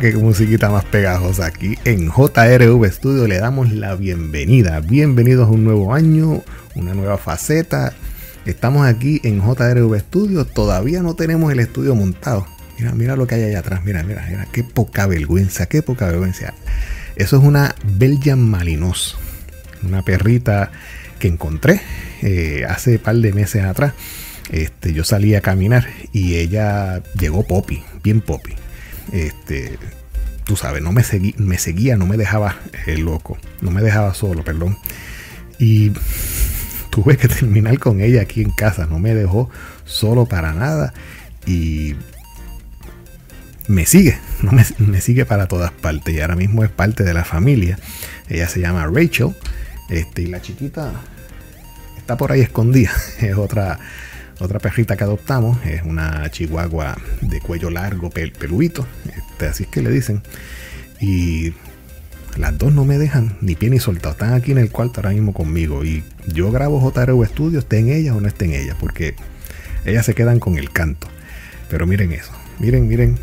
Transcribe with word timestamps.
Qué 0.00 0.12
musiquita 0.16 0.70
más 0.70 0.84
pegajosa. 0.86 1.46
Aquí 1.46 1.78
en 1.84 2.10
JRV 2.10 2.84
Studio 2.90 3.28
le 3.28 3.38
damos 3.38 3.70
la 3.70 3.94
bienvenida. 3.94 4.80
Bienvenidos 4.80 5.46
a 5.46 5.52
un 5.52 5.62
nuevo 5.62 5.94
año, 5.94 6.42
una 6.74 6.94
nueva 6.94 7.16
faceta. 7.16 7.92
Estamos 8.44 8.88
aquí 8.88 9.20
en 9.22 9.40
JRV 9.40 9.96
Studio. 10.00 10.46
Todavía 10.46 11.00
no 11.00 11.14
tenemos 11.14 11.52
el 11.52 11.60
estudio 11.60 11.94
montado. 11.94 12.44
Mira, 12.76 12.92
mira 12.92 13.14
lo 13.14 13.28
que 13.28 13.36
hay 13.36 13.44
allá 13.44 13.60
atrás. 13.60 13.84
Mira, 13.84 14.02
mira, 14.02 14.26
mira. 14.28 14.48
Qué 14.50 14.64
poca 14.64 15.06
vergüenza, 15.06 15.66
qué 15.66 15.80
poca 15.80 16.06
vergüenza. 16.06 16.54
Eso 17.14 17.36
es 17.36 17.44
una 17.44 17.76
Belgian 17.84 18.42
Malinos. 18.42 19.16
Una 19.84 20.02
perrita 20.02 20.72
que 21.20 21.28
encontré 21.28 21.80
eh, 22.20 22.64
hace 22.68 22.98
par 22.98 23.14
de 23.14 23.32
meses 23.32 23.62
atrás. 23.62 23.94
Este, 24.50 24.92
yo 24.92 25.04
salí 25.04 25.36
a 25.36 25.40
caminar 25.40 25.86
y 26.12 26.34
ella 26.34 27.00
llegó 27.16 27.46
Poppy, 27.46 27.84
bien 28.02 28.20
Poppy 28.20 28.56
este, 29.12 29.78
tú 30.44 30.56
sabes, 30.56 30.82
no 30.82 30.92
me, 30.92 31.02
seguí, 31.02 31.34
me 31.38 31.58
seguía, 31.58 31.96
no 31.96 32.06
me 32.06 32.16
dejaba 32.16 32.56
eh, 32.86 32.98
loco, 32.98 33.38
no 33.60 33.70
me 33.70 33.82
dejaba 33.82 34.14
solo, 34.14 34.44
perdón. 34.44 34.78
Y 35.58 35.90
tuve 36.90 37.16
que 37.16 37.28
terminar 37.28 37.78
con 37.78 38.00
ella 38.00 38.22
aquí 38.22 38.42
en 38.42 38.50
casa, 38.50 38.86
no 38.86 38.98
me 38.98 39.14
dejó 39.14 39.50
solo 39.84 40.26
para 40.26 40.52
nada 40.52 40.94
y 41.46 41.96
me 43.66 43.86
sigue, 43.86 44.18
no 44.42 44.52
me, 44.52 45.00
sigue 45.00 45.24
para 45.24 45.48
todas 45.48 45.70
partes 45.72 46.14
y 46.14 46.20
ahora 46.20 46.36
mismo 46.36 46.64
es 46.64 46.70
parte 46.70 47.02
de 47.02 47.14
la 47.14 47.24
familia. 47.24 47.78
Ella 48.28 48.48
se 48.48 48.60
llama 48.60 48.86
Rachel 48.86 49.34
este, 49.88 50.22
y 50.22 50.26
la 50.26 50.40
chiquita 50.40 50.92
está 51.96 52.16
por 52.16 52.32
ahí 52.32 52.40
escondida, 52.40 52.92
es 53.20 53.36
otra 53.36 53.78
otra 54.40 54.58
perrita 54.58 54.96
que 54.96 55.04
adoptamos 55.04 55.64
es 55.64 55.82
una 55.82 56.28
chihuahua 56.30 56.96
de 57.20 57.40
cuello 57.40 57.70
largo, 57.70 58.10
pel 58.10 58.32
peluito, 58.32 58.86
este, 59.06 59.46
así 59.46 59.64
es 59.64 59.68
que 59.68 59.82
le 59.82 59.90
dicen. 59.90 60.22
Y 61.00 61.54
las 62.36 62.56
dos 62.58 62.72
no 62.72 62.84
me 62.84 62.98
dejan 62.98 63.36
ni 63.40 63.54
pie 63.54 63.70
ni 63.70 63.78
soltado. 63.78 64.12
Están 64.12 64.32
aquí 64.32 64.52
en 64.52 64.58
el 64.58 64.70
cuarto 64.70 65.00
ahora 65.00 65.10
mismo 65.10 65.32
conmigo. 65.32 65.84
Y 65.84 66.02
yo 66.26 66.50
grabo 66.50 66.80
JRU 66.80 67.24
Studio, 67.24 67.60
esté 67.60 67.78
en 67.78 67.90
ella 67.90 68.14
o 68.14 68.20
no 68.20 68.26
esté 68.26 68.46
en 68.46 68.54
ella, 68.54 68.76
porque 68.78 69.14
ellas 69.84 70.04
se 70.04 70.14
quedan 70.14 70.40
con 70.40 70.58
el 70.58 70.70
canto. 70.70 71.06
Pero 71.70 71.86
miren 71.86 72.12
eso, 72.12 72.32
miren, 72.58 72.88
miren, 72.88 73.18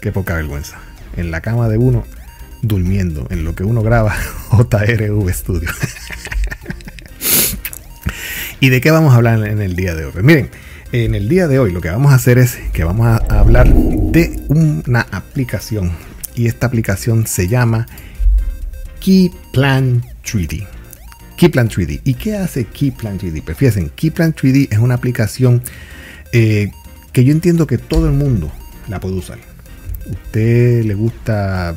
qué 0.00 0.12
poca 0.12 0.34
vergüenza. 0.34 0.78
En 1.16 1.30
la 1.30 1.40
cama 1.40 1.68
de 1.68 1.78
uno, 1.78 2.04
durmiendo, 2.62 3.26
en 3.30 3.44
lo 3.44 3.54
que 3.54 3.64
uno 3.64 3.82
graba 3.82 4.16
JRV 4.52 5.32
Studio. 5.32 5.70
¿Y 8.62 8.68
de 8.68 8.82
qué 8.82 8.90
vamos 8.90 9.14
a 9.14 9.16
hablar 9.16 9.46
en 9.46 9.62
el 9.62 9.74
día 9.74 9.94
de 9.94 10.04
hoy? 10.04 10.12
Miren, 10.22 10.50
en 10.92 11.14
el 11.14 11.30
día 11.30 11.48
de 11.48 11.58
hoy 11.58 11.72
lo 11.72 11.80
que 11.80 11.88
vamos 11.88 12.12
a 12.12 12.16
hacer 12.16 12.36
es 12.36 12.58
que 12.74 12.84
vamos 12.84 13.06
a 13.06 13.16
hablar 13.40 13.72
de 13.72 14.38
una 14.48 15.06
aplicación 15.12 15.92
y 16.34 16.46
esta 16.46 16.66
aplicación 16.66 17.26
se 17.26 17.48
llama 17.48 17.86
Keyplan 19.00 20.02
3D. 20.22 20.66
Keyplan 21.38 21.70
3D. 21.70 22.02
¿Y 22.04 22.12
qué 22.12 22.36
hace 22.36 22.66
Keyplan 22.66 23.18
3D? 23.18 23.42
Pues 23.42 23.56
fíjense, 23.56 23.90
Keyplan 23.96 24.34
3D 24.34 24.68
es 24.70 24.78
una 24.78 24.94
aplicación 24.94 25.62
eh, 26.32 26.70
que 27.14 27.24
yo 27.24 27.32
entiendo 27.32 27.66
que 27.66 27.78
todo 27.78 28.08
el 28.08 28.12
mundo 28.12 28.52
la 28.88 29.00
puede 29.00 29.14
usar. 29.14 29.38
Usted 30.04 30.84
le 30.84 30.92
gusta 30.92 31.76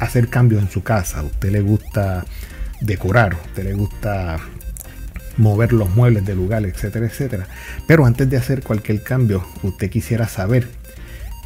hacer 0.00 0.26
cambios 0.26 0.60
en 0.60 0.70
su 0.70 0.82
casa, 0.82 1.22
usted 1.22 1.52
le 1.52 1.60
gusta 1.60 2.24
decorar, 2.80 3.36
usted 3.46 3.62
le 3.62 3.74
gusta 3.74 4.40
mover 5.36 5.72
los 5.72 5.94
muebles 5.94 6.24
del 6.24 6.36
lugar, 6.36 6.64
etcétera, 6.64 7.06
etcétera. 7.06 7.46
Pero 7.86 8.06
antes 8.06 8.28
de 8.28 8.36
hacer 8.36 8.62
cualquier 8.62 9.02
cambio, 9.02 9.46
usted 9.62 9.90
quisiera 9.90 10.28
saber 10.28 10.68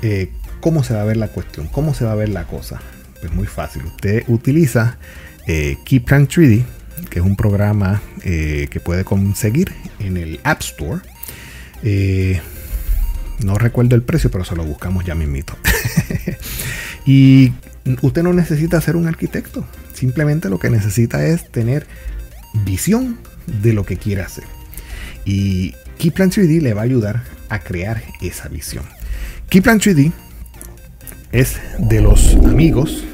eh, 0.03 0.31
cómo 0.61 0.85
se 0.85 0.95
va 0.95 1.03
a 1.03 1.05
ver 1.05 1.17
la 1.17 1.29
cuestión, 1.29 1.69
cómo 1.69 1.95
se 1.95 2.05
va 2.05 2.13
a 2.13 2.17
ver 2.17 2.29
la 2.29 2.45
cosa. 2.45 2.81
Pues 3.21 3.33
muy 3.33 3.47
fácil. 3.47 3.85
Usted 3.85 4.25
utiliza 4.29 4.97
eh, 5.47 5.77
3D, 5.85 6.65
que 7.11 7.19
es 7.19 7.25
un 7.25 7.37
programa 7.37 8.01
eh, 8.23 8.69
que 8.71 8.81
puede 8.81 9.05
conseguir 9.05 9.73
en 9.99 10.17
el 10.17 10.41
App 10.45 10.61
Store. 10.61 11.01
Eh, 11.83 12.41
no 13.45 13.57
recuerdo 13.57 13.95
el 13.97 14.03
precio, 14.03 14.31
pero 14.31 14.45
se 14.45 14.57
lo 14.57 14.65
buscamos 14.65 15.05
ya 15.05 15.15
mismito. 15.15 15.57
y 17.07 17.53
usted 18.03 18.23
no 18.23 18.33
necesita 18.33 18.81
ser 18.81 18.97
un 18.97 19.07
arquitecto. 19.07 19.67
Simplemente 19.95 20.49
lo 20.49 20.59
que 20.59 20.71
necesita 20.71 21.27
es 21.27 21.51
tener 21.51 21.87
visión 22.65 23.19
de 23.47 23.73
lo 23.73 23.85
que 23.85 23.97
quiere 23.97 24.23
hacer. 24.23 24.45
Y 25.25 25.75
Keyplan 25.99 26.31
3D 26.31 26.63
le 26.63 26.75
va 26.75 26.81
a 26.81 26.85
ayudar 26.85 27.23
a 27.51 27.59
crear 27.59 28.03
esa 28.21 28.49
visión. 28.49 28.85
Keyplan 29.51 29.81
3D 29.81 30.13
es 31.33 31.57
de 31.79 32.01
los 32.01 32.35
amigos, 32.37 33.05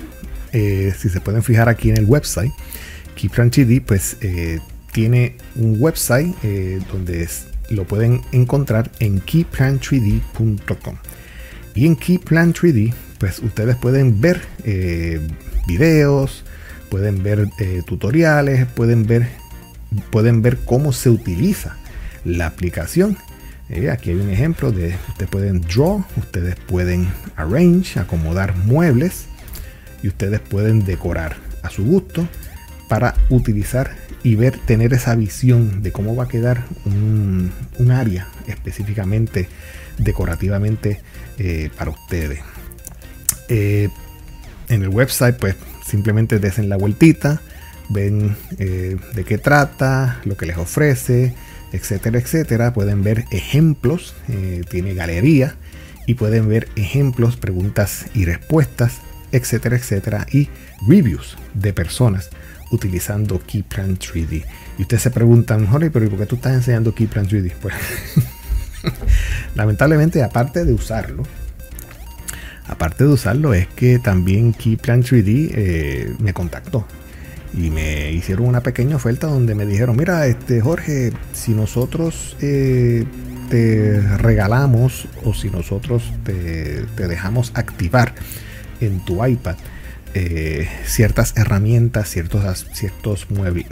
eh, 0.53 0.95
si 0.97 1.09
se 1.09 1.21
pueden 1.21 1.43
fijar 1.43 1.69
aquí 1.69 1.91
en 1.91 1.97
el 1.97 2.05
website, 2.05 2.53
Keyplan 3.17 3.51
3D 3.51 3.83
pues 3.85 4.19
eh, 4.21 4.61
tiene 4.93 5.37
un 5.57 5.77
website 5.81 6.35
eh, 6.43 6.81
donde 6.93 7.29
lo 7.71 7.85
pueden 7.85 8.23
encontrar 8.33 8.91
en 9.01 9.21
keyplan3d.com. 9.21 10.97
Y 11.75 11.87
en 11.87 11.97
Keyplan 11.97 12.55
3D 12.55 12.95
pues 13.19 13.41
ustedes 13.41 13.77
pueden 13.77 14.21
ver 14.21 14.41
videos, 15.67 16.45
pueden 16.89 17.23
ver 17.23 17.49
tutoriales, 17.87 18.67
pueden 18.67 19.07
ver 19.07 19.29
pueden 20.11 20.43
ver 20.43 20.59
cómo 20.65 20.93
se 20.93 21.11
utiliza 21.11 21.77
la 22.25 22.47
aplicación. 22.47 23.17
Eh, 23.69 23.91
aquí 23.91 24.11
hay 24.11 24.17
un 24.17 24.31
ejemplo 24.31 24.71
de 24.71 24.97
ustedes 25.09 25.31
pueden 25.31 25.61
draw, 25.63 26.05
ustedes 26.17 26.57
pueden 26.57 27.09
arrange, 27.37 27.99
acomodar 27.99 28.57
muebles 28.57 29.27
y 30.03 30.09
ustedes 30.09 30.41
pueden 30.41 30.85
decorar 30.85 31.37
a 31.63 31.71
su 31.71 31.85
gusto 31.85 32.29
para 32.89 33.15
utilizar 33.31 33.91
y 34.23 34.35
ver, 34.35 34.59
tener 34.67 34.93
esa 34.93 35.15
visión 35.15 35.83
de 35.83 35.93
cómo 35.93 36.15
va 36.17 36.25
a 36.25 36.29
quedar 36.29 36.65
un, 36.85 37.53
área 37.91 38.29
específicamente 38.47 39.49
decorativamente 39.99 41.01
eh, 41.39 41.71
para 41.77 41.91
ustedes. 41.91 42.41
Eh, 43.49 43.89
en 44.69 44.83
el 44.83 44.89
website, 44.89 45.37
pues 45.37 45.55
simplemente 45.85 46.39
desen 46.41 46.69
la 46.69 46.77
vueltita, 46.77 47.41
ven 47.89 48.37
eh, 48.59 48.97
de 49.15 49.25
qué 49.25 49.39
trata, 49.39 50.21
lo 50.25 50.37
que 50.37 50.47
les 50.47 50.57
ofrece, 50.57 51.35
etcétera, 51.73 52.19
etcétera. 52.19 52.73
Pueden 52.73 53.03
ver 53.03 53.25
ejemplos, 53.31 54.15
eh, 54.29 54.63
tiene 54.69 54.95
galería 54.95 55.57
y 56.07 56.15
pueden 56.15 56.49
ver 56.49 56.69
ejemplos, 56.77 57.37
preguntas 57.37 58.07
y 58.15 58.25
respuestas, 58.25 58.99
etcétera, 59.33 59.77
etcétera. 59.77 60.27
Y 60.31 60.49
reviews 60.87 61.37
de 61.55 61.73
personas 61.73 62.31
utilizando 62.71 63.41
Keyplan 63.45 63.99
3D. 63.99 64.45
Y 64.79 64.83
ustedes 64.83 65.03
se 65.03 65.11
preguntan, 65.11 65.67
Jorge, 65.67 65.91
pero 65.91 66.09
¿por 66.09 66.19
qué 66.19 66.27
tú 66.27 66.37
estás 66.37 66.55
enseñando 66.55 66.95
Keyplan 66.95 67.29
3D? 67.29 67.53
Pues, 68.83 68.95
lamentablemente, 69.57 70.23
aparte 70.23 70.65
de 70.65 70.73
usarlo, 70.73 71.25
aparte 72.69 73.03
de 73.03 73.11
usarlo, 73.11 73.53
es 73.53 73.67
que 73.67 73.99
también 73.99 74.53
Keyplan 74.53 75.03
3D 75.03 75.51
eh, 75.53 76.15
me 76.21 76.33
contactó 76.33 76.87
y 77.55 77.71
me 77.71 78.13
hicieron 78.13 78.47
una 78.47 78.63
pequeña 78.63 78.97
oferta 78.97 79.27
donde 79.27 79.55
me 79.55 79.67
dijeron, 79.67 79.97
mira, 79.97 80.27
este 80.27 80.61
Jorge, 80.61 81.13
si 81.33 81.53
nosotros 81.53 82.37
eh, 82.41 83.05
te 83.51 84.01
regalamos 84.19 85.09
o 85.25 85.35
si 85.35 85.51
nosotros 85.51 86.13
te, 86.25 86.85
dejamos 86.97 87.53
activar 87.55 88.15
en 88.81 89.05
tu 89.05 89.25
iPad 89.25 89.57
eh, 90.15 90.69
ciertas 90.85 91.37
herramientas, 91.37 92.09
ciertos, 92.09 92.67
ciertos 92.73 93.31
muebles, 93.31 93.67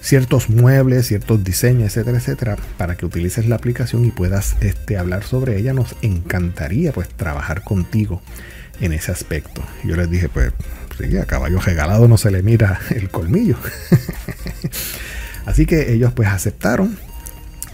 ciertos 0.00 0.48
muebles, 0.48 1.06
ciertos 1.06 1.44
diseños, 1.44 1.88
etcétera, 1.88 2.18
etcétera, 2.18 2.56
para 2.76 2.96
que 2.96 3.06
utilices 3.06 3.46
la 3.46 3.56
aplicación 3.56 4.04
y 4.04 4.10
puedas 4.10 4.56
este, 4.60 4.96
hablar 4.96 5.24
sobre 5.24 5.58
ella, 5.58 5.72
nos 5.72 5.94
encantaría 6.02 6.92
pues 6.92 7.08
trabajar 7.08 7.62
contigo 7.62 8.22
en 8.80 8.92
ese 8.92 9.12
aspecto. 9.12 9.62
Yo 9.84 9.96
les 9.96 10.10
dije, 10.10 10.28
pues 10.28 10.52
a 11.20 11.26
caballo 11.26 11.60
regalado 11.60 12.08
no 12.08 12.18
se 12.18 12.30
le 12.30 12.42
mira 12.42 12.80
el 12.90 13.08
colmillo. 13.10 13.56
Así 15.46 15.64
que 15.64 15.92
ellos 15.92 16.12
pues 16.12 16.28
aceptaron 16.28 16.98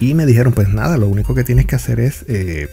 y 0.00 0.14
me 0.14 0.26
dijeron, 0.26 0.52
pues 0.52 0.68
nada, 0.68 0.96
lo 0.96 1.08
único 1.08 1.34
que 1.34 1.44
tienes 1.44 1.66
que 1.66 1.76
hacer 1.76 2.00
es 2.00 2.24
eh, 2.28 2.68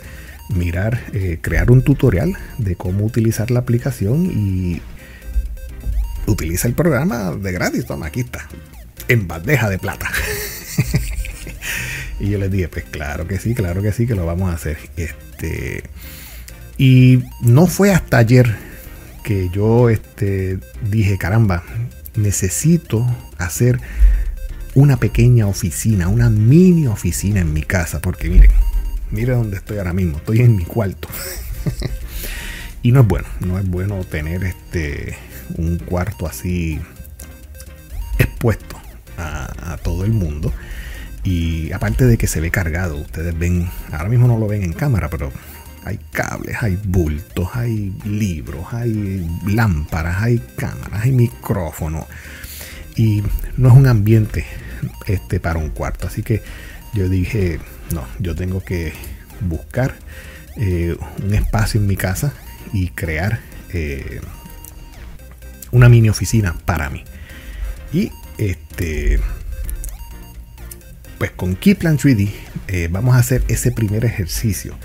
mirar, 0.50 1.02
eh, 1.14 1.40
crear 1.42 1.72
un 1.72 1.82
tutorial 1.82 2.38
de 2.58 2.76
cómo 2.76 3.06
utilizar 3.06 3.52
la 3.52 3.60
aplicación 3.60 4.26
y 4.26 4.82
utiliza 6.28 6.68
el 6.68 6.74
programa 6.74 7.32
de 7.32 7.52
gratis. 7.52 7.86
Toma, 7.86 8.08
aquí 8.08 8.22
está, 8.22 8.48
en 9.08 9.28
bandeja 9.28 9.70
de 9.70 9.80
plata. 9.80 10.10
y 12.20 12.30
yo 12.30 12.38
les 12.38 12.52
dije, 12.52 12.68
pues 12.68 12.86
claro 12.86 13.28
que 13.28 13.40
sí, 13.40 13.56
claro 13.56 13.82
que 13.82 13.94
sí, 13.94 14.06
que 14.06 14.16
lo 14.16 14.26
vamos 14.26 14.52
a 14.52 14.56
hacer. 14.56 14.78
Este, 14.98 15.84
y 16.78 17.24
no 17.42 17.68
fue 17.68 17.92
hasta 17.92 18.18
ayer 18.18 18.71
que 19.32 19.48
yo 19.48 19.90
este, 19.90 20.60
dije, 20.90 21.18
caramba, 21.18 21.64
necesito 22.16 23.08
hacer 23.38 23.80
una 24.76 24.98
pequeña 24.98 25.48
oficina, 25.48 26.10
una 26.10 26.30
mini 26.30 26.88
oficina 26.88 27.40
en 27.40 27.54
mi 27.54 27.62
casa, 27.62 28.02
porque 28.02 28.30
miren, 28.30 28.52
miren 29.10 29.38
dónde 29.38 29.56
estoy 29.56 29.78
ahora 29.78 29.94
mismo, 29.94 30.18
estoy 30.18 30.42
en 30.42 30.58
mi 30.58 30.66
cuarto. 30.66 31.08
Y 32.84 32.92
no 32.92 33.02
es 33.02 33.08
bueno, 33.08 33.28
no 33.42 33.60
es 33.60 33.70
bueno 33.70 34.04
tener 34.04 34.44
este 34.44 35.16
un 35.56 35.78
cuarto 35.78 36.26
así 36.26 36.80
expuesto 38.18 38.76
a, 39.20 39.78
todo 39.84 40.04
el 40.04 40.12
mundo. 40.12 40.52
Y 41.24 41.72
aparte 41.74 42.06
de 42.06 42.18
que 42.18 42.26
se 42.26 42.42
ve 42.42 42.50
cargado, 42.50 42.98
ustedes 42.98 43.38
ven, 43.38 43.70
ahora 43.92 44.10
mismo 44.10 44.28
no 44.28 44.40
lo 44.40 44.48
ven 44.48 44.64
en 44.64 44.74
cámara, 44.74 45.12
pero 45.12 45.32
hay 45.84 46.00
cables, 46.12 46.58
hay 46.62 46.78
bultos, 46.84 47.50
hay 47.54 47.94
libros, 48.06 48.66
hay 48.72 49.28
lámparas, 49.48 50.22
hay 50.22 50.40
cámaras, 50.56 51.04
hay 51.04 51.12
micrófonos. 51.12 52.06
Y 52.96 53.24
no 53.58 53.70
es 53.70 53.76
un 53.76 53.88
ambiente 53.88 54.46
este, 55.08 55.40
para 55.40 55.60
un 55.60 55.70
cuarto. 55.70 56.08
Así 56.08 56.24
que 56.24 56.44
yo 56.94 57.10
dije, 57.10 57.60
no, 57.94 58.06
yo 58.20 58.36
tengo 58.36 58.64
que 58.64 58.94
buscar 59.42 59.96
eh, 60.58 60.96
un 61.24 61.34
espacio 61.34 61.80
en 61.80 61.88
mi 61.88 61.96
casa 61.96 62.34
y 62.74 62.90
crear 62.90 63.40
eh, 63.74 64.22
una 65.72 65.90
mini 65.90 66.10
oficina 66.10 66.56
para 66.66 66.90
mí. 66.90 67.04
Y 67.94 68.12
este, 68.38 69.20
pues 71.18 71.32
con 71.32 71.56
Keyplan 71.56 71.98
3D 71.98 72.32
eh, 72.68 72.88
vamos 72.92 73.16
a 73.16 73.20
hacer 73.20 73.44
ese 73.48 73.72
primer 73.72 74.06
ejercicio. 74.06 74.76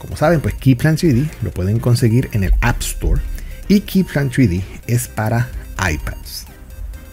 Como 0.00 0.16
saben, 0.16 0.40
pues 0.40 0.54
Keyplan 0.54 0.96
3D 0.96 1.28
lo 1.42 1.50
pueden 1.50 1.78
conseguir 1.78 2.30
en 2.32 2.42
el 2.42 2.54
App 2.62 2.80
Store 2.80 3.20
y 3.68 3.82
Keyplan 3.82 4.30
3D 4.30 4.62
es 4.86 5.08
para 5.08 5.48
iPads, 5.78 6.46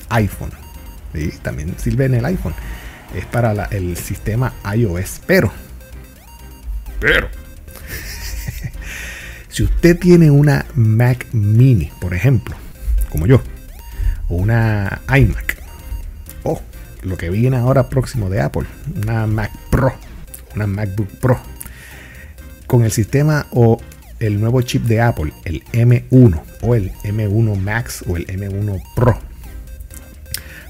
iPhone. 0.10 0.52
y 1.14 1.28
También 1.40 1.76
sirve 1.78 2.06
en 2.06 2.16
el 2.16 2.26
iPhone. 2.26 2.56
Es 3.14 3.26
para 3.26 3.66
el 3.66 3.98
sistema 3.98 4.54
iOS. 4.74 5.22
Pero, 5.28 5.52
pero, 7.00 7.30
si 9.50 9.64
usted 9.64 10.00
tiene 10.00 10.32
una 10.32 10.66
Mac 10.74 11.28
Mini, 11.34 11.92
por 12.00 12.14
ejemplo, 12.14 12.56
como 13.10 13.28
yo, 13.28 13.42
o 14.30 14.36
una 14.36 15.02
iMac, 15.10 15.58
o 16.44 16.62
lo 17.02 17.18
que 17.18 17.30
viene 17.30 17.58
ahora 17.58 17.90
próximo 17.90 18.30
de 18.30 18.42
Apple, 18.42 18.66
una 18.96 19.28
Mac 19.28 19.52
Pro, 19.70 19.94
una 20.56 20.68
MacBook 20.68 21.10
Pro, 21.20 21.40
con 22.68 22.84
el 22.84 22.92
sistema 22.92 23.48
o 23.52 23.82
el 24.20 24.40
nuevo 24.40 24.62
chip 24.62 24.84
de 24.84 25.02
Apple, 25.02 25.34
el 25.46 25.64
M1 25.66 26.42
o 26.62 26.76
el 26.76 26.92
M1 27.04 27.56
Max 27.58 28.04
o 28.08 28.18
el 28.18 28.28
M1 28.28 28.82
Pro, 28.96 29.20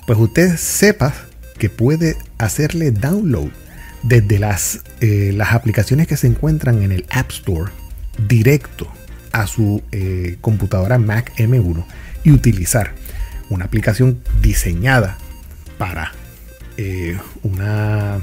pues 0.05 0.19
usted 0.19 0.55
sepa 0.57 1.13
que 1.57 1.69
puede 1.69 2.15
hacerle 2.37 2.91
download 2.91 3.49
desde 4.03 4.39
las, 4.39 4.81
eh, 5.01 5.31
las 5.33 5.53
aplicaciones 5.53 6.07
que 6.07 6.17
se 6.17 6.27
encuentran 6.27 6.81
en 6.81 6.91
el 6.91 7.05
App 7.09 7.31
Store 7.31 7.71
directo 8.27 8.87
a 9.31 9.47
su 9.47 9.83
eh, 9.91 10.37
computadora 10.41 10.97
Mac 10.97 11.33
M1 11.37 11.85
y 12.23 12.31
utilizar 12.31 12.93
una 13.49 13.65
aplicación 13.65 14.21
diseñada 14.41 15.17
para 15.77 16.11
eh, 16.77 17.17
una, 17.43 18.19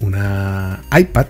una 0.00 0.82
iPad, 0.96 1.26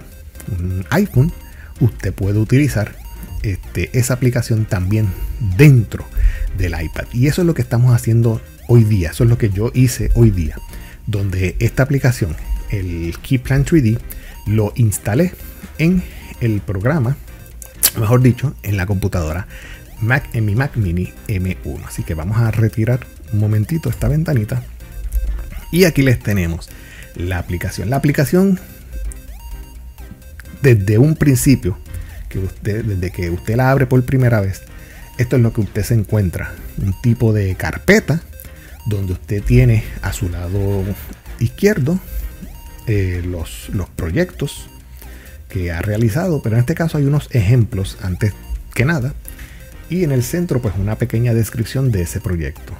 un 0.49 0.85
iPhone, 0.91 1.33
usted 1.81 2.13
puede 2.13 2.39
utilizar 2.39 2.97
este, 3.43 3.91
esa 3.99 4.15
aplicación 4.15 4.65
también 4.65 5.09
dentro 5.57 6.07
del 6.57 6.73
iPad. 6.81 7.05
Y 7.13 7.27
eso 7.27 7.43
es 7.43 7.47
lo 7.47 7.55
que 7.55 7.63
estamos 7.63 7.95
haciendo 7.95 8.41
hoy 8.69 8.85
día. 8.85 9.11
Eso 9.11 9.25
es 9.25 9.31
lo 9.31 9.39
que 9.39 9.51
yo 9.51 9.71
hice 9.75 10.11
hoy 10.15 10.31
día. 10.31 10.57
Donde 11.07 11.57
esta 11.59 11.83
aplicación, 11.83 12.35
el 12.71 13.15
Keyplan 13.23 13.65
3D, 13.65 13.99
lo 14.47 14.73
instalé 14.77 15.33
en 15.79 16.03
el 16.41 16.61
programa, 16.61 17.17
mejor 17.99 18.23
dicho, 18.23 18.55
en 18.63 18.77
la 18.77 18.87
computadora 18.87 19.47
Mac, 20.01 20.29
en 20.33 20.45
mi 20.45 20.55
Mac 20.55 20.77
Mini 20.77 21.13
M1. 21.29 21.85
Así 21.87 22.03
que 22.03 22.15
vamos 22.15 22.39
a 22.39 22.51
retirar 22.51 23.07
un 23.33 23.41
momentito 23.41 23.91
esta 23.91 24.09
ventanita. 24.09 24.63
Y 25.71 25.85
aquí 25.85 26.03
les 26.03 26.19
tenemos 26.19 26.71
la 27.17 27.39
aplicación. 27.39 27.91
La 27.91 27.97
aplicación 27.97 28.59
desde 30.65 30.97
un 30.97 31.15
principio, 31.15 31.79
que 32.29 32.39
usted, 32.39 32.85
desde 32.85 33.11
que 33.11 33.31
usted 33.31 33.55
la 33.55 33.71
abre 33.71 33.87
por 33.87 34.03
primera 34.05 34.41
vez, 34.41 34.63
esto 35.19 35.37
es 35.37 35.43
lo 35.43 35.53
que 35.53 35.61
usted 35.61 35.85
se 35.85 35.95
encuentra. 35.95 36.55
Un 36.79 37.01
tipo 37.03 37.33
de 37.33 37.55
carpeta 37.55 38.23
donde 38.87 39.13
usted 39.13 39.43
tiene 39.43 39.85
a 40.03 40.13
su 40.13 40.29
lado 40.31 40.83
izquierdo 41.39 42.01
eh, 42.87 43.23
los, 43.25 43.69
los 43.73 43.89
proyectos 43.91 44.69
que 45.49 45.71
ha 45.71 45.83
realizado, 45.83 46.43
pero 46.43 46.57
en 46.57 46.61
este 46.61 46.75
caso 46.75 46.99
hay 46.99 47.05
unos 47.05 47.29
ejemplos 47.33 47.99
antes 48.03 48.33
que 48.75 48.87
nada. 48.87 49.15
Y 49.91 50.03
en 50.03 50.13
el 50.13 50.23
centro, 50.23 50.63
pues 50.63 50.75
una 50.79 50.97
pequeña 50.97 51.35
descripción 51.35 51.93
de 51.93 52.03
ese 52.03 52.21
proyecto. 52.21 52.73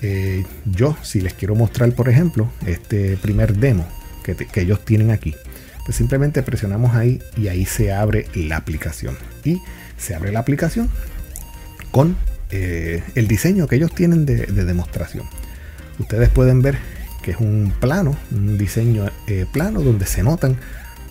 Eh, 0.00 0.44
yo, 0.64 0.96
si 1.02 1.20
les 1.20 1.34
quiero 1.34 1.56
mostrar, 1.56 1.92
por 1.92 2.08
ejemplo, 2.08 2.48
este 2.66 3.16
primer 3.16 3.56
demo 3.56 3.84
que, 4.22 4.36
ellos 4.60 4.84
tienen 4.84 5.10
aquí, 5.10 5.34
pues 5.84 5.96
simplemente 5.96 6.42
presionamos 6.42 6.94
ahí 6.94 7.20
y 7.36 7.48
ahí 7.48 7.66
se 7.66 7.92
abre 7.92 8.26
la 8.34 8.56
aplicación. 8.56 9.16
Y 9.44 9.60
se 9.98 10.14
abre 10.14 10.32
la 10.32 10.40
aplicación 10.40 10.88
con 11.90 12.16
eh, 12.50 13.02
el 13.14 13.28
diseño 13.28 13.66
que 13.66 13.76
ellos 13.76 13.94
tienen 13.94 14.26
de, 14.26 14.46
demostración. 14.46 15.28
Ustedes 15.98 16.28
pueden 16.28 16.62
ver 16.62 16.76
que 17.22 17.32
es 17.32 17.38
un 17.38 17.72
plano, 17.80 18.16
un 18.30 18.58
diseño 18.58 19.10
eh, 19.26 19.46
plano 19.50 19.80
donde 19.80 20.06
se 20.06 20.22
notan 20.22 20.56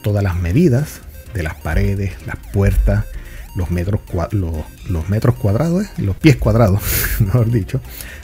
todas 0.02 0.24
las 0.24 0.36
medidas 0.36 1.02
de 1.34 1.44
las 1.44 1.56
paredes, 1.56 2.14
las 2.26 2.38
puertas, 2.52 3.06
los 3.56 3.72
metros, 3.72 4.02
los, 4.32 5.10
metros 5.10 5.36
cuadrados, 5.36 5.86
eh, 5.86 5.90
los 6.02 6.16
pies 6.16 6.38
cuadrados, 6.38 6.82
mejor 7.20 7.52
dicho, 7.52 7.82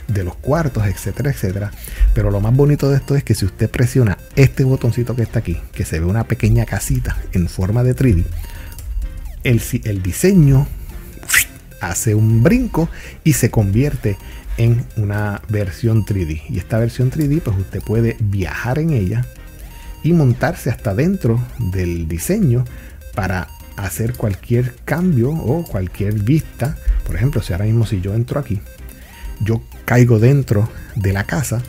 de 0.08 0.24
los 0.24 0.34
cuartos, 0.36 0.86
etcétera, 0.86 1.30
etcétera. 1.30 1.70
Pero 2.14 2.30
lo 2.30 2.40
más 2.40 2.54
bonito 2.54 2.90
de 2.90 2.96
esto 2.96 3.14
es 3.14 3.24
que 3.24 3.34
si 3.34 3.44
usted 3.44 3.70
presiona 3.70 4.18
este 4.36 4.64
botoncito 4.64 5.14
que 5.14 5.22
está 5.22 5.38
aquí, 5.38 5.58
que 5.72 5.84
se 5.84 6.00
ve 6.00 6.06
una 6.06 6.24
pequeña 6.24 6.64
casita 6.64 7.16
en 7.32 7.48
forma 7.48 7.82
de 7.82 7.94
3D, 7.94 8.24
el, 9.44 9.62
el 9.84 10.02
diseño 10.02 10.66
hace 11.80 12.14
un 12.14 12.42
brinco 12.42 12.88
y 13.24 13.34
se 13.34 13.50
convierte 13.50 14.18
en 14.56 14.84
una 14.96 15.40
versión 15.48 16.04
3D. 16.04 16.42
Y 16.50 16.58
esta 16.58 16.78
versión 16.78 17.10
3D, 17.10 17.40
pues 17.40 17.56
usted 17.56 17.80
puede 17.82 18.16
viajar 18.20 18.78
en 18.78 18.90
ella 18.90 19.24
y 20.02 20.12
montarse 20.12 20.70
hasta 20.70 20.94
dentro 20.94 21.40
del 21.58 22.08
diseño 22.08 22.64
para 23.14 23.48
hacer 23.84 24.14
cualquier 24.14 24.74
cambio 24.84 25.30
o 25.30 25.64
cualquier 25.64 26.14
vista. 26.14 26.76
Por 27.06 27.16
ejemplo, 27.16 27.42
si 27.42 27.52
ahora 27.52 27.64
mismo 27.64 27.86
si 27.86 28.00
yo 28.00 28.14
entro 28.14 28.40
aquí, 28.40 28.60
yo 29.40 29.62
caigo 29.84 30.18
dentro 30.18 30.68
de 30.96 31.12
la 31.12 31.24
casa 31.24 31.62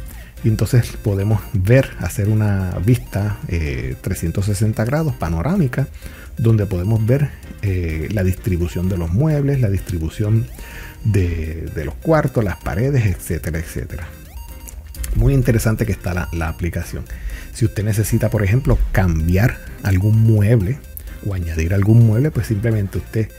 y 0.44 0.48
entonces 0.48 0.98
podemos 1.04 1.42
ver, 1.54 1.90
hacer 2.00 2.30
una 2.30 2.72
vista 2.86 3.38
360 3.48 4.82
eh, 4.82 4.86
grados 4.86 5.14
panorámica, 5.16 5.88
donde 6.38 6.66
podemos 6.66 7.06
ver 7.06 7.30
eh, 7.62 8.10
la 8.12 8.24
distribución 8.24 8.90
de 8.90 8.98
los 8.98 9.12
muebles, 9.12 9.62
la 9.62 9.70
distribución 9.70 10.48
de, 11.04 11.72
los 11.86 11.94
cuartos, 11.96 12.44
las 12.44 12.58
paredes, 12.58 13.06
etcétera, 13.06 13.60
etcétera. 13.60 14.08
Muy 15.16 15.34
interesante 15.34 15.86
que 15.86 15.92
está 15.92 16.30
la 16.32 16.48
aplicación. 16.48 17.04
Si 17.54 17.66
usted 17.66 17.84
necesita, 17.84 18.30
por 18.30 18.44
ejemplo, 18.44 18.78
cambiar 18.92 19.58
algún 19.84 20.20
mueble 20.22 20.80
o 21.26 21.34
añadir 21.34 21.74
algún 21.74 22.06
mueble, 22.06 22.32
pues 22.32 22.48
simplemente 22.48 22.98
usted 22.98 23.30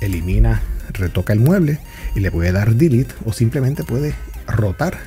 elimina, 0.00 0.62
retoca 0.92 1.32
el 1.32 1.40
mueble 1.40 1.78
y 2.14 2.20
le 2.20 2.30
puede 2.30 2.52
dar 2.52 2.74
delete 2.74 3.14
o 3.24 3.32
simplemente 3.32 3.84
puede 3.84 4.14
rotar 4.46 4.98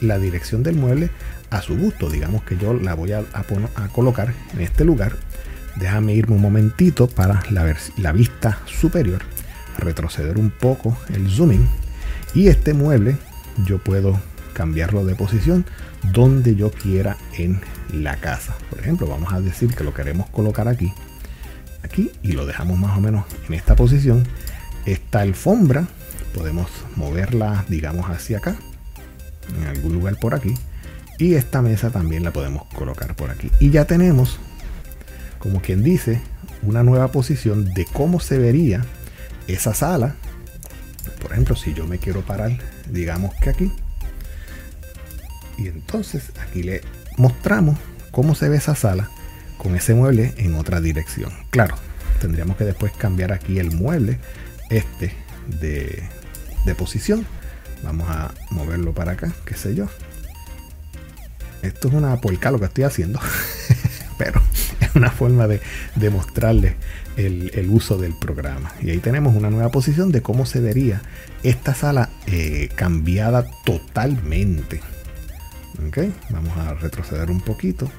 la 0.00 0.18
dirección 0.18 0.62
del 0.62 0.76
mueble 0.76 1.10
a 1.50 1.62
su 1.62 1.76
gusto. 1.76 2.10
Digamos 2.10 2.42
que 2.42 2.56
yo 2.56 2.74
la 2.74 2.94
voy 2.94 3.12
a, 3.12 3.22
a, 3.32 3.88
colocar 3.88 4.32
en 4.54 4.60
este 4.60 4.84
lugar. 4.84 5.16
Déjame 5.76 6.14
irme 6.14 6.36
un 6.36 6.42
momentito 6.42 7.08
para 7.08 7.42
la, 7.50 7.74
la 7.96 8.12
vista 8.12 8.60
superior, 8.66 9.22
retroceder 9.78 10.38
un 10.38 10.50
poco 10.50 10.96
el 11.12 11.28
zooming 11.28 11.66
y 12.34 12.48
este 12.48 12.74
mueble 12.74 13.16
yo 13.64 13.78
puedo 13.78 14.20
cambiarlo 14.52 15.04
de 15.04 15.16
posición 15.16 15.66
donde 16.12 16.54
yo 16.54 16.70
quiera 16.70 17.16
en 17.36 17.60
la 17.92 18.16
casa. 18.16 18.54
Por 18.70 18.80
ejemplo, 18.80 19.06
vamos 19.06 19.32
a 19.32 19.40
decir 19.40 19.74
que 19.74 19.84
lo 19.84 19.94
queremos 19.94 20.28
colocar 20.30 20.68
aquí, 20.68 20.92
y 21.98 22.32
lo 22.32 22.46
dejamos 22.46 22.78
más 22.78 22.96
o 22.96 23.00
menos 23.00 23.24
en 23.48 23.54
esta 23.54 23.76
posición. 23.76 24.26
Esta 24.86 25.20
alfombra 25.20 25.86
podemos 26.34 26.68
moverla, 26.96 27.64
digamos, 27.68 28.10
hacia 28.10 28.38
acá, 28.38 28.56
en 29.56 29.66
algún 29.66 29.94
lugar 29.94 30.16
por 30.18 30.34
aquí. 30.34 30.54
Y 31.18 31.34
esta 31.34 31.62
mesa 31.62 31.90
también 31.90 32.24
la 32.24 32.32
podemos 32.32 32.64
colocar 32.74 33.14
por 33.14 33.30
aquí. 33.30 33.50
Y 33.60 33.70
ya 33.70 33.84
tenemos, 33.84 34.38
como 35.38 35.60
quien 35.60 35.82
dice, 35.82 36.20
una 36.62 36.82
nueva 36.82 37.12
posición 37.12 37.72
de 37.72 37.86
cómo 37.86 38.20
se 38.20 38.38
vería 38.38 38.84
esa 39.46 39.74
sala. 39.74 40.16
Por 41.22 41.32
ejemplo, 41.32 41.54
si 41.54 41.72
yo 41.72 41.86
me 41.86 41.98
quiero 41.98 42.22
parar, 42.22 42.58
digamos 42.90 43.32
que 43.36 43.50
aquí, 43.50 43.72
y 45.56 45.68
entonces 45.68 46.32
aquí 46.42 46.64
le 46.64 46.80
mostramos 47.16 47.78
cómo 48.10 48.34
se 48.34 48.48
ve 48.48 48.56
esa 48.56 48.74
sala 48.74 49.08
con 49.64 49.74
ese 49.74 49.94
mueble 49.94 50.34
en 50.36 50.54
otra 50.54 50.80
dirección. 50.80 51.32
Claro, 51.50 51.74
tendríamos 52.20 52.56
que 52.56 52.64
después 52.64 52.92
cambiar 52.92 53.32
aquí 53.32 53.58
el 53.58 53.72
mueble 53.72 54.18
este 54.70 55.12
de, 55.60 56.04
de 56.66 56.74
posición. 56.74 57.26
Vamos 57.82 58.08
a 58.10 58.32
moverlo 58.50 58.92
para 58.92 59.12
acá, 59.12 59.32
qué 59.46 59.54
sé 59.54 59.74
yo. 59.74 59.88
Esto 61.62 61.88
es 61.88 61.94
una 61.94 62.20
polca 62.20 62.50
lo 62.50 62.58
que 62.58 62.66
estoy 62.66 62.84
haciendo, 62.84 63.18
pero 64.18 64.42
es 64.80 64.94
una 64.94 65.10
forma 65.10 65.48
de, 65.48 65.62
demostrarle 65.96 66.76
el, 67.16 67.68
uso 67.70 67.96
del 67.96 68.12
programa. 68.12 68.70
Y 68.82 68.90
ahí 68.90 68.98
tenemos 68.98 69.34
una 69.34 69.48
nueva 69.48 69.70
posición 69.70 70.12
de 70.12 70.20
cómo 70.20 70.44
se 70.44 70.60
vería 70.60 71.00
esta 71.42 71.74
sala 71.74 72.10
eh, 72.26 72.68
cambiada 72.74 73.46
totalmente. 73.64 74.82
Ok, 75.88 75.98
vamos 76.28 76.54
a 76.58 76.74
retroceder 76.74 77.30
un 77.30 77.40
poquito. 77.40 77.90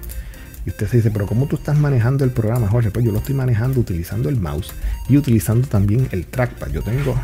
Y 0.66 0.70
usted 0.70 0.88
se 0.88 0.98
dice, 0.98 1.12
pero 1.12 1.28
¿cómo 1.28 1.46
tú 1.46 1.58
estás 1.58 1.78
manejando 1.78 2.24
el 2.24 2.32
programa, 2.32 2.68
Jorge? 2.68 2.90
Pues 2.90 3.06
yo 3.06 3.12
lo 3.12 3.20
estoy 3.20 3.36
manejando 3.36 3.80
utilizando 3.80 4.30
el 4.30 4.40
mouse 4.40 4.74
y 5.08 5.18
utilizando 5.18 5.68
también 5.68 6.08
el 6.12 6.26
trackpad. 6.26 6.70
Yo 6.70 6.82
tengo, 6.82 7.16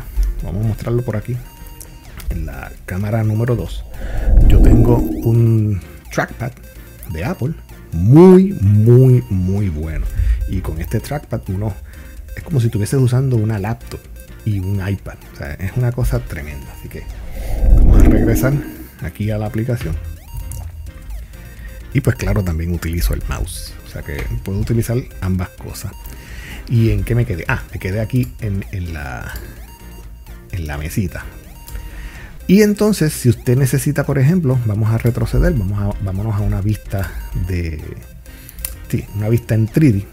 vamos 0.44 0.64
a 0.64 0.68
mostrarlo 0.68 1.02
por 1.02 1.16
aquí, 1.16 1.36
en 2.30 2.46
la 2.46 2.70
cámara 2.86 3.24
número 3.24 3.56
2. 3.56 3.84
Yo 4.46 4.60
tengo 4.62 4.96
un 4.98 5.80
trackpad 6.12 6.52
de 7.12 7.24
Apple 7.24 7.54
muy, 7.92 8.52
muy, 8.60 9.24
muy 9.28 9.68
bueno. 9.68 10.06
Y 10.48 10.60
con 10.60 10.80
este 10.80 11.00
trackpad 11.00 11.42
uno 11.48 11.74
es 12.36 12.42
como 12.42 12.60
si 12.60 12.66
estuvieses 12.66 13.00
usando 13.00 13.36
una 13.36 13.58
laptop 13.58 14.00
y 14.44 14.60
un 14.60 14.86
iPad. 14.86 15.16
O 15.32 15.36
sea, 15.36 15.54
es 15.54 15.72
una 15.76 15.92
cosa 15.92 16.20
tremenda. 16.20 16.66
Así 16.78 16.88
que 16.88 17.02
vamos 17.76 18.02
a 18.02 18.08
regresar 18.08 18.52
aquí 19.02 19.30
a 19.30 19.38
la 19.38 19.46
aplicación. 19.46 19.96
Y 21.94 22.00
pues 22.00 22.16
claro, 22.16 22.42
también 22.42 22.72
utilizo 22.72 23.14
el 23.14 23.22
mouse. 23.28 23.74
O 23.86 23.90
sea 23.90 24.02
que 24.02 24.24
puedo 24.44 24.58
utilizar 24.58 24.96
ambas 25.20 25.50
cosas. 25.50 25.92
¿Y 26.68 26.90
en 26.90 27.04
qué 27.04 27.14
me 27.14 27.26
quedé? 27.26 27.44
Ah, 27.48 27.62
me 27.72 27.78
quedé 27.78 28.00
aquí 28.00 28.28
en, 28.40 28.64
en 28.72 28.94
la, 28.94 29.32
en 30.52 30.66
la 30.66 30.78
mesita. 30.78 31.24
Y 32.46 32.62
entonces, 32.62 33.12
si 33.12 33.28
usted 33.28 33.56
necesita, 33.56 34.04
por 34.04 34.18
ejemplo, 34.18 34.58
vamos 34.66 34.90
a 34.90 34.98
retroceder, 34.98 35.52
vamos 35.52 35.80
a, 35.80 36.04
vámonos 36.04 36.34
a 36.36 36.40
una 36.40 36.60
vista 36.60 37.10
de. 37.48 37.82
Sí, 38.88 39.04
una 39.14 39.28
vista 39.28 39.54
en 39.54 39.68
3D. 39.68 40.04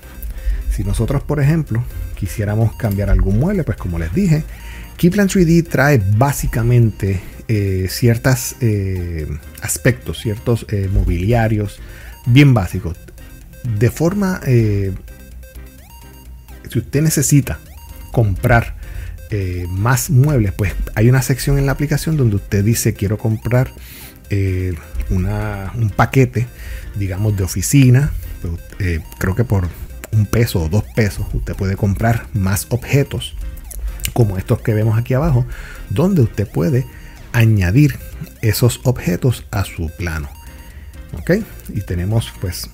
Si 0.72 0.84
nosotros, 0.84 1.24
por 1.24 1.42
ejemplo, 1.42 1.84
quisiéramos 2.16 2.74
cambiar 2.76 3.10
algún 3.10 3.40
mueble, 3.40 3.64
pues 3.64 3.78
como 3.78 4.00
les 4.00 4.14
dije, 4.14 4.44
Keyplan 4.98 5.28
3D 5.28 5.68
trae 5.68 6.02
básicamente 6.18 7.20
eh, 7.50 7.88
ciertos 7.89 8.56
eh, 8.62 9.27
aspectos, 9.62 10.20
ciertos 10.20 10.65
eh, 10.70 10.88
mobiliarios 10.91 11.82
bien 12.25 12.53
básicos. 12.53 12.96
De 13.77 13.91
forma, 13.91 14.39
si 14.46 14.94
usted 16.79 17.01
necesita 17.01 17.60
comprar 18.12 18.75
eh, 19.32 19.65
más 19.70 20.10
muebles, 20.10 20.53
pues 20.53 20.74
hay 20.96 21.10
una 21.10 21.22
sección 21.22 21.58
en 21.58 21.65
la 21.65 21.74
aplicación 21.74 22.18
donde 22.18 22.38
usted 22.38 22.63
dice 22.63 22.94
quiero 22.94 23.18
comprar 23.18 23.72
eh, 24.29 24.74
un 25.10 25.91
paquete, 25.96 26.48
digamos, 26.96 27.36
de 27.36 27.44
oficina. 27.44 28.12
Pues, 28.41 28.53
eh, 28.79 29.01
creo 29.18 29.36
que 29.36 29.44
por 29.44 29.68
un 30.12 30.25
peso 30.25 30.63
o 30.63 30.70
dos 30.70 30.84
pesos 30.96 31.27
usted 31.34 31.56
puede 31.56 31.75
comprar 31.75 32.27
más 32.34 32.68
objetos 32.70 33.36
como 34.13 34.38
estos 34.38 34.62
que 34.62 34.74
vemos 34.74 34.98
aquí 34.98 35.13
abajo, 35.13 35.46
donde 35.89 36.22
usted 36.22 36.48
puede 36.48 36.86
añadir 37.34 37.98
esos 38.42 38.82
objetos 38.84 39.46
a 39.52 39.64
su 39.66 39.90
plano. 39.98 40.30
¿Ok? 41.14 41.32
Y 41.74 41.82
tenemos 41.82 42.32
pues 42.40 42.70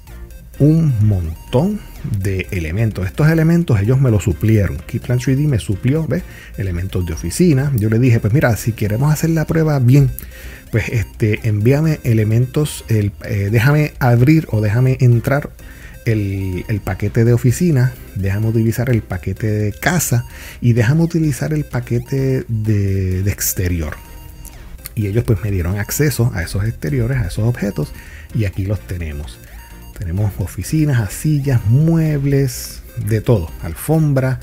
un 0.60 0.94
montón 1.08 1.80
de 2.20 2.48
elementos. 2.52 3.06
Estos 3.06 3.30
elementos 3.30 3.80
ellos 3.82 4.00
me 4.00 4.12
los 4.12 4.24
suplieron. 4.24 4.78
Keyplan 4.88 5.20
3D 5.20 5.48
me 5.48 5.60
suplió, 5.60 6.06
¿ves? 6.08 6.24
Elementos 6.58 7.06
de 7.06 7.14
oficina. 7.14 7.72
Yo 7.76 7.90
le 7.90 8.00
dije, 8.00 8.20
pues 8.20 8.34
mira, 8.34 8.56
si 8.56 8.72
queremos 8.72 9.12
hacer 9.12 9.32
la 9.32 9.46
prueba 9.46 9.80
bien, 9.80 10.10
pues 10.72 10.90
este, 10.90 11.48
envíame 11.48 12.00
elementos, 12.04 12.86
el, 12.88 13.12
eh, 13.26 13.50
déjame 13.52 13.94
abrir 14.00 14.48
o 14.52 14.62
déjame 14.62 14.98
entrar 15.00 15.50
el, 16.06 16.82
paquete 16.84 17.26
de 17.26 17.34
oficina, 17.34 17.94
déjame 18.16 18.48
utilizar 18.48 18.90
el 18.90 19.02
paquete 19.02 19.48
de 19.48 19.72
casa 19.72 20.26
y 20.62 20.74
déjame 20.74 21.02
utilizar 21.02 21.54
el 21.54 21.66
paquete 21.66 22.46
de 22.48 23.32
exterior. 23.32 23.96
Y 24.96 25.08
ellos 25.08 25.24
pues 25.26 25.42
me 25.44 25.52
dieron 25.52 25.78
acceso 25.78 26.32
a 26.34 26.44
esos 26.44 26.64
exteriores, 26.64 27.18
a 27.20 27.28
esos 27.28 27.46
objetos 27.46 27.92
y 28.34 28.46
aquí 28.46 28.66
los 28.66 28.80
tenemos. 28.80 29.38
Tenemos 29.98 30.32
oficinas, 30.40 31.12
sillas, 31.14 31.66
muebles, 31.68 32.82
de 32.98 33.22
todo, 33.22 33.50
alfombra, 33.62 34.40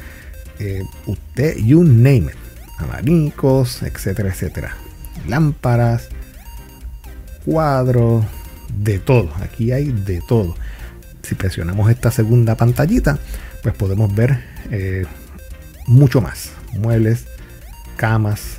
eh, 0.58 0.82
usted, 1.06 1.56
you 1.56 1.82
name 1.82 2.30
it, 2.30 2.36
abanicos, 2.78 3.82
etcétera, 3.82 4.30
etcétera, 4.30 4.76
lámparas, 5.26 6.08
cuadros, 7.44 8.24
de 8.76 8.98
todo. 8.98 9.30
Aquí 9.42 9.72
hay 9.72 9.90
de 9.90 10.22
todo. 10.26 10.54
Si 11.22 11.34
presionamos 11.34 11.90
esta 11.90 12.10
segunda 12.10 12.56
pantallita, 12.56 13.18
pues 13.62 13.74
podemos 13.74 14.14
ver 14.14 14.42
eh, 14.70 15.04
mucho 15.86 16.20
más. 16.20 16.50
Muebles, 16.72 17.26
camas, 17.96 18.58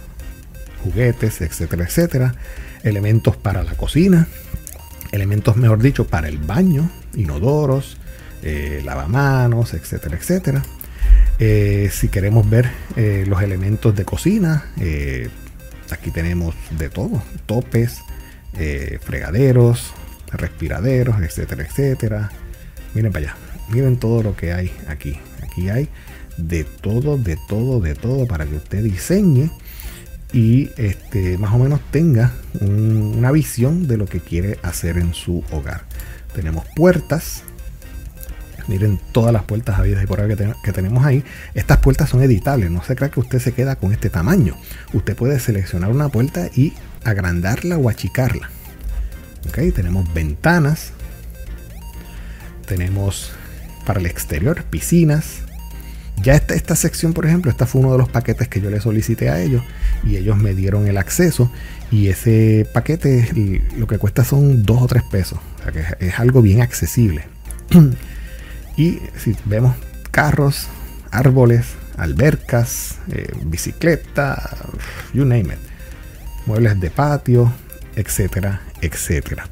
juguetes, 0.83 1.41
etcétera, 1.41 1.85
etcétera. 1.85 2.35
Elementos 2.83 3.37
para 3.37 3.63
la 3.63 3.75
cocina, 3.75 4.27
elementos, 5.11 5.55
mejor 5.55 5.81
dicho, 5.81 6.05
para 6.07 6.27
el 6.27 6.37
baño, 6.37 6.89
inodoros, 7.15 7.97
eh, 8.41 8.81
lavamanos, 8.83 9.73
etcétera, 9.73 10.17
etcétera. 10.17 10.63
Eh, 11.39 11.89
si 11.91 12.09
queremos 12.09 12.49
ver 12.49 12.69
eh, 12.95 13.23
los 13.27 13.41
elementos 13.41 13.95
de 13.95 14.05
cocina, 14.05 14.65
aquí 15.91 16.11
tenemos 16.11 16.55
de 16.77 16.89
todo, 16.89 17.23
topes, 17.45 18.01
fregaderos, 19.01 19.93
respiraderos, 20.31 21.21
etcétera, 21.21 21.63
etcétera. 21.63 22.31
Miren 22.93 23.11
para 23.11 23.25
allá, 23.25 23.35
miren 23.69 23.97
todo 23.97 24.23
lo 24.23 24.35
que 24.35 24.53
hay 24.53 24.71
aquí. 24.87 25.17
Aquí 25.41 25.69
hay 25.69 25.89
de 26.37 26.63
todo, 26.63 27.17
de 27.17 27.37
todo, 27.47 27.79
de 27.79 27.95
todo 27.95 28.27
para 28.27 28.45
que 28.45 28.55
usted 28.55 28.83
diseñe 28.83 29.51
y 30.33 30.71
este, 30.77 31.37
más 31.37 31.53
o 31.53 31.59
menos 31.59 31.79
tenga 31.91 32.33
una 32.59 33.31
visión 33.31 33.87
de 33.87 33.97
lo 33.97 34.07
que 34.07 34.19
quiere 34.19 34.57
hacer 34.63 34.97
en 34.97 35.13
su 35.13 35.43
hogar. 35.51 35.83
Tenemos 36.33 36.65
puertas. 36.75 37.43
Miren 38.67 38.99
todas 39.11 39.31
las 39.31 39.43
puertas 39.43 39.77
habidas 39.77 40.03
y 40.03 40.07
por 40.07 40.21
ahí 40.21 40.35
que, 40.63 40.71
tenemos 40.71 41.05
ahí. 41.05 41.23
Estas 41.53 41.77
puertas 41.77 42.09
son 42.09 42.23
editables. 42.23 42.71
No 42.71 42.83
se 42.83 42.95
crea 42.95 43.11
que 43.11 43.19
usted 43.19 43.39
se 43.39 43.51
queda 43.51 43.75
con 43.75 43.93
este 43.93 44.09
tamaño. 44.09 44.57
Usted 44.93 45.15
puede 45.15 45.39
seleccionar 45.39 45.91
una 45.91 46.09
puerta 46.09 46.49
y 46.55 46.73
agrandarla 47.03 47.77
o 47.77 47.87
achicarla. 47.87 48.49
Tenemos 49.51 50.11
ventanas. 50.15 50.93
Tenemos 52.65 53.33
para 53.85 53.99
el 53.99 54.07
exterior 54.07 54.63
piscinas. 54.63 55.42
Ya 56.21 56.35
esta, 56.35 56.53
esta 56.53 56.75
sección, 56.75 57.13
por 57.13 57.25
ejemplo, 57.25 57.51
esta 57.51 57.65
fue 57.65 57.81
uno 57.81 57.91
de 57.91 57.97
los 57.97 58.09
paquetes 58.09 58.47
que 58.47 58.61
yo 58.61 58.69
le 58.69 58.79
solicité 58.79 59.29
a 59.29 59.41
ellos 59.41 59.63
y 60.03 60.15
ellos 60.15 60.37
me 60.37 60.53
dieron 60.53 60.87
el 60.87 60.97
acceso 60.97 61.51
y 61.91 62.07
ese 62.07 62.67
paquete 62.73 63.61
lo 63.77 63.87
que 63.87 63.97
cuesta 63.97 64.23
son 64.23 64.63
dos 64.63 64.81
o 64.81 64.87
tres 64.87 65.03
pesos, 65.03 65.39
o 65.59 65.63
sea 65.63 65.71
que 65.71 66.07
es, 66.07 66.19
algo 66.19 66.41
bien 66.41 66.61
accesible. 66.61 67.25
y 68.77 68.99
si 69.17 69.35
vemos 69.45 69.75
carros, 70.11 70.67
árboles, 71.11 71.65
albercas, 71.97 72.99
eh, 73.11 73.27
bicicleta, 73.45 74.57
you 75.13 75.25
name 75.25 75.53
it, 75.53 75.59
muebles 76.45 76.79
de 76.79 76.89
patio, 76.89 77.51
etcétera, 77.95 78.61
etcétera. 78.81 79.47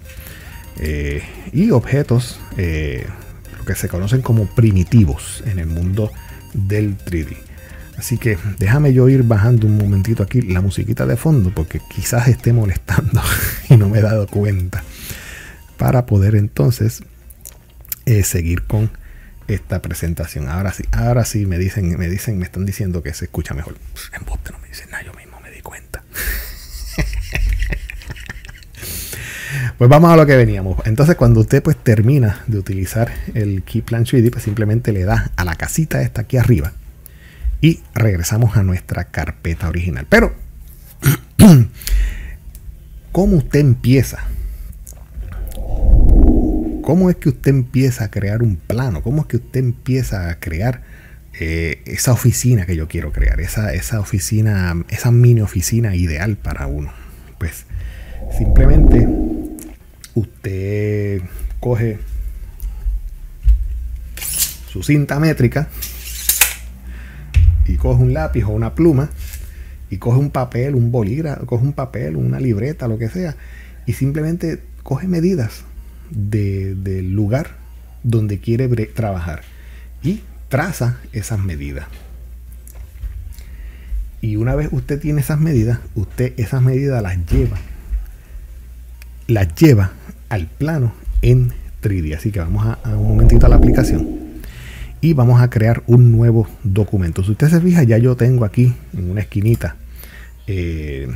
Eh, 0.80 1.22
y 1.52 1.72
objetos, 1.72 2.40
eh, 2.58 3.06
lo 3.58 3.66
que 3.66 3.76
se 3.76 3.88
conocen 3.88 4.22
como 4.22 4.46
primitivos 4.48 5.44
en 5.46 5.60
el 5.60 5.68
mundo 5.68 6.12
del 6.54 6.98
3D. 6.98 7.38
Así 7.98 8.18
que 8.18 8.38
déjame 8.58 8.94
yo 8.94 9.10
ir 9.10 9.24
bajando 9.24 9.68
un 9.68 9.78
momentito 9.78 10.24
aquí 10.24 10.42
la 10.42 10.62
musiquita 10.62 11.06
de 11.06 11.18
fondo 11.18 11.52
porque 11.54 11.80
quizás 11.94 12.28
esté 12.28 12.52
molestando 12.54 13.22
y 13.70 13.78
no 13.78 13.90
me 13.90 14.00
he 14.00 14.02
dado 14.02 14.28
cuenta. 14.28 14.84
Para 15.78 16.06
poder 16.06 16.36
entonces 16.36 17.04
eh, 18.06 18.24
seguir 18.24 18.64
con 18.64 18.92
esta 19.48 19.82
presentación. 19.82 20.50
Ahora 20.50 20.74
sí, 20.74 20.84
ahora 20.92 21.26
sí 21.26 21.46
me 21.46 21.58
dicen, 21.58 21.98
me 21.98 22.08
dicen, 22.08 22.38
me 22.38 22.46
están 22.46 22.66
diciendo 22.66 23.04
que 23.04 23.14
se 23.14 23.26
escucha 23.26 23.54
mejor. 23.54 23.76
En 24.14 24.26
no 24.26 24.60
me 24.60 24.68
dicen 24.68 24.90
nada, 24.92 25.04
yo 25.04 25.14
me 25.14 25.52
di 25.52 25.62
cuenta. 25.62 26.04
Pues 29.78 29.90
vamos 29.90 30.12
a 30.12 30.16
lo 30.16 30.26
que 30.26 30.36
veníamos. 30.36 30.80
Entonces, 30.86 31.16
cuando 31.16 31.40
usted 31.40 31.62
pues 31.64 31.78
termina 31.78 32.42
de 32.48 32.58
utilizar 32.58 33.12
el 33.34 33.64
Keyplan 33.64 34.06
3D, 34.06 34.32
pues 34.32 34.44
simplemente 34.44 34.92
le 34.92 35.04
da 35.04 35.32
a 35.36 35.46
la 35.46 35.56
casita 35.56 36.02
esta 36.02 36.22
aquí 36.22 36.38
arriba 36.38 36.74
y 37.62 37.80
regresamos 37.94 38.58
a 38.58 38.64
nuestra 38.64 39.06
carpeta 39.06 39.70
original. 39.70 40.06
Pero, 40.10 40.34
¿cómo 43.12 43.38
usted 43.38 43.60
empieza? 43.60 44.20
¿Cómo 46.82 47.10
es 47.10 47.16
que 47.16 47.30
usted 47.30 47.52
empieza 47.52 48.06
a 48.06 48.12
crear 48.12 48.42
un 48.42 48.56
plano? 48.56 49.02
¿Cómo 49.04 49.22
es 49.22 49.28
que 49.28 49.38
usted 49.38 49.60
empieza 49.60 50.30
a 50.30 50.40
crear 50.40 50.82
eh, 51.40 51.82
esa 51.86 52.12
oficina 52.12 52.66
que 52.66 52.76
yo 52.76 52.88
quiero 52.88 53.14
crear, 53.14 53.40
esa, 53.40 53.74
esa 53.74 54.00
oficina, 54.02 54.84
esa 54.90 55.12
mini 55.12 55.42
oficina 55.42 55.96
ideal 55.96 56.36
para 56.36 56.68
uno. 56.68 56.92
Pues 57.38 57.66
simplemente 58.38 59.08
usted 60.16 61.22
coge 61.60 62.00
su 64.72 64.84
cinta 64.84 65.20
métrica 65.20 65.70
y 67.68 67.76
coge 67.76 68.02
un 68.02 68.14
lápiz 68.14 68.44
o 68.44 68.50
una 68.50 68.74
pluma 68.76 69.10
y 69.90 69.98
coge 69.98 70.20
un 70.20 70.32
papel, 70.32 70.76
un 70.76 70.92
bolígrafo, 70.92 71.46
coge 71.46 71.64
un 71.64 71.74
papel, 71.74 72.16
una 72.16 72.40
libreta, 72.40 72.88
lo 72.88 72.98
que 72.98 73.10
sea, 73.10 73.36
y 73.86 73.94
simplemente 73.94 74.64
coge 74.84 75.08
medidas 75.08 75.64
del 76.10 77.12
lugar 77.14 77.58
donde 78.04 78.40
quiere 78.40 78.68
trabajar 78.88 79.42
y 80.02 80.22
traza 80.48 81.00
esas 81.14 81.40
medidas. 81.40 81.88
Y 84.22 84.36
una 84.36 84.56
vez 84.56 84.70
usted 84.72 85.00
tiene 85.00 85.22
esas 85.22 85.40
medidas, 85.40 85.80
usted 85.96 86.34
esas 86.38 86.62
medidas 86.62 87.02
las 87.02 87.18
lleva, 87.26 87.58
las 89.32 89.54
lleva 89.56 89.92
al 90.30 90.48
plano 90.48 90.94
en 91.22 91.54
3D. 91.82 92.16
Así 92.16 92.32
que 92.32 92.40
vamos 92.40 92.66
a, 92.66 92.90
un 92.96 93.08
momentito 93.08 93.46
a 93.46 93.50
la 93.50 93.56
aplicación 93.56 94.08
y 95.02 95.14
vamos 95.14 95.42
a 95.42 95.50
crear 95.50 95.84
un 95.88 96.12
nuevo 96.12 96.48
documento. 96.64 97.24
Si 97.24 97.32
usted 97.32 97.50
se 97.50 97.62
fija, 97.62 97.84
ya 97.84 97.98
yo 97.98 98.16
tengo 98.16 98.46
aquí 98.46 98.74
en 98.94 99.10
una 99.10 99.22
esquinita 99.22 99.76
eh, 100.48 101.08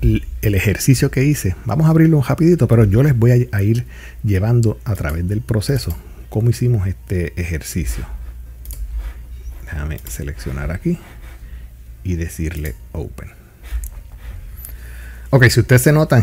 el 0.00 0.54
ejercicio 0.54 1.10
que 1.10 1.24
hice. 1.24 1.54
Vamos 1.64 1.86
a 1.86 1.90
abrirlo 1.90 2.20
rapidito, 2.22 2.66
pero 2.66 2.84
yo 2.84 3.02
les 3.02 3.16
voy 3.16 3.48
a, 3.52 3.62
ir 3.62 3.86
llevando 4.24 4.80
a 4.84 4.96
través 4.96 5.28
del 5.28 5.40
proceso 5.40 5.96
cómo 6.28 6.50
hicimos 6.50 6.88
este 6.88 7.40
ejercicio. 7.40 8.04
Déjame 9.64 10.00
seleccionar 10.08 10.72
aquí 10.72 10.98
y 12.02 12.16
decirle 12.16 12.74
open. 12.92 13.41
Ok, 15.34 15.46
si 15.48 15.60
ustedes 15.60 15.80
se 15.80 15.92
notan, 15.92 16.22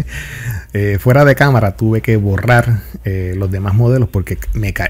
eh, 0.72 0.98
fuera 0.98 1.24
de 1.24 1.36
cámara 1.36 1.76
tuve 1.76 2.00
que 2.00 2.16
borrar 2.16 2.80
eh, 3.04 3.34
los 3.36 3.48
demás 3.48 3.74
modelos 3.74 4.08
porque 4.08 4.38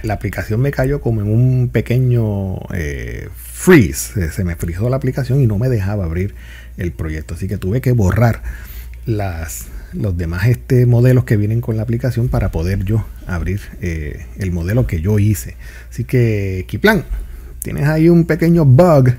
la 0.02 0.14
aplicación 0.14 0.62
me 0.62 0.70
cayó 0.70 1.02
como 1.02 1.20
en 1.20 1.30
un 1.30 1.68
pequeño 1.68 2.56
eh, 2.72 3.28
freeze. 3.36 4.30
Se 4.30 4.44
me 4.44 4.56
frizó 4.56 4.88
la 4.88 4.96
aplicación 4.96 5.42
y 5.42 5.46
no 5.46 5.58
me 5.58 5.68
dejaba 5.68 6.06
abrir 6.06 6.34
el 6.78 6.92
proyecto. 6.92 7.34
Así 7.34 7.46
que 7.46 7.58
tuve 7.58 7.82
que 7.82 7.92
borrar 7.92 8.42
las, 9.04 9.66
los 9.92 10.16
demás 10.16 10.46
este, 10.46 10.86
modelos 10.86 11.24
que 11.24 11.36
vienen 11.36 11.60
con 11.60 11.76
la 11.76 11.82
aplicación 11.82 12.28
para 12.28 12.50
poder 12.50 12.86
yo 12.86 13.04
abrir 13.26 13.60
el 13.82 14.52
modelo 14.52 14.86
que 14.86 15.02
yo 15.02 15.18
hice. 15.18 15.56
Así 15.90 16.04
que, 16.04 16.64
Kiplan, 16.66 17.04
tienes 17.64 17.88
ahí 17.88 18.10
un 18.10 18.26
pequeño 18.26 18.66
bug. 18.66 19.14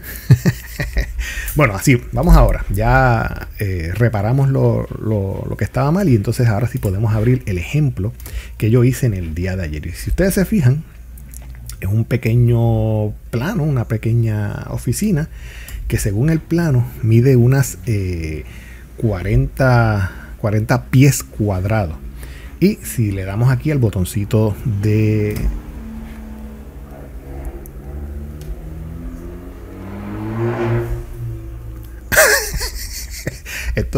bueno, 1.56 1.74
así, 1.74 2.00
vamos 2.12 2.36
ahora. 2.36 2.64
Ya 2.70 3.50
eh, 3.58 3.92
reparamos 3.96 4.50
lo, 4.50 4.88
lo, 5.00 5.58
que 5.58 5.64
estaba 5.64 5.92
mal 5.92 6.08
y 6.08 6.16
entonces 6.16 6.48
ahora 6.48 6.68
sí 6.68 6.78
podemos 6.78 7.16
abrir 7.16 7.42
el 7.48 7.58
ejemplo 7.58 8.14
que 8.58 8.70
yo 8.70 8.84
hice 8.84 9.08
en 9.08 9.16
el 9.16 9.34
día 9.34 9.56
de 9.56 9.64
ayer. 9.64 9.88
Y 9.88 9.94
si 9.94 10.12
ustedes 10.12 10.36
se 10.36 10.46
fijan, 10.46 10.84
es 11.82 11.90
un 11.90 12.06
pequeño 12.06 13.14
plano, 13.32 13.64
una 13.64 13.86
pequeña 13.86 14.68
oficina 14.70 15.28
que 15.88 15.98
según 15.98 16.30
el 16.30 16.40
plano 16.40 16.86
mide 17.02 17.36
unas 17.36 17.80
40, 18.98 20.12
eh, 20.12 20.38
40 20.38 20.86
pies 20.86 21.24
cuadrados. 21.24 21.98
Y 22.60 22.76
si 22.84 23.12
le 23.12 23.26
damos 23.26 23.50
aquí 23.50 23.72
al 23.72 23.80
botoncito 23.80 24.56
de... 24.84 25.36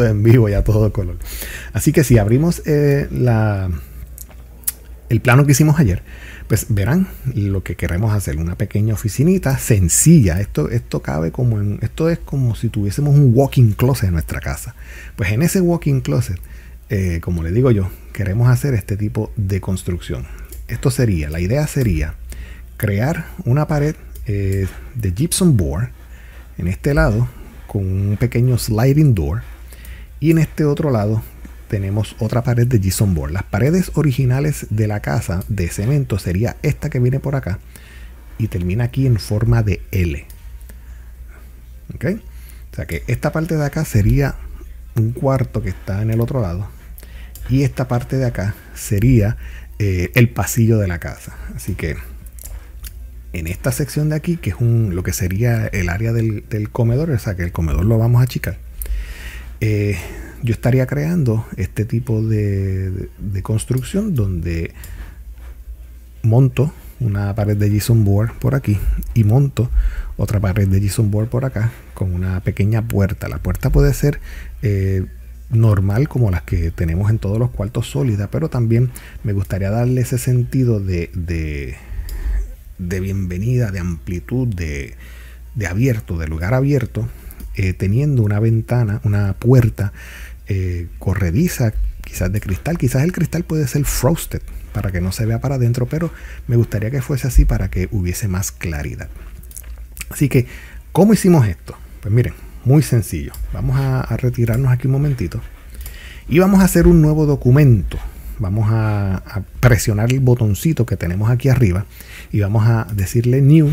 En 0.05 0.23
vivo 0.23 0.49
ya 0.49 0.63
todo 0.63 0.91
color. 0.91 1.17
Así 1.73 1.91
que 1.91 2.03
si 2.03 2.17
abrimos 2.17 2.61
eh, 2.65 3.07
la, 3.11 3.69
el 5.09 5.21
plano 5.21 5.45
que 5.45 5.53
hicimos 5.53 5.79
ayer, 5.79 6.03
pues 6.47 6.67
verán 6.69 7.07
lo 7.33 7.63
que 7.63 7.75
queremos 7.75 8.13
hacer, 8.13 8.37
una 8.37 8.55
pequeña 8.55 8.93
oficinita 8.93 9.57
sencilla. 9.57 10.39
Esto, 10.39 10.69
esto 10.69 11.01
cabe 11.01 11.31
como 11.31 11.59
en, 11.59 11.79
esto 11.81 12.09
es 12.09 12.19
como 12.19 12.55
si 12.55 12.69
tuviésemos 12.69 13.15
un 13.15 13.31
walking 13.33 13.71
closet 13.71 14.07
en 14.07 14.13
nuestra 14.13 14.39
casa. 14.39 14.75
Pues 15.15 15.31
en 15.31 15.41
ese 15.41 15.61
walking 15.61 16.01
closet, 16.01 16.39
eh, 16.89 17.19
como 17.21 17.43
le 17.43 17.51
digo 17.51 17.71
yo, 17.71 17.89
queremos 18.13 18.49
hacer 18.49 18.73
este 18.73 18.97
tipo 18.97 19.31
de 19.35 19.59
construcción. 19.59 20.25
Esto 20.67 20.91
sería, 20.91 21.29
la 21.29 21.39
idea 21.39 21.67
sería 21.67 22.15
crear 22.77 23.27
una 23.45 23.67
pared 23.67 23.95
eh, 24.25 24.67
de 24.95 25.11
gypsum 25.11 25.57
board 25.57 25.89
en 26.57 26.67
este 26.67 26.93
lado 26.93 27.27
con 27.67 27.83
un 27.83 28.17
pequeño 28.17 28.57
sliding 28.57 29.15
door 29.15 29.41
y 30.19 30.31
en 30.31 30.39
este 30.39 30.65
otro 30.65 30.91
lado 30.91 31.21
tenemos 31.67 32.15
otra 32.19 32.43
pared 32.43 32.67
de 32.67 32.79
Gypsum 32.79 33.13
board. 33.13 33.31
Las 33.31 33.43
paredes 33.43 33.91
originales 33.95 34.67
de 34.69 34.87
la 34.87 35.01
casa 35.01 35.43
de 35.47 35.67
cemento 35.67 36.17
sería 36.19 36.57
esta 36.61 36.89
que 36.89 36.99
viene 36.99 37.19
por 37.19 37.35
acá 37.35 37.59
y 38.37 38.47
termina 38.47 38.85
aquí 38.85 39.05
en 39.05 39.19
forma 39.19 39.63
de 39.63 39.81
L. 39.91 40.25
¿Ok? 41.93 42.05
O 42.71 42.75
sea 42.75 42.85
que 42.85 43.03
esta 43.07 43.31
parte 43.31 43.57
de 43.57 43.65
acá 43.65 43.85
sería 43.85 44.35
un 44.95 45.11
cuarto 45.11 45.61
que 45.61 45.69
está 45.69 46.01
en 46.01 46.11
el 46.11 46.21
otro 46.21 46.41
lado 46.41 46.67
y 47.49 47.63
esta 47.63 47.87
parte 47.87 48.17
de 48.17 48.25
acá 48.25 48.55
sería 48.75 49.37
eh, 49.79 50.11
el 50.15 50.29
pasillo 50.29 50.77
de 50.77 50.87
la 50.87 50.99
casa. 50.99 51.35
Así 51.55 51.75
que 51.75 51.97
en 53.33 53.47
esta 53.47 53.71
sección 53.71 54.09
de 54.09 54.15
aquí, 54.15 54.37
que 54.37 54.51
es 54.51 54.55
un, 54.59 54.95
lo 54.95 55.03
que 55.03 55.13
sería 55.13 55.67
el 55.67 55.89
área 55.89 56.13
del, 56.13 56.69
comedor, 56.71 57.11
o 57.11 57.19
sea 57.19 57.35
que 57.35 57.43
el 57.43 57.51
comedor 57.51 57.85
lo 57.85 57.97
vamos 57.97 58.21
a 58.21 58.23
achicar. 58.23 58.57
Eh, 59.59 59.97
yo 60.43 60.53
estaría 60.53 60.85
creando 60.85 61.45
este 61.57 61.85
tipo 61.85 62.21
de, 62.21 63.09
construcción 63.41 64.13
donde 64.13 64.73
monto 66.21 66.71
una 66.99 67.33
pared 67.35 67.55
de 67.55 67.69
JSON 67.69 68.03
board 68.03 68.33
por 68.39 68.55
aquí 68.55 68.77
y 69.13 69.23
monto 69.23 69.69
otra 70.17 70.39
pared 70.39 70.67
de 70.67 70.81
JSON 70.81 71.11
board 71.11 71.29
por 71.29 71.45
acá 71.45 71.71
con 71.93 72.13
una 72.13 72.39
pequeña 72.41 72.87
puerta. 72.87 73.27
La 73.27 73.39
puerta 73.39 73.69
puede 73.69 73.93
ser 73.93 74.19
eh, 74.61 75.05
normal 75.49 76.07
como 76.07 76.31
las 76.31 76.41
que 76.43 76.71
tenemos 76.71 77.09
en 77.09 77.19
todos 77.19 77.39
los 77.39 77.51
cuartos 77.51 77.87
sólida, 77.87 78.29
pero 78.29 78.49
también 78.49 78.91
me 79.23 79.33
gustaría 79.33 79.69
darle 79.69 80.01
ese 80.01 80.17
sentido 80.17 80.79
de, 80.79 81.09
de, 82.77 82.99
bienvenida, 82.99 83.71
de 83.71 83.79
amplitud, 83.79 84.47
de, 84.47 84.95
de 85.55 85.67
abierto, 85.67 86.17
de 86.17 86.27
lugar 86.27 86.53
abierto, 86.53 87.07
eh, 87.57 87.73
teniendo 87.73 88.21
una 88.21 88.39
ventana, 88.39 89.01
una 89.03 89.33
puerta 89.33 89.91
eh, 90.47 90.87
corrediza, 90.99 91.73
quizás 92.03 92.31
de 92.31 92.39
cristal, 92.39 92.77
quizás 92.77 93.03
el 93.03 93.11
cristal 93.11 93.43
puede 93.43 93.67
ser 93.67 93.83
frosted 93.83 94.43
para 94.73 94.91
que 94.91 95.01
no 95.01 95.11
se 95.11 95.25
vea 95.25 95.41
para 95.41 95.55
adentro, 95.55 95.87
pero 95.87 96.11
me 96.45 96.55
gustaría 96.55 96.91
que 96.91 97.01
fuese 97.01 97.27
así 97.27 97.45
para 97.45 97.71
que 97.71 97.89
hubiese 97.91 98.27
más 98.27 98.51
claridad. 98.51 99.09
Así 100.11 100.29
que, 100.29 100.45
¿cómo 100.91 101.13
hicimos 101.13 101.47
esto? 101.47 101.75
Pues 102.01 102.13
miren, 102.13 102.33
muy 102.63 102.83
sencillo. 102.83 103.33
Vamos 103.53 103.75
a, 103.79 104.03
retirarnos 104.17 104.71
aquí 104.71 104.85
un 104.85 104.93
momentito 104.93 105.41
y 106.29 106.37
vamos 106.37 106.59
a 106.59 106.65
hacer 106.65 106.85
un 106.85 107.01
nuevo 107.01 107.25
documento. 107.25 107.97
Vamos 108.37 108.67
a, 108.69 109.43
presionar 109.59 110.11
el 110.11 110.19
botoncito 110.19 110.85
que 110.85 110.95
tenemos 110.95 111.31
aquí 111.31 111.49
arriba 111.49 111.87
y 112.31 112.41
vamos 112.41 112.67
a 112.67 112.85
decirle 112.93 113.41
New, 113.41 113.71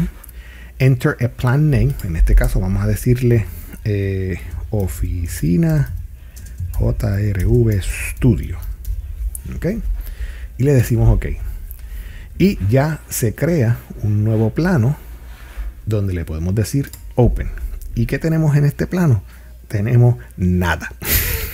Enter 0.79 1.16
a 1.23 1.29
Plan 1.29 1.70
Name. 1.70 1.92
En 2.03 2.16
este 2.16 2.35
caso 2.35 2.61
vamos 2.61 2.83
a 2.83 2.87
decirle 2.87 3.44
eh, 3.85 4.38
Oficina 4.70 5.94
JRV 6.79 7.83
Studio. 7.83 8.59
¿Ok? 9.57 9.66
Y 10.59 10.64
le 10.64 10.73
decimos 10.73 11.09
OK. 11.09 11.27
Y 12.38 12.59
ya 12.68 13.01
se 13.09 13.35
crea 13.35 13.79
un 14.03 14.25
nuevo 14.25 14.51
plano 14.51 14.97
donde 15.87 16.14
le 16.14 16.25
podemos 16.25 16.55
decir 16.55 16.90
Open. 17.14 17.49
¿Y 17.94 18.07
qué 18.07 18.18
tenemos 18.18 18.57
en 18.57 18.64
este 18.64 18.87
plano? 18.87 19.23
Tenemos 19.68 20.16
nada. 20.37 20.92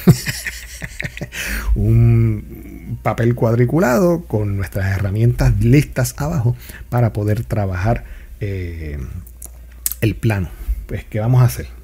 un 1.74 2.98
papel 3.02 3.34
cuadriculado 3.34 4.22
con 4.22 4.56
nuestras 4.56 4.96
herramientas 4.96 5.60
listas 5.60 6.14
abajo 6.16 6.56
para 6.88 7.12
poder 7.12 7.44
trabajar 7.44 8.04
eh, 8.40 8.98
el 10.00 10.16
plano. 10.16 10.48
Pues, 10.86 11.04
¿qué 11.04 11.20
vamos 11.20 11.42
a 11.42 11.46
hacer? 11.46 11.79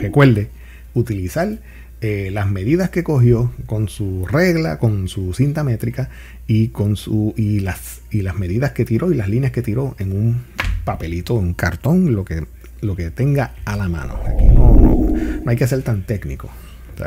Recuerde 0.00 0.48
utilizar 0.94 1.58
eh, 2.00 2.30
las 2.32 2.50
medidas 2.50 2.88
que 2.88 3.04
cogió 3.04 3.52
con 3.66 3.88
su 3.88 4.26
regla, 4.26 4.78
con 4.78 5.08
su 5.08 5.34
cinta 5.34 5.64
métrica 5.64 6.08
y 6.46 6.68
con 6.68 6.96
su 6.96 7.34
y 7.36 7.60
las 7.60 8.00
y 8.10 8.22
las 8.22 8.36
medidas 8.36 8.72
que 8.72 8.86
tiró 8.86 9.12
y 9.12 9.14
las 9.14 9.28
líneas 9.28 9.52
que 9.52 9.60
tiró 9.60 9.94
en 9.98 10.12
un 10.12 10.42
papelito, 10.84 11.34
un 11.34 11.52
cartón, 11.52 12.14
lo 12.14 12.24
que 12.24 12.46
lo 12.80 12.96
que 12.96 13.10
tenga 13.10 13.52
a 13.66 13.76
la 13.76 13.88
mano. 13.88 14.18
No, 14.54 15.50
hay 15.50 15.56
que 15.56 15.66
ser 15.66 15.82
tan 15.82 16.02
técnico. 16.04 16.48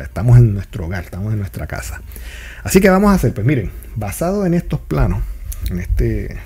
estamos 0.03 0.37
en 0.37 0.53
nuestro 0.53 0.85
hogar, 0.85 1.05
estamos 1.05 1.33
en 1.33 1.39
nuestra 1.39 1.65
casa. 1.65 2.01
Así 2.63 2.79
que 2.79 2.91
vamos 2.91 3.11
a 3.11 3.15
hacer, 3.15 3.33
pues 3.33 3.47
miren, 3.47 3.71
basado 3.95 4.45
en 4.45 4.53
estos 4.53 4.79
planos, 4.79 5.23
en 5.71 5.79
este 5.79 6.37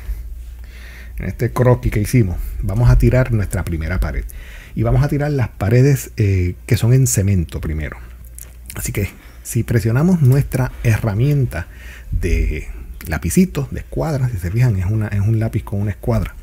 en 1.18 1.26
este 1.26 1.52
croquis 1.52 1.92
que 1.92 2.00
hicimos, 2.00 2.38
vamos 2.62 2.90
a 2.90 2.98
tirar 2.98 3.34
nuestra 3.34 3.66
primera 3.66 4.00
pared. 4.00 4.24
Y 4.78 4.84
vamos 4.84 5.04
a 5.04 5.08
tirar 5.08 5.32
las 5.32 5.50
paredes 5.50 6.12
eh, 6.18 6.54
que 6.68 6.78
son 6.78 6.94
en 6.94 7.08
cemento 7.08 7.60
primero. 7.60 7.98
Así 8.76 8.92
que 8.92 9.10
si 9.42 9.64
presionamos 9.64 10.22
nuestra 10.22 10.72
herramienta 10.84 11.66
de 12.12 12.68
lapicito, 13.08 13.68
de 13.72 13.80
escuadra, 13.80 14.30
si 14.30 14.38
se 14.38 14.52
fijan, 14.52 14.76
es, 14.76 14.86
un 14.86 15.40
lápiz 15.40 15.64
con 15.64 15.82
una 15.82 15.90
escuadra. 15.90 16.36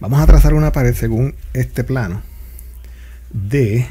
Vamos 0.00 0.20
a 0.20 0.26
trazar 0.26 0.52
una 0.52 0.72
pared 0.72 0.96
según 0.96 1.36
este 1.52 1.84
plano 1.84 2.22
de 3.32 3.86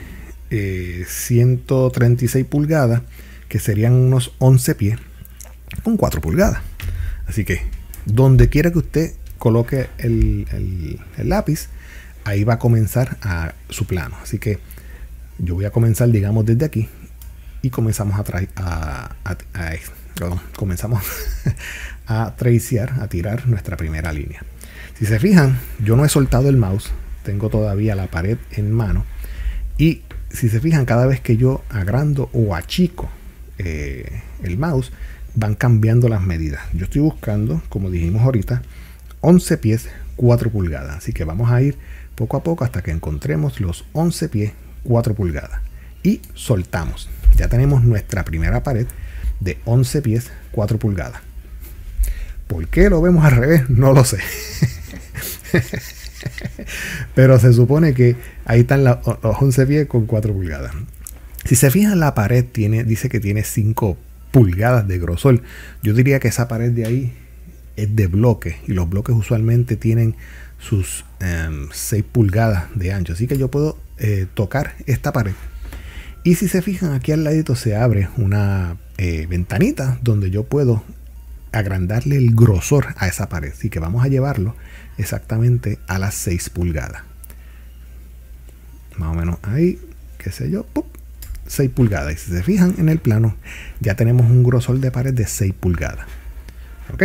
136 1.08 2.36
eh, 2.36 2.46
pulgadas, 2.46 3.02
que 3.48 3.60
serían 3.60 3.94
unos 3.94 4.34
11 4.40 4.76
pies, 4.76 5.00
con 5.86 5.96
4 5.96 6.20
pulgadas. 6.20 6.60
Así 7.28 7.46
que 7.46 7.62
donde 8.04 8.50
quiera 8.50 8.72
que 8.72 8.80
usted 8.80 9.14
coloque 9.38 9.88
el, 10.00 11.00
lápiz, 11.18 11.70
ahí 12.26 12.44
va 12.44 12.56
a 12.56 12.60
comenzar 12.60 13.18
a 13.22 13.54
su 13.70 13.88
plano. 13.88 14.18
Así 14.22 14.40
que 14.40 14.60
yo 15.38 15.56
voy 15.56 15.66
a 15.66 15.72
comenzar, 15.72 16.10
digamos, 16.10 16.46
desde 16.46 16.66
aquí 16.66 16.90
y 17.62 17.70
comenzamos 17.70 18.20
a, 18.20 18.24
traer 18.24 18.50
a, 18.58 19.16
comenzamos 20.56 21.04
a 22.08 22.36
tracear, 22.36 23.00
a 23.02 23.08
tirar 23.08 23.48
nuestra 23.48 23.78
primera 23.78 24.12
línea. 24.12 24.44
Si 25.00 25.06
se 25.06 25.20
fijan, 25.20 25.58
yo 25.84 25.96
no 25.96 26.06
he 26.06 26.10
soltado 26.10 26.50
el 26.50 26.58
mouse, 26.58 26.92
tengo 27.24 27.50
todavía 27.50 27.96
la 27.96 28.08
pared 28.08 28.38
en 28.52 28.72
mano 28.72 29.06
y 29.78 30.02
si 30.30 30.50
se 30.50 30.60
fijan, 30.60 30.86
cada 30.86 31.06
vez 31.06 31.22
que 31.22 31.38
yo 31.38 31.64
agrando 31.70 32.30
o 32.34 32.56
achico 32.56 33.10
eh, 33.58 34.22
el 34.44 34.58
mouse, 34.58 34.92
van 35.36 35.56
cambiando 35.56 36.10
las 36.10 36.22
medidas. 36.22 36.62
Yo 36.74 36.86
estoy 36.86 37.02
buscando, 37.02 37.62
como 37.70 37.90
dijimos 37.90 38.22
ahorita, 38.22 38.62
11 39.22 39.58
pies 39.58 39.90
4 40.16 40.50
pulgadas. 40.52 40.98
Así 40.98 41.14
que 41.14 41.24
vamos 41.24 41.52
a 41.52 41.62
ir 41.62 41.78
poco 42.16 42.38
a 42.38 42.44
poco 42.44 42.64
hasta 42.64 42.82
que 42.82 42.92
encontremos 42.92 43.60
los 43.60 43.86
11 43.94 44.30
pies 44.30 44.54
4 44.84 45.14
pulgadas. 45.14 45.62
Y 46.04 46.22
soltamos. 46.34 47.10
Ya 47.36 47.50
tenemos 47.50 47.84
nuestra 47.84 48.24
primera 48.24 48.64
pared 48.64 48.88
de 49.40 49.60
11 49.66 50.02
pies 50.02 50.32
4 50.52 50.80
pulgadas. 50.80 51.22
¿Por 52.48 52.68
qué 52.68 52.90
lo 52.90 53.02
vemos 53.02 53.26
al 53.26 53.32
revés? 53.32 53.70
No 53.70 53.92
lo 53.94 54.06
sé. 54.06 54.20
Pero 57.16 57.40
se 57.40 57.54
supone 57.54 57.94
que 57.94 58.16
ahí 58.46 58.62
están 58.62 58.84
los 58.84 58.98
11 59.24 59.66
pies 59.66 59.88
con 59.88 60.06
4 60.06 60.34
pulgadas. 60.34 60.74
Si 61.44 61.56
se 61.56 61.70
fijan, 61.72 62.00
la 62.00 62.16
pared 62.16 62.46
tiene, 62.46 62.84
dice 62.84 63.10
que 63.10 63.20
tiene 63.20 63.44
5 63.44 63.98
pulgadas 64.32 64.88
de 64.88 65.00
grosor. 65.00 65.42
Yo 65.84 65.94
diría 65.94 66.20
que 66.20 66.28
esa 66.28 66.48
pared 66.48 66.72
de 66.72 66.86
ahí 66.86 67.14
es 67.76 67.96
de 67.96 68.08
bloque 68.08 68.58
y 68.68 68.74
los 68.74 68.90
bloques 68.90 69.16
usualmente 69.16 69.76
tienen 69.76 70.16
sus 70.60 71.06
6 71.72 71.94
em, 71.94 72.04
pulgadas 72.12 72.66
de 72.76 72.94
ancho. 72.94 73.14
Así 73.14 73.28
que 73.28 73.38
yo 73.38 73.50
puedo 73.50 73.78
eh, 73.98 74.28
tocar 74.34 74.76
esta 74.86 75.12
pared. 75.12 75.34
Y 76.24 76.36
si 76.36 76.48
se 76.48 76.62
fijan, 76.62 76.94
aquí 76.94 77.12
al 77.12 77.24
ladito 77.24 77.56
se 77.56 77.76
abre 77.76 78.10
una 78.18 78.78
eh, 78.98 79.28
ventanita 79.30 80.00
donde 80.02 80.32
yo 80.32 80.44
puedo 80.44 80.84
agrandarle 81.52 82.18
el 82.18 82.36
grosor 82.36 82.96
a 82.98 83.08
esa 83.08 83.30
pared. 83.30 83.52
Así 83.54 83.70
que 83.70 83.80
vamos 83.80 84.04
a 84.04 84.08
llevarlo 84.08 84.56
exactamente 84.98 85.80
a 85.88 86.00
las 86.00 86.16
6 86.16 86.50
pulgadas. 86.50 87.04
Más 88.98 89.10
o 89.12 89.14
menos 89.14 89.38
ahí, 89.44 89.80
qué 90.18 90.32
sé 90.32 90.50
yo, 90.50 90.66
6 91.48 91.70
pulgadas. 91.72 92.14
Y 92.14 92.18
si 92.18 92.32
se 92.32 92.44
fijan 92.44 92.76
en 92.78 92.90
el 92.90 93.00
plano, 93.00 93.36
ya 93.80 93.96
tenemos 93.96 94.30
un 94.30 94.44
grosor 94.44 94.80
de 94.80 94.92
pared 94.92 95.14
de 95.14 95.28
6 95.28 95.54
pulgadas. 95.60 96.08
¿Ok? 96.94 97.04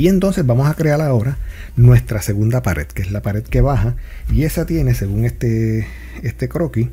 Y 0.00 0.08
entonces 0.08 0.46
vamos 0.46 0.66
a 0.66 0.72
crear 0.72 1.02
ahora 1.02 1.36
nuestra 1.76 2.22
segunda 2.22 2.62
pared, 2.62 2.86
que 2.86 3.02
es 3.02 3.12
la 3.12 3.20
pared 3.20 3.42
que 3.42 3.60
baja. 3.60 3.96
Y 4.32 4.44
esa 4.44 4.64
tiene, 4.64 4.94
según 4.94 5.26
este, 5.26 5.86
este 6.22 6.48
croquis, 6.48 6.88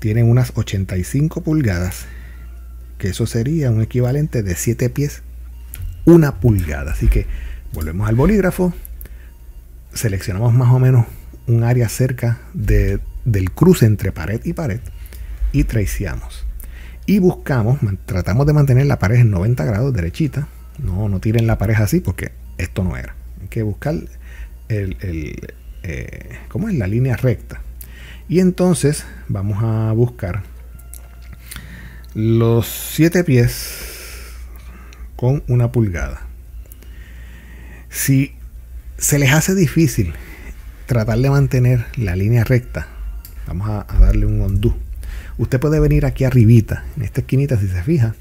tiene 0.00 0.22
unas 0.22 0.52
85 0.54 1.40
pulgadas. 1.40 2.04
Que 2.98 3.08
eso 3.08 3.26
sería 3.26 3.70
un 3.70 3.80
equivalente 3.80 4.42
de 4.42 4.54
7 4.54 4.90
pies, 4.90 5.22
una 6.04 6.40
pulgada. 6.40 6.92
Así 6.92 7.08
que 7.08 7.24
volvemos 7.72 8.06
al 8.06 8.16
bolígrafo, 8.16 8.74
seleccionamos 9.94 10.52
más 10.52 10.74
o 10.74 10.78
menos 10.78 11.06
un 11.46 11.64
área 11.64 11.88
cerca 11.88 12.38
de, 12.52 13.00
del 13.24 13.50
cruce 13.50 13.86
entre 13.86 14.12
pared 14.12 14.42
y 14.44 14.52
pared 14.52 14.80
y 15.52 15.64
traceamos. 15.64 16.44
Y 17.06 17.18
buscamos, 17.18 17.78
tratamos 18.04 18.46
de 18.46 18.52
mantener 18.52 18.84
la 18.84 18.98
pared 18.98 19.20
en 19.20 19.30
90 19.30 19.64
grados 19.64 19.94
derechita. 19.94 20.48
No, 20.78 21.08
no 21.08 21.18
tiren 21.18 21.46
la 21.46 21.56
pared 21.56 21.76
así 21.76 22.00
porque 22.00 22.41
esto 22.58 22.84
no 22.84 22.96
era. 22.96 23.14
Hay 23.40 23.48
que 23.48 23.62
buscar 23.62 23.94
el, 24.68 24.96
el 25.00 25.54
eh, 25.82 26.38
¿cómo 26.48 26.68
es? 26.68 26.74
la 26.74 26.86
línea 26.86 27.16
recta. 27.16 27.60
Y 28.28 28.40
entonces 28.40 29.04
vamos 29.28 29.62
a 29.62 29.92
buscar 29.92 30.42
los 32.14 32.66
7 32.66 33.24
pies 33.24 33.92
con 35.16 35.42
una 35.48 35.72
pulgada. 35.72 36.22
Si 37.88 38.32
se 38.96 39.18
les 39.18 39.32
hace 39.32 39.54
difícil 39.54 40.14
tratar 40.86 41.18
de 41.18 41.30
mantener 41.30 41.86
la 41.96 42.16
línea 42.16 42.44
recta, 42.44 42.86
vamos 43.46 43.68
a, 43.68 43.86
darle 43.98 44.26
un 44.26 44.40
undo. 44.40 44.76
Usted 45.38 45.58
puede 45.60 45.80
venir 45.80 46.06
aquí 46.06 46.24
arribita, 46.24 46.84
en 46.96 47.02
esta 47.02 47.20
esquinita, 47.22 47.58
si 47.58 47.68
se 47.68 47.82
fija, 47.82 48.14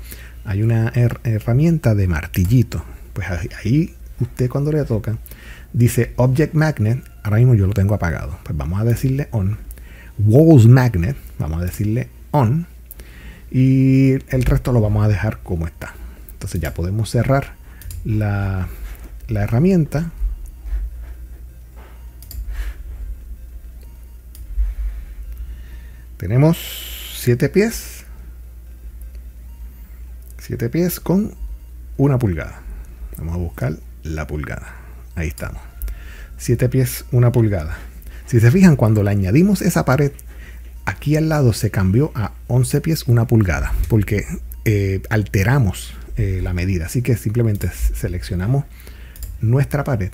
hay 0.45 0.63
una 0.63 0.91
herramienta 1.23 1.93
de 1.93 2.07
martillito. 2.07 2.83
Pues 3.13 3.27
ahí 3.29 3.93
usted 4.21 4.49
cuando 4.49 4.71
le 4.71 4.83
toca, 4.85 5.17
dice 5.73 6.13
Object 6.15 6.53
Magnet, 6.53 7.03
ahora 7.23 7.37
mismo 7.37 7.55
yo 7.55 7.67
lo 7.67 7.73
tengo 7.73 7.93
apagado. 7.93 8.37
Pues 8.43 8.57
vamos 8.57 8.79
a 8.79 8.83
decirle 8.83 9.27
On. 9.31 9.57
Walls 10.19 10.67
Magnet, 10.67 11.17
vamos 11.39 11.61
a 11.61 11.65
decirle 11.65 12.09
On. 12.31 12.67
Y 13.51 14.13
el 14.33 14.43
resto 14.43 14.71
lo 14.71 14.81
vamos 14.81 15.03
a 15.03 15.07
dejar 15.07 15.39
como 15.43 15.67
está. 15.67 15.93
Entonces 16.33 16.61
ya 16.61 16.73
podemos 16.73 17.09
cerrar 17.09 17.55
la, 18.05 18.67
la 19.27 19.43
herramienta 19.43 20.11
Tenemos 26.21 26.55
7 27.15 27.49
pies. 27.49 28.05
7 30.37 30.69
pies 30.69 30.99
con 30.99 31.33
una 31.97 32.19
pulgada. 32.19 32.61
Vamos 33.17 33.33
a 33.33 33.37
buscar 33.39 33.73
la 34.03 34.27
pulgada. 34.27 34.75
Ahí 35.15 35.27
estamos. 35.27 35.61
7 36.37 36.69
pies, 36.69 37.05
una 37.11 37.31
pulgada. 37.31 37.77
Si 38.25 38.39
se 38.39 38.51
fijan, 38.51 38.75
cuando 38.75 39.03
le 39.03 39.11
añadimos 39.11 39.61
esa 39.61 39.85
pared, 39.85 40.11
aquí 40.85 41.15
al 41.15 41.29
lado 41.29 41.53
se 41.53 41.69
cambió 41.69 42.11
a 42.15 42.31
11 42.47 42.81
pies, 42.81 43.03
una 43.07 43.27
pulgada, 43.27 43.73
porque 43.89 44.25
eh, 44.65 45.01
alteramos 45.09 45.93
eh, 46.17 46.39
la 46.41 46.53
medida. 46.53 46.85
Así 46.85 47.01
que 47.01 47.15
simplemente 47.15 47.69
seleccionamos 47.69 48.65
nuestra 49.41 49.83
pared 49.83 50.11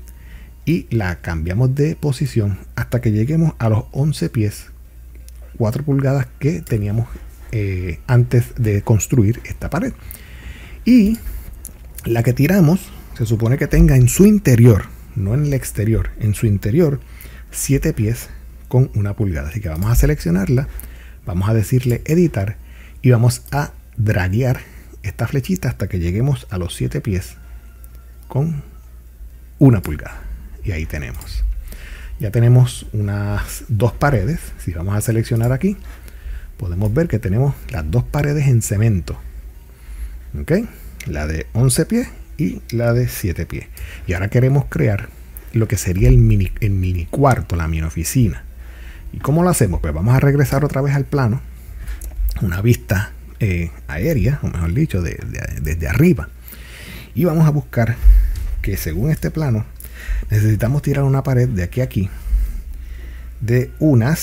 y 0.65 0.87
la 0.89 1.21
cambiamos 1.21 1.75
de 1.75 1.95
posición 1.95 2.59
hasta 2.75 3.01
que 3.01 3.11
lleguemos 3.11 3.53
a 3.59 3.69
los 3.69 3.85
11 3.91 4.29
pies 4.29 4.65
4 5.57 5.83
pulgadas 5.83 6.27
que 6.39 6.61
teníamos 6.61 7.07
eh, 7.51 7.99
antes 8.07 8.53
de 8.57 8.81
construir 8.81 9.41
esta 9.45 9.69
pared. 9.69 9.93
Y 10.85 11.17
la 12.05 12.23
que 12.23 12.33
tiramos 12.33 12.91
se 13.17 13.25
supone 13.25 13.57
que 13.57 13.65
tenga 13.65 13.95
en 13.95 14.09
su 14.09 14.25
interior, 14.25 14.85
no 15.15 15.33
en 15.33 15.47
el 15.47 15.53
exterior, 15.53 16.11
en 16.19 16.35
su 16.35 16.45
interior, 16.45 16.99
7 17.49 17.93
pies 17.93 18.29
con 18.67 18.91
una 18.93 19.15
pulgada. 19.15 19.49
Así 19.49 19.59
que 19.59 19.69
vamos 19.69 19.89
a 19.89 19.95
seleccionarla, 19.95 20.67
vamos 21.25 21.49
a 21.49 21.55
decirle 21.55 22.03
editar 22.05 22.57
y 23.01 23.09
vamos 23.09 23.43
a 23.51 23.71
draguear 23.95 24.59
esta 25.01 25.25
flechita 25.25 25.69
hasta 25.69 25.87
que 25.87 25.97
lleguemos 25.97 26.45
a 26.51 26.59
los 26.59 26.75
7 26.75 27.01
pies 27.01 27.37
con 28.27 28.61
una 29.57 29.81
pulgada. 29.81 30.21
Y 30.63 30.71
ahí 30.71 30.85
tenemos 30.85 31.43
ya 32.19 32.31
tenemos 32.31 32.85
unas 32.93 33.63
dos 33.67 33.93
paredes. 33.93 34.39
Si 34.57 34.71
vamos 34.73 34.95
a 34.95 35.01
seleccionar 35.01 35.51
aquí, 35.51 35.77
podemos 36.57 36.93
ver 36.93 37.07
que 37.07 37.19
tenemos 37.19 37.55
las 37.69 37.89
dos 37.89 38.03
paredes 38.03 38.47
en 38.47 38.61
cemento. 38.61 39.19
¿Ok? 40.39 40.51
La 41.05 41.27
de 41.27 41.47
11 41.53 41.85
pies 41.85 42.07
y 42.37 42.61
la 42.71 42.93
de 42.93 43.07
7 43.07 43.45
pies. 43.45 43.65
Y 44.05 44.13
ahora 44.13 44.29
queremos 44.29 44.65
crear 44.69 45.09
lo 45.53 45.67
que 45.67 45.77
sería 45.77 46.09
el 46.09 46.17
mini, 46.17 46.51
el 46.59 46.71
mini 46.71 47.05
cuarto, 47.05 47.55
la 47.55 47.67
mini 47.67 47.83
oficina. 47.83 48.43
¿Y 49.13 49.19
cómo 49.19 49.43
lo 49.43 49.49
hacemos? 49.49 49.79
Pues 49.79 49.93
vamos 49.93 50.15
a 50.15 50.19
regresar 50.19 50.65
otra 50.65 50.81
vez 50.81 50.95
al 50.95 51.05
plano. 51.05 51.41
Una 52.41 52.61
vista 52.61 53.11
eh, 53.39 53.71
aérea, 53.87 54.39
o 54.43 54.47
mejor 54.47 54.73
dicho, 54.73 55.01
desde 55.01 55.87
arriba. 55.87 56.29
Y 57.15 57.25
vamos 57.25 57.47
a 57.47 57.51
buscar 57.51 57.95
que 58.61 58.77
según 58.77 59.09
este 59.09 59.31
plano 59.31 59.65
necesitamos 60.29 60.81
tirar 60.81 61.03
una 61.03 61.23
pared 61.23 61.47
de 61.47 61.63
aquí 61.63 61.81
a 61.81 61.85
aquí 61.85 62.09
de 63.39 63.71
unas 63.79 64.19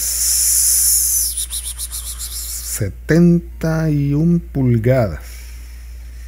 71 2.75 4.41
pulgadas, 4.53 5.21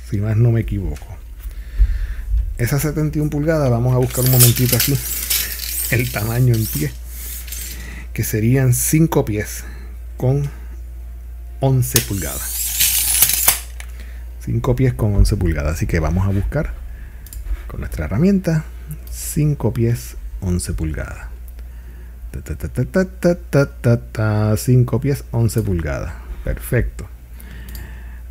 si 0.09 0.19
más 0.19 0.37
no 0.37 0.53
me 0.53 0.61
equivoco. 0.61 1.16
Esa 2.59 2.79
71 2.79 3.29
pulgadas, 3.29 3.71
vamos 3.71 3.95
a 3.95 3.99
buscar 3.99 4.25
un 4.25 4.31
momentito 4.31 4.77
aquí 4.77 4.97
el 5.91 6.11
tamaño 6.11 6.55
en 6.55 6.65
pie, 6.65 6.91
que 8.15 8.25
serían 8.25 8.73
5 8.73 9.27
pies 9.27 9.65
con 10.17 10.49
11 11.61 12.01
pulgadas. 12.03 12.57
5 14.41 14.77
pies 14.77 14.95
con 14.95 15.15
11 15.15 15.37
pulgadas. 15.37 15.75
Así 15.75 15.87
que 15.87 16.01
vamos 16.01 16.27
a 16.27 16.31
buscar 16.31 16.73
con 17.67 17.81
nuestra 17.81 18.07
herramienta 18.07 18.65
5 19.13 19.73
pies 19.75 20.17
11 20.41 20.73
pulgadas. 20.73 21.29
5 24.57 25.01
pies 25.01 25.25
11 25.31 25.63
pulgadas. 25.63 26.15
Perfecto. 26.43 27.09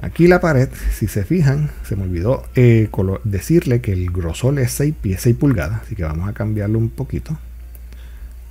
Aquí 0.02 0.28
la 0.28 0.42
pared, 0.42 0.70
si 0.94 1.08
se 1.08 1.24
fijan, 1.24 1.72
se 1.88 1.96
me 1.96 2.04
olvidó 2.04 2.46
eh, 2.56 2.90
decirle 3.24 3.82
que 3.82 3.94
el 3.94 4.12
grosor 4.12 4.60
es 4.60 4.72
6 4.74 4.94
pies, 5.02 5.22
6 5.22 5.36
pulgadas. 5.38 5.84
Así 5.84 5.96
que 5.96 6.04
vamos 6.04 6.28
a 6.28 6.34
cambiarlo 6.34 6.78
un 6.78 6.90
poquito 6.90 7.38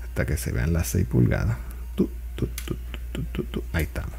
hasta 0.03 0.25
que 0.25 0.37
se 0.37 0.53
vean 0.53 0.73
las 0.73 0.89
6 0.89 1.07
pulgadas. 1.07 1.57
Ahí 3.73 3.85
estamos. 3.85 4.13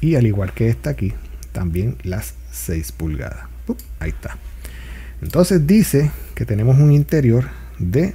Y 0.00 0.16
al 0.16 0.26
igual 0.26 0.52
que 0.52 0.68
esta 0.68 0.90
aquí, 0.90 1.12
también 1.52 1.96
las 2.02 2.34
6 2.52 2.92
pulgadas. 2.92 3.48
ahí 4.00 4.10
está. 4.10 4.36
Entonces 5.22 5.66
dice 5.66 6.10
que 6.34 6.46
tenemos 6.46 6.78
un 6.78 6.92
interior 6.92 7.48
de 7.78 8.14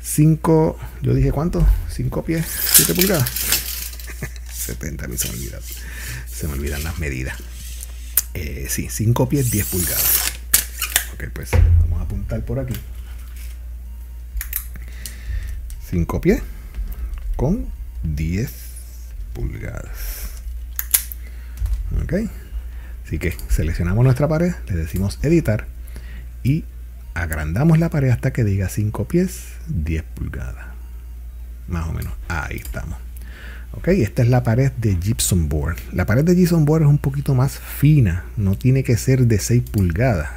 5, 0.00 0.78
yo 1.02 1.14
dije 1.14 1.32
cuánto, 1.32 1.66
5 1.90 2.24
pies, 2.24 2.46
7 2.46 2.94
pulgadas. 2.94 3.30
70 4.52 5.08
me 5.08 5.16
se 5.16 5.28
me 5.28 5.34
olvidan. 5.34 5.60
Se 6.36 6.46
me 6.46 6.52
olvidan 6.52 6.84
las 6.84 6.98
medidas. 6.98 7.38
Eh, 8.34 8.66
sí, 8.68 8.88
5 8.90 9.26
pies, 9.26 9.50
10 9.50 9.66
pulgadas. 9.68 10.32
Ok, 11.14 11.24
pues 11.32 11.50
vamos 11.80 11.98
a 11.98 12.02
apuntar 12.02 12.44
por 12.44 12.58
aquí. 12.58 12.74
5 15.90 16.20
pies 16.20 16.42
con 17.36 17.66
10 18.02 18.52
pulgadas. 19.32 20.42
Ok. 22.02 22.12
Así 23.06 23.18
que 23.18 23.34
seleccionamos 23.48 24.04
nuestra 24.04 24.28
pared, 24.28 24.52
le 24.68 24.74
decimos 24.74 25.18
editar 25.22 25.66
y 26.42 26.64
agrandamos 27.14 27.78
la 27.78 27.88
pared 27.88 28.10
hasta 28.10 28.34
que 28.34 28.44
diga 28.44 28.68
5 28.68 29.08
pies, 29.08 29.54
10 29.68 30.02
pulgadas. 30.02 30.66
Más 31.66 31.88
o 31.88 31.94
menos. 31.94 32.12
Ahí 32.28 32.56
estamos. 32.56 33.05
Ok, 33.72 33.88
esta 33.88 34.22
es 34.22 34.28
la 34.28 34.42
pared 34.42 34.72
de 34.72 34.96
gypsum 34.96 35.48
board. 35.48 35.76
La 35.92 36.06
pared 36.06 36.24
de 36.24 36.34
gypsum 36.34 36.64
board 36.64 36.82
es 36.82 36.88
un 36.88 36.98
poquito 36.98 37.34
más 37.34 37.58
fina, 37.58 38.24
no 38.36 38.56
tiene 38.56 38.82
que 38.82 38.96
ser 38.96 39.26
de 39.26 39.38
6 39.38 39.64
pulgadas. 39.70 40.30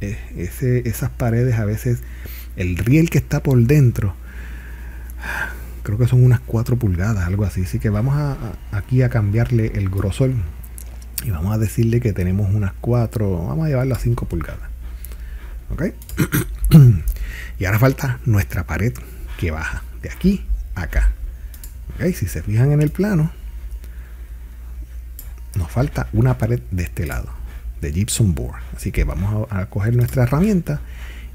esas 0.00 1.10
paredes 1.10 1.56
a 1.58 1.64
veces, 1.64 2.00
el 2.56 2.76
riel 2.78 3.10
que 3.10 3.18
está 3.18 3.42
por 3.42 3.58
dentro, 3.58 4.14
creo 5.82 5.98
que 5.98 6.06
son 6.06 6.24
unas 6.24 6.40
4 6.40 6.78
pulgadas, 6.78 7.26
algo 7.26 7.44
así. 7.44 7.62
Así 7.62 7.78
que 7.78 7.90
vamos 7.90 8.16
a, 8.16 8.36
aquí 8.72 9.02
a 9.02 9.10
cambiarle 9.10 9.72
el 9.74 9.90
grosor 9.90 10.32
y 11.24 11.30
vamos 11.30 11.54
a 11.54 11.58
decirle 11.58 12.00
que 12.00 12.12
tenemos 12.12 12.52
unas 12.54 12.72
4, 12.80 13.46
vamos 13.46 13.66
a 13.66 13.68
llevarlo 13.68 13.94
a 13.94 13.98
5 13.98 14.26
pulgadas. 14.26 14.70
¿Ok? 15.70 15.82
y 17.58 17.64
ahora 17.64 17.78
falta 17.78 18.18
nuestra 18.24 18.64
pared 18.64 18.94
que 19.38 19.50
baja 19.50 19.82
de 20.02 20.10
aquí 20.10 20.44
a 20.74 20.82
acá. 20.82 21.12
¿Ok? 21.96 22.14
Si 22.14 22.26
se 22.28 22.42
fijan 22.42 22.72
en 22.72 22.82
el 22.82 22.90
plano, 22.90 23.32
nos 25.56 25.70
falta 25.70 26.08
una 26.12 26.36
pared 26.36 26.60
de 26.70 26.82
este 26.82 27.06
lado, 27.06 27.30
de 27.80 27.90
gypsum 27.90 28.34
board. 28.34 28.60
Así 28.76 28.92
que 28.92 29.04
vamos 29.04 29.48
a, 29.50 29.66
coger 29.66 29.96
nuestra 29.96 30.24
herramienta 30.24 30.80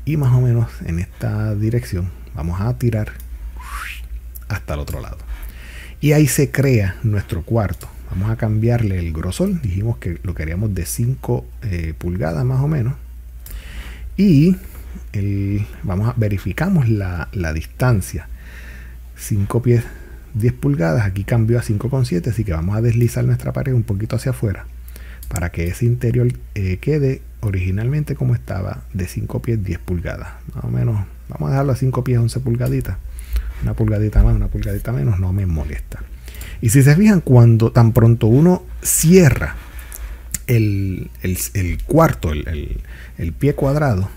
y 0.05 0.17
más 0.17 0.33
o 0.33 0.41
menos 0.41 0.69
en 0.85 0.99
esta 0.99 1.55
dirección 1.55 2.11
vamos 2.35 2.61
a 2.61 2.77
tirar 2.77 3.11
hasta 4.49 4.75
el 4.75 4.79
otro 4.81 5.01
lado. 5.01 5.17
Y 5.99 6.13
ahí 6.13 6.27
se 6.27 6.51
crea 6.51 6.95
nuestro 7.03 7.43
cuarto. 7.43 7.87
Vamos 8.11 8.29
a 8.29 8.35
cambiarle 8.35 8.99
el 8.99 9.13
grosor. 9.13 9.61
Dijimos 9.61 9.97
que 9.97 10.19
lo 10.23 10.35
queríamos 10.35 10.75
de 10.75 10.85
5 10.85 11.45
eh, 11.63 11.93
pulgadas 11.97 12.45
más 12.45 12.59
o 12.61 12.67
menos. 12.67 12.93
Y 14.17 14.57
el, 15.13 15.65
vamos 15.83 16.09
a 16.09 16.13
verificamos 16.17 16.89
la, 16.89 17.29
distancia. 17.53 18.27
5 19.15 19.61
pies 19.61 19.83
10 20.33 20.53
pulgadas. 20.53 21.05
Aquí 21.05 21.23
cambió 21.23 21.59
a 21.59 21.63
5,7. 21.63 22.29
Así 22.29 22.43
que 22.43 22.53
vamos 22.53 22.75
a 22.75 22.81
deslizar 22.81 23.23
nuestra 23.23 23.53
pared 23.53 23.73
un 23.73 23.83
poquito 23.83 24.15
hacia 24.15 24.31
afuera. 24.31 24.65
Para 25.27 25.51
que 25.51 25.67
ese 25.67 25.85
interior 25.85 26.27
eh, 26.55 26.77
quede 26.77 27.21
originalmente 27.39 28.15
como 28.15 28.35
estaba 28.35 28.83
de 28.93 29.07
5 29.07 29.41
pies 29.41 29.63
10 29.63 29.79
pulgadas. 29.79 30.29
Más 30.53 30.63
o 30.65 30.69
menos. 30.69 31.05
Vamos 31.29 31.47
a 31.47 31.51
dejarlo 31.51 31.71
a 31.71 31.75
5 31.75 32.03
pies 32.03 32.19
11 32.19 32.39
pulgaditas. 32.41 32.97
Una 33.63 33.73
pulgadita 33.73 34.23
más, 34.23 34.35
una 34.35 34.47
pulgadita 34.47 34.91
menos. 34.91 35.19
No 35.19 35.31
me 35.33 35.45
molesta. 35.45 36.03
Y 36.61 36.69
si 36.69 36.83
se 36.83 36.95
fijan, 36.95 37.21
cuando 37.21 37.71
tan 37.71 37.91
pronto 37.91 38.27
uno 38.27 38.63
cierra 38.81 39.55
el, 40.47 41.09
cuarto, 41.85 42.31
el, 42.31 43.33
pie 43.33 43.55
cuadrado, 43.55 44.09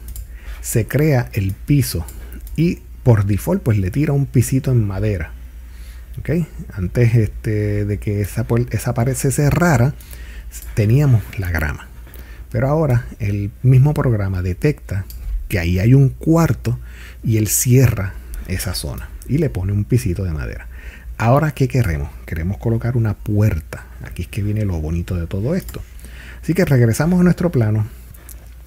se 0.61 0.87
crea 0.87 1.31
el 1.33 1.53
piso 1.53 2.05
y 2.57 2.81
por 3.03 3.27
default 3.27 3.63
pues 3.63 3.79
le 3.79 3.91
tira 3.91 4.13
un 4.13 4.27
pisito 4.27 4.73
en 4.73 4.87
madera. 4.87 5.33
Antes 6.73 7.15
este, 7.15 7.85
de 7.85 7.99
que 7.99 8.21
esa, 8.21 8.47
esa 8.71 8.95
pared 8.95 9.15
se 9.15 9.31
cerrara, 9.31 9.95
teníamos 10.75 11.23
la 11.39 11.51
grama. 11.51 11.89
Pero 12.51 12.69
ahora 12.69 13.07
el 13.19 13.51
mismo 13.63 13.95
programa 13.95 14.43
detecta 14.43 15.07
que 15.49 15.59
ahí 15.59 15.79
hay 15.79 15.95
un 15.95 16.09
cuarto 16.09 16.79
y 17.23 17.37
él 17.37 17.49
cierra 17.49 18.15
esa 18.49 18.75
zona 18.75 19.09
y 19.29 19.39
le 19.39 19.51
pone 19.51 19.73
un 19.73 19.85
pisito 19.85 20.25
de 20.25 20.33
madera. 20.33 20.69
Ahora, 21.19 21.53
¿qué 21.53 21.69
queremos? 21.69 22.11
Queremos 22.27 22.59
colocar 22.59 22.97
una 22.97 23.15
puerta. 23.15 23.87
Aquí 24.05 24.23
es 24.23 24.29
que 24.29 24.43
viene 24.43 24.65
lo 24.65 24.81
bonito 24.81 25.17
de 25.17 25.27
todo 25.27 25.55
esto. 25.55 25.81
Así 26.43 26.55
que 26.55 26.65
regresamos 26.65 27.21
a 27.21 27.25
nuestro 27.25 27.51
plano 27.51 27.87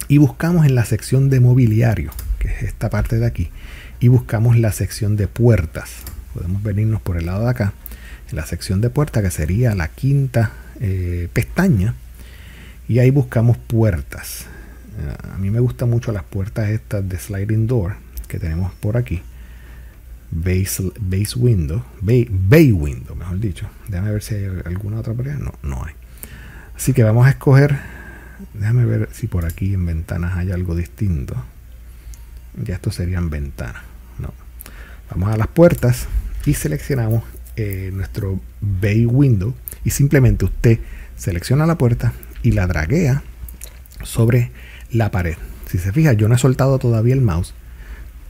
y 0.08 0.18
buscamos 0.18 0.66
en 0.66 0.76
la 0.76 0.86
sección 0.86 1.30
de 1.30 1.40
mobiliario, 1.40 2.12
que 2.40 2.48
es 2.48 2.64
esta 2.64 2.90
parte 2.90 3.18
de 3.18 3.26
aquí, 3.26 3.52
y 4.00 4.08
buscamos 4.08 4.58
la 4.58 4.72
sección 4.72 5.18
de 5.18 5.28
puertas. 5.28 5.92
Podemos 6.38 6.62
venirnos 6.62 7.02
por 7.02 7.18
el 7.18 7.26
lado 7.26 7.44
de 7.44 7.50
acá, 7.50 7.74
en 8.30 8.36
la 8.36 8.46
sección 8.46 8.80
de 8.80 8.90
puertas, 8.90 9.24
que 9.24 9.32
sería 9.32 9.74
la 9.74 9.88
quinta 9.88 10.52
eh, 10.80 11.30
pestaña, 11.34 11.96
y 12.88 13.00
ahí 13.00 13.10
buscamos 13.10 13.58
puertas. 13.58 14.46
Eh, 15.00 15.34
a 15.34 15.38
mí 15.38 15.50
me 15.50 15.60
gustan 15.60 15.90
mucho 15.90 16.12
las 16.12 16.24
puertas 16.24 16.70
estas 16.70 17.08
de 17.08 17.18
sliding 17.18 17.66
door 17.68 17.96
que 18.28 18.40
tenemos 18.40 18.72
por 18.76 18.98
aquí 18.98 19.22
base, 20.32 20.92
base 21.00 21.38
window, 21.38 21.84
bay, 22.02 22.72
window, 22.72 23.16
mejor 23.16 23.40
dicho. 23.40 23.68
Déjame 23.88 24.12
ver 24.12 24.24
si 24.24 24.36
hay 24.36 24.46
alguna 24.66 25.00
otra 25.00 25.14
pared. 25.14 25.36
No, 25.36 25.54
no 25.64 25.84
hay. 25.84 25.94
Así 26.76 26.94
que 26.94 27.04
vamos 27.04 27.26
a 27.28 27.32
escoger. 27.32 27.78
Déjame 28.54 28.86
ver 28.86 29.10
si 29.12 29.28
por 29.28 29.46
aquí 29.46 29.74
en 29.74 29.86
ventanas 29.86 30.38
hay 30.38 30.52
algo 30.52 30.76
distinto. 30.76 31.36
Ya 32.64 32.76
esto 32.76 32.92
serían 32.92 33.30
ventanas. 33.30 33.84
No. 34.20 34.34
Vamos 35.10 35.34
a 35.34 35.38
las 35.38 35.48
puertas 35.48 36.08
y 36.48 36.54
seleccionamos 36.54 37.24
eh, 37.56 37.92
nuestro 37.94 38.40
bay 38.62 39.06
window. 39.06 39.54
Y 39.84 39.92
simplemente 39.92 40.46
usted 40.46 40.80
selecciona 41.16 41.66
la 41.66 41.78
puerta 41.78 42.14
y 42.42 42.52
la 42.52 42.68
draguea 42.68 43.24
sobre 44.04 44.52
la 44.92 45.12
pared. 45.12 45.36
Si 45.70 45.78
se 45.78 45.92
fija, 45.92 46.14
yo 46.14 46.28
no 46.28 46.36
he 46.36 46.40
soltado 46.40 46.80
todavía 46.80 47.14
el 47.14 47.22
mouse 47.22 47.54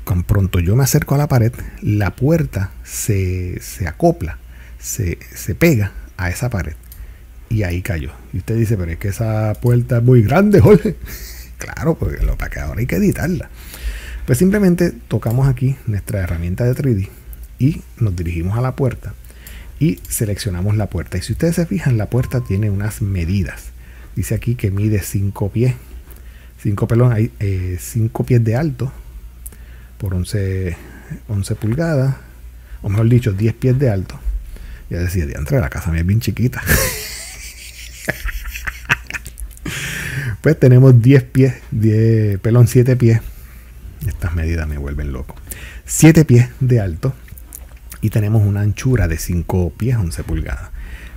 tan 0.08 0.24
pronto 0.24 0.60
yo 0.60 0.76
me 0.76 0.84
acerco 0.84 1.16
a 1.16 1.18
la 1.18 1.28
pared, 1.28 1.52
la 1.82 2.16
puerta 2.16 2.72
se, 2.84 3.60
acopla, 3.86 4.38
se, 4.80 5.18
pega 5.60 5.92
a 6.16 6.30
esa 6.30 6.50
pared. 6.50 6.74
Y 7.50 7.64
ahí 7.64 7.82
cayó. 7.82 8.12
Y 8.34 8.38
usted 8.38 8.56
dice, 8.56 8.78
pero 8.78 8.92
es 8.92 8.98
que 8.98 9.10
esa 9.10 9.54
puerta 9.62 9.98
es 9.98 10.04
muy 10.04 10.22
grande, 10.22 10.60
Jorge. 10.60 10.96
claro, 11.58 11.96
porque 11.96 12.24
lo 12.26 12.38
para 12.38 12.50
que 12.50 12.60
ahora 12.60 12.80
hay 12.80 12.88
que 12.88 12.96
editarla. 12.96 13.50
Pues 14.26 14.38
simplemente 14.38 14.92
tocamos 14.92 15.48
aquí 15.48 15.76
nuestra 15.88 16.22
herramienta 16.22 16.64
de 16.64 16.74
3D 16.74 17.10
y 17.60 17.82
nos 17.98 18.16
dirigimos 18.16 18.58
a 18.58 18.62
la 18.62 18.76
puerta 18.76 19.14
y 19.80 20.00
seleccionamos 20.08 20.76
la 20.76 20.88
puerta. 20.88 21.18
Y 21.18 21.22
si 21.22 21.34
ustedes 21.34 21.56
se 21.56 21.66
fijan, 21.66 21.98
la 21.98 22.10
puerta 22.10 22.42
tiene 22.42 22.70
unas 22.70 23.02
medidas. 23.02 23.72
Dice 24.16 24.36
aquí 24.36 24.56
que 24.56 24.72
mide 24.72 25.02
5 25.02 25.52
pies. 25.52 25.76
5 26.64 26.88
pelón, 26.88 27.14
hay 27.14 27.32
5 27.80 28.24
pies 28.24 28.44
de 28.44 28.56
alto, 28.56 28.92
por 30.00 30.16
11, 30.16 30.76
11 31.28 31.56
pulgadas, 31.56 32.16
o 32.82 32.90
mejor 32.90 33.08
dicho, 33.10 33.32
10 33.32 33.54
pies 33.54 33.78
de 33.78 33.92
alto. 33.92 34.20
Ya 34.90 34.98
decía, 34.98 35.28
de 35.28 35.60
la 35.60 35.70
casa 35.70 35.92
mía 35.92 36.02
es 36.02 36.08
bien 36.08 36.20
chiquita. 36.20 36.64
pues 40.42 40.60
tenemos 40.60 41.00
10 41.00 41.24
pies, 41.24 41.54
10, 41.72 42.40
pelón 42.40 42.68
7 42.68 42.96
pies. 42.96 43.22
Estas 44.08 44.34
medidas 44.34 44.68
me 44.68 44.80
vuelven 44.80 45.12
loco. 45.12 45.36
7 45.86 46.26
pies 46.26 46.50
de 46.60 46.80
alto 46.80 47.14
y 48.02 48.10
tenemos 48.10 48.44
una 48.46 48.62
anchura 48.62 49.08
de 49.08 49.18
5 49.18 49.74
pies, 49.78 49.98
11 49.98 50.24
pulgadas. 50.24 50.70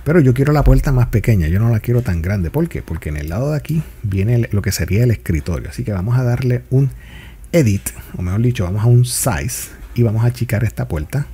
Pero 0.03 0.19
yo 0.19 0.33
quiero 0.33 0.51
la 0.51 0.63
puerta 0.63 0.91
más 0.91 1.07
pequeña, 1.07 1.47
yo 1.47 1.59
no 1.59 1.69
la 1.69 1.79
quiero 1.79 2.01
tan 2.01 2.21
grande. 2.21 2.49
¿Por 2.49 2.67
qué? 2.69 2.81
Porque 2.81 3.09
en 3.09 3.17
el 3.17 3.29
lado 3.29 3.51
de 3.51 3.57
aquí 3.57 3.83
viene 4.01 4.49
lo 4.51 4.61
que 4.61 4.71
sería 4.71 5.03
el 5.03 5.11
escritorio. 5.11 5.69
Así 5.69 5.83
que 5.83 5.91
vamos 5.91 6.17
a 6.17 6.23
darle 6.23 6.63
un 6.71 6.89
edit, 7.51 7.89
o 8.17 8.21
mejor 8.21 8.41
dicho, 8.41 8.63
vamos 8.63 8.83
a 8.83 8.87
un 8.87 9.05
size 9.05 9.69
y 9.93 10.03
vamos 10.03 10.23
a 10.23 10.27
achicar 10.27 10.63
esta 10.63 10.87
puerta 10.87 11.27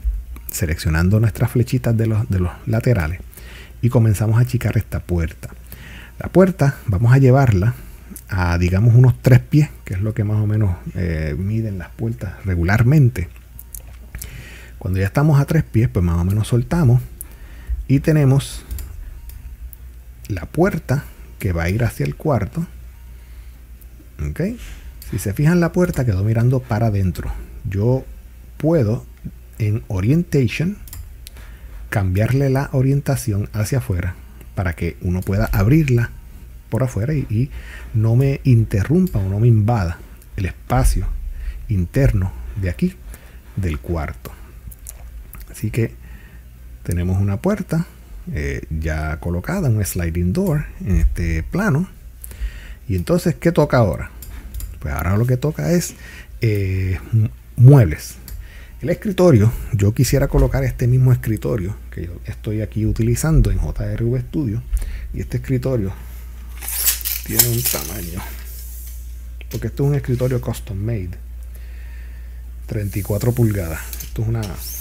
seleccionando 0.51 1.19
nuestras 1.19 1.51
flechitas 1.51 1.95
de 1.95 2.07
los, 2.07 2.29
de 2.29 2.39
los 2.39 2.51
laterales 2.65 3.19
y 3.81 3.89
comenzamos 3.89 4.37
a 4.37 4.41
achicar 4.41 4.77
esta 4.77 4.99
puerta. 4.99 5.49
La 6.19 6.29
puerta 6.29 6.75
vamos 6.87 7.13
a 7.13 7.19
llevarla 7.19 7.75
a 8.29 8.57
digamos 8.57 8.95
unos 8.95 9.21
tres 9.21 9.39
pies, 9.39 9.69
que 9.85 9.93
es 9.93 10.01
lo 10.01 10.13
que 10.13 10.23
más 10.23 10.37
o 10.37 10.47
menos 10.47 10.75
eh, 10.95 11.35
miden 11.37 11.77
las 11.77 11.89
puertas 11.89 12.33
regularmente. 12.45 13.29
Cuando 14.87 15.01
ya 15.01 15.07
estamos 15.07 15.37
a 15.37 15.43
tres 15.43 15.65
pies, 15.65 15.89
pues 15.89 16.05
más 16.05 16.17
o 16.17 16.23
menos 16.23 16.47
soltamos 16.47 17.01
y 17.89 17.99
tenemos 17.99 18.63
la 20.29 20.45
puerta 20.45 21.03
que 21.39 21.51
va 21.51 21.63
a 21.63 21.69
ir 21.69 21.83
hacia 21.83 22.05
el 22.05 22.15
cuarto. 22.15 22.65
¿Ok? 24.25 24.43
Si 25.11 25.19
se 25.19 25.33
fijan 25.33 25.59
la 25.59 25.73
puerta 25.73 26.05
quedó 26.05 26.23
mirando 26.23 26.61
para 26.61 26.87
adentro. 26.87 27.29
Yo 27.69 28.05
puedo 28.55 29.05
en 29.59 29.83
Orientation 29.89 30.77
cambiarle 31.89 32.49
la 32.49 32.69
orientación 32.71 33.49
hacia 33.51 33.79
afuera 33.79 34.15
para 34.55 34.71
que 34.71 34.95
uno 35.01 35.19
pueda 35.19 35.49
abrirla 35.51 36.11
por 36.69 36.83
afuera 36.83 37.13
y, 37.13 37.51
no 37.93 38.15
me 38.15 38.39
interrumpa 38.45 39.19
o 39.19 39.27
no 39.27 39.41
me 39.41 39.49
invada 39.49 39.97
el 40.37 40.45
espacio 40.45 41.07
interno 41.67 42.31
de 42.61 42.69
aquí 42.69 42.95
del 43.57 43.79
cuarto. 43.79 44.31
Así 45.57 45.71
que 45.71 45.91
tenemos 46.83 47.19
una 47.19 47.41
puerta 47.41 47.87
eh, 48.31 48.61
ya 48.69 49.19
colocada, 49.19 49.69
un 49.69 49.83
sliding 49.83 50.31
door 50.31 50.65
en 50.85 50.97
este 50.97 51.41
plano. 51.41 51.89
Y 52.87 52.95
entonces, 52.95 53.33
¿qué 53.33 53.51
toca 53.51 53.77
ahora? 53.77 54.11
Pues 54.79 54.93
ahora 54.93 55.17
lo 55.17 55.25
que 55.25 55.35
toca 55.35 55.71
es 55.71 55.95
eh, 56.41 56.99
muebles. 57.55 58.17
El 58.81 58.89
escritorio, 58.91 59.51
yo 59.73 59.95
quisiera 59.95 60.27
colocar 60.27 60.63
este 60.63 60.85
mismo 60.85 61.11
escritorio 61.11 61.75
que 61.89 62.05
yo 62.05 62.21
estoy 62.25 62.61
aquí 62.61 62.85
utilizando 62.85 63.49
en 63.49 63.57
JRV 63.57 64.19
Studio. 64.27 64.61
Y 65.11 65.21
este 65.21 65.37
escritorio 65.37 65.91
tiene 67.25 67.47
un 67.47 67.63
tamaño. 67.63 68.21
Porque 69.49 69.67
esto 69.67 69.85
es 69.85 69.89
un 69.89 69.95
escritorio 69.95 70.39
custom 70.39 70.77
made. 70.77 71.17
34 72.67 73.31
pulgadas. 73.31 73.79
Esto 74.03 74.21
es 74.21 74.27
una, 74.27 74.41
un 74.41 74.76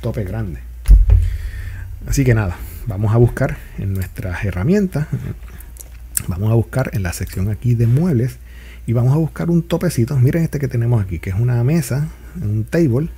tope 0.00 0.24
grande. 0.24 0.60
Así 2.06 2.24
que 2.24 2.34
nada, 2.34 2.56
vamos 2.86 3.14
a 3.14 3.18
buscar 3.18 3.56
en 3.78 3.94
nuestras 3.94 4.44
herramientas. 4.44 5.06
Vamos 6.28 6.50
a 6.50 6.54
buscar 6.54 6.90
en 6.94 7.02
la 7.02 7.12
sección 7.12 7.50
aquí 7.50 7.74
de 7.74 7.86
muebles. 7.86 8.38
Y 8.86 8.92
vamos 8.92 9.14
a 9.14 9.16
buscar 9.16 9.50
un 9.50 9.62
topecito. 9.62 10.16
Miren 10.16 10.44
este 10.44 10.58
que 10.58 10.68
tenemos 10.68 11.02
aquí, 11.02 11.18
que 11.18 11.30
es 11.30 11.36
una 11.36 11.62
mesa 11.64 12.08
un 12.42 12.64
table 12.64 13.08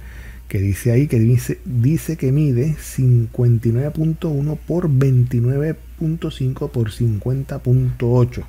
que 0.48 0.60
dice 0.60 0.92
ahí 0.92 1.08
que 1.08 1.18
dice, 1.18 1.58
dice 1.64 2.16
que 2.16 2.30
mide 2.32 2.76
59.1 2.76 4.58
por 4.66 4.88
29.5 4.88 6.70
por 6.70 6.90
50.8. 6.90 8.44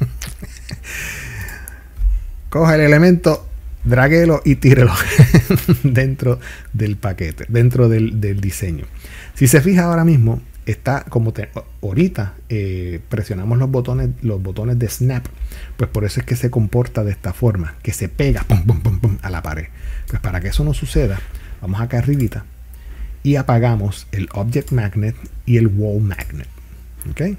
Coja 2.50 2.74
el 2.76 2.82
elemento, 2.82 3.48
draguelo 3.84 4.40
y 4.44 4.56
tírelo 4.56 4.92
dentro 5.82 6.40
del 6.72 6.96
paquete, 6.96 7.44
dentro 7.48 7.88
del, 7.88 8.40
diseño. 8.40 8.86
Si 9.34 9.46
se 9.46 9.60
fija 9.60 9.84
ahora 9.84 10.04
mismo, 10.04 10.40
está 10.66 11.04
como 11.04 11.32
ahorita 11.82 12.34
eh, 12.48 13.00
presionamos 13.08 13.58
los 13.58 13.70
botones, 13.70 14.10
los 14.22 14.42
botones 14.42 14.78
de 14.78 14.88
snap, 14.88 15.26
pues 15.76 15.90
por 15.90 16.04
eso 16.04 16.20
es 16.20 16.26
que 16.26 16.36
se 16.36 16.50
comporta 16.50 17.04
de 17.04 17.10
esta 17.10 17.32
forma, 17.32 17.74
que 17.82 17.92
se 17.92 18.08
pega 18.08 18.46
a 19.22 19.30
la 19.30 19.42
pared. 19.42 19.66
Pues 20.08 20.20
para 20.20 20.40
que 20.40 20.48
eso 20.48 20.64
no 20.64 20.74
suceda, 20.74 21.20
vamos 21.60 21.80
acá 21.80 21.98
arribita 21.98 22.44
y 23.22 23.36
apagamos 23.36 24.06
el 24.12 24.28
object 24.32 24.70
magnet 24.72 25.16
y 25.46 25.56
el 25.56 25.66
wall 25.66 26.02
magnet. 26.02 26.48
¿ok? 27.10 27.36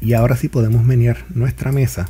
Y 0.00 0.12
ahora 0.12 0.36
sí 0.36 0.48
podemos 0.48 0.84
menear 0.84 1.24
nuestra 1.34 1.72
mesa 1.72 2.08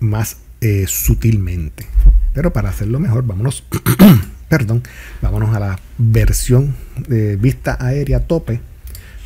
más 0.00 0.38
eh, 0.60 0.86
sutilmente. 0.88 1.86
Pero 2.32 2.52
para 2.52 2.70
hacerlo 2.70 3.00
mejor, 3.00 3.26
vámonos 3.26 3.64
perdón, 4.48 4.82
vámonos 5.20 5.54
a 5.54 5.60
la 5.60 5.78
versión 5.98 6.74
de 7.06 7.36
vista 7.36 7.76
aérea 7.80 8.26
tope. 8.26 8.60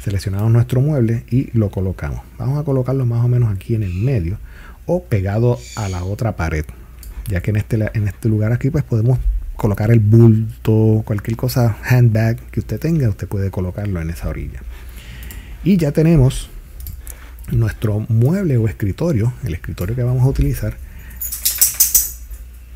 Seleccionamos 0.02 0.50
nuestro 0.50 0.80
mueble 0.80 1.24
y 1.30 1.56
lo 1.56 1.70
colocamos. 1.70 2.20
Vamos 2.38 2.58
a 2.58 2.64
colocarlo 2.64 3.06
más 3.06 3.24
o 3.24 3.28
menos 3.28 3.54
aquí 3.54 3.74
en 3.74 3.84
el 3.84 3.94
medio 3.94 4.38
o 4.86 5.04
pegado 5.04 5.58
a 5.76 5.88
la 5.88 6.02
otra 6.04 6.34
pared. 6.36 6.64
Ya 7.28 7.40
que 7.40 7.50
en 7.50 7.56
este, 7.56 7.78
en 7.94 8.08
este 8.08 8.28
lugar 8.28 8.52
aquí 8.52 8.70
pues 8.70 8.82
podemos 8.82 9.18
colocar 9.56 9.92
el 9.92 10.00
bulto, 10.00 11.02
cualquier 11.04 11.36
cosa, 11.36 11.76
handbag 11.84 12.36
que 12.50 12.60
usted 12.60 12.80
tenga, 12.80 13.08
usted 13.08 13.28
puede 13.28 13.52
colocarlo 13.52 14.00
en 14.00 14.10
esa 14.10 14.28
orilla. 14.28 14.60
Y 15.62 15.76
ya 15.76 15.92
tenemos 15.92 16.50
nuestro 17.52 18.00
mueble 18.08 18.56
o 18.56 18.66
escritorio, 18.66 19.32
el 19.44 19.54
escritorio 19.54 19.94
que 19.94 20.02
vamos 20.02 20.24
a 20.24 20.26
utilizar 20.26 20.76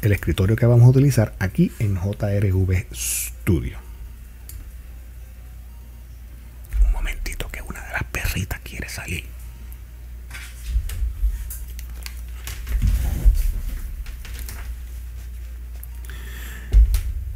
el 0.07 0.12
escritorio 0.12 0.57
que 0.57 0.66
vamos 0.66 0.87
a 0.87 0.90
utilizar 0.90 1.35
aquí 1.38 1.73
en 1.79 1.97
JRV 1.97 2.87
Studio. 2.95 3.79
Un 6.87 6.92
momentito 6.92 7.49
que 7.51 7.61
una 7.62 7.85
de 7.85 7.92
las 7.92 8.05
perritas 8.05 8.61
quiere 8.61 8.88
salir. 8.88 9.25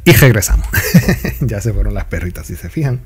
Y 0.03 0.13
regresamos. 0.13 0.67
ya 1.41 1.61
se 1.61 1.73
fueron 1.73 1.93
las 1.93 2.05
perritas, 2.05 2.47
si 2.47 2.55
se 2.55 2.69
fijan. 2.69 3.01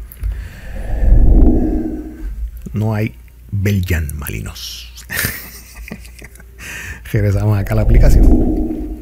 No 2.72 2.94
hay 2.94 3.16
Belgian 3.52 4.16
Malinos. 4.16 4.94
regresamos 7.12 7.58
acá 7.58 7.74
a 7.74 7.78
la 7.78 7.82
aplicación. 7.82 8.95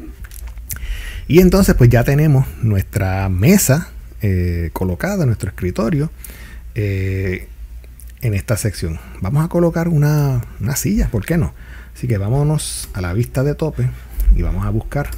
Y 1.26 1.40
entonces 1.40 1.74
pues 1.74 1.90
ya 1.90 2.04
tenemos 2.04 2.46
nuestra 2.62 3.28
mesa 3.28 3.88
eh, 4.20 4.70
colocada, 4.72 5.26
nuestro 5.26 5.50
escritorio 5.50 6.10
eh, 6.74 7.48
en 8.20 8.34
esta 8.34 8.56
sección. 8.56 8.98
Vamos 9.20 9.44
a 9.44 9.48
colocar 9.48 9.88
una, 9.88 10.42
una 10.60 10.76
silla, 10.76 11.08
¿por 11.10 11.24
qué 11.24 11.36
no? 11.36 11.54
Así 11.94 12.08
que 12.08 12.18
vámonos 12.18 12.88
a 12.92 13.00
la 13.00 13.12
vista 13.12 13.42
de 13.42 13.54
tope 13.54 13.88
y 14.34 14.42
vamos 14.42 14.66
a 14.66 14.70
buscar 14.70 15.10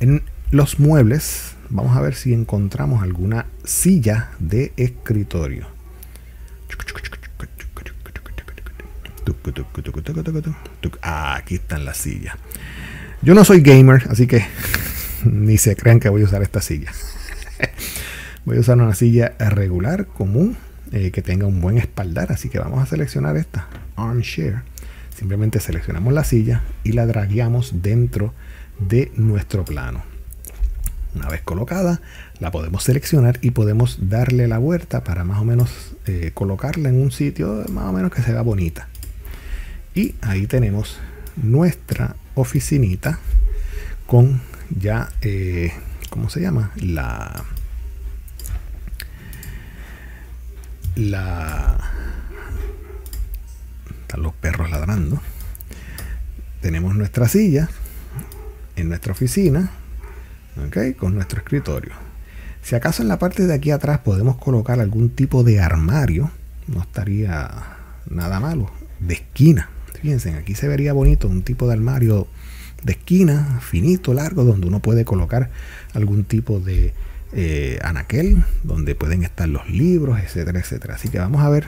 en 0.00 0.22
los 0.50 0.78
muebles. 0.78 1.54
Vamos 1.68 1.96
a 1.96 2.00
ver 2.00 2.14
si 2.14 2.34
encontramos 2.34 3.02
alguna 3.02 3.46
silla 3.64 4.30
de 4.40 4.72
escritorio. 4.76 5.68
Aquí 11.02 11.54
están 11.54 11.84
las 11.84 11.96
sillas. 11.96 12.34
Yo 13.22 13.34
no 13.34 13.44
soy 13.44 13.60
gamer, 13.60 14.04
así 14.08 14.26
que 14.26 14.44
ni 15.24 15.58
se 15.58 15.76
crean 15.76 16.00
que 16.00 16.08
voy 16.08 16.22
a 16.22 16.24
usar 16.24 16.42
esta 16.42 16.60
silla. 16.60 16.92
voy 18.44 18.56
a 18.56 18.60
usar 18.60 18.78
una 18.78 18.94
silla 18.94 19.34
regular, 19.38 20.06
común, 20.06 20.56
eh, 20.92 21.10
que 21.10 21.22
tenga 21.22 21.46
un 21.46 21.60
buen 21.60 21.78
espaldar. 21.78 22.32
Así 22.32 22.48
que 22.48 22.58
vamos 22.58 22.82
a 22.82 22.86
seleccionar 22.86 23.36
esta, 23.36 23.68
Armchair. 23.96 24.62
Simplemente 25.16 25.60
seleccionamos 25.60 26.12
la 26.12 26.24
silla 26.24 26.62
y 26.82 26.92
la 26.92 27.06
dragueamos 27.06 27.82
dentro 27.82 28.32
de 28.78 29.12
nuestro 29.16 29.64
plano. 29.64 30.02
Una 31.14 31.28
vez 31.28 31.42
colocada, 31.42 32.00
la 32.38 32.50
podemos 32.50 32.84
seleccionar 32.84 33.38
y 33.42 33.50
podemos 33.50 34.08
darle 34.08 34.46
la 34.46 34.58
vuelta 34.58 35.02
para 35.02 35.24
más 35.24 35.40
o 35.40 35.44
menos 35.44 35.96
eh, 36.06 36.30
colocarla 36.32 36.88
en 36.88 37.02
un 37.02 37.10
sitio 37.10 37.64
más 37.70 37.84
o 37.86 37.92
menos 37.92 38.12
que 38.12 38.22
se 38.22 38.32
vea 38.32 38.42
bonita. 38.42 38.88
Y 39.94 40.14
ahí 40.22 40.46
tenemos 40.46 40.98
nuestra 41.36 42.14
oficinita 42.36 43.18
con 44.06 44.40
ya, 44.78 45.10
eh, 45.22 45.72
¿cómo 46.10 46.28
se 46.30 46.40
llama? 46.40 46.72
La... 46.76 47.44
La... 50.96 51.78
Están 54.02 54.22
los 54.22 54.34
perros 54.34 54.70
ladrando. 54.70 55.20
Tenemos 56.60 56.94
nuestra 56.94 57.28
silla 57.28 57.68
en 58.76 58.88
nuestra 58.88 59.12
oficina, 59.12 59.70
¿ok? 60.66 60.96
Con 60.98 61.14
nuestro 61.14 61.38
escritorio. 61.38 61.92
Si 62.62 62.74
acaso 62.74 63.02
en 63.02 63.08
la 63.08 63.18
parte 63.18 63.46
de 63.46 63.54
aquí 63.54 63.70
atrás 63.70 64.00
podemos 64.00 64.36
colocar 64.36 64.80
algún 64.80 65.10
tipo 65.10 65.42
de 65.42 65.60
armario, 65.60 66.30
no 66.66 66.82
estaría 66.82 67.50
nada 68.08 68.40
malo. 68.40 68.70
De 68.98 69.14
esquina. 69.14 69.70
Fíjense, 70.00 70.34
aquí 70.34 70.54
se 70.54 70.68
vería 70.68 70.92
bonito 70.92 71.28
un 71.28 71.42
tipo 71.42 71.66
de 71.66 71.74
armario 71.74 72.26
de 72.82 72.92
esquina, 72.92 73.60
finito, 73.60 74.14
largo, 74.14 74.44
donde 74.44 74.66
uno 74.66 74.80
puede 74.80 75.04
colocar 75.04 75.50
algún 75.94 76.24
tipo 76.24 76.60
de 76.60 76.92
eh, 77.32 77.78
anaquel, 77.82 78.44
donde 78.62 78.94
pueden 78.94 79.22
estar 79.22 79.48
los 79.48 79.68
libros, 79.68 80.18
etcétera, 80.20 80.60
etcétera. 80.60 80.94
Así 80.94 81.08
que 81.08 81.18
vamos 81.18 81.42
a 81.42 81.48
ver 81.48 81.66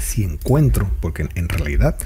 si 0.00 0.24
encuentro, 0.24 0.90
porque 1.00 1.28
en, 1.34 1.48
realidad 1.48 1.96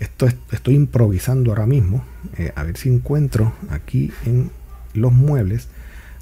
esto 0.00 0.26
estoy 0.50 0.74
improvisando 0.74 1.50
ahora 1.50 1.66
mismo, 1.66 2.04
eh, 2.38 2.52
a 2.56 2.62
ver 2.62 2.76
si 2.76 2.88
encuentro 2.88 3.52
aquí 3.70 4.12
en 4.24 4.50
los 4.94 5.12
muebles 5.12 5.68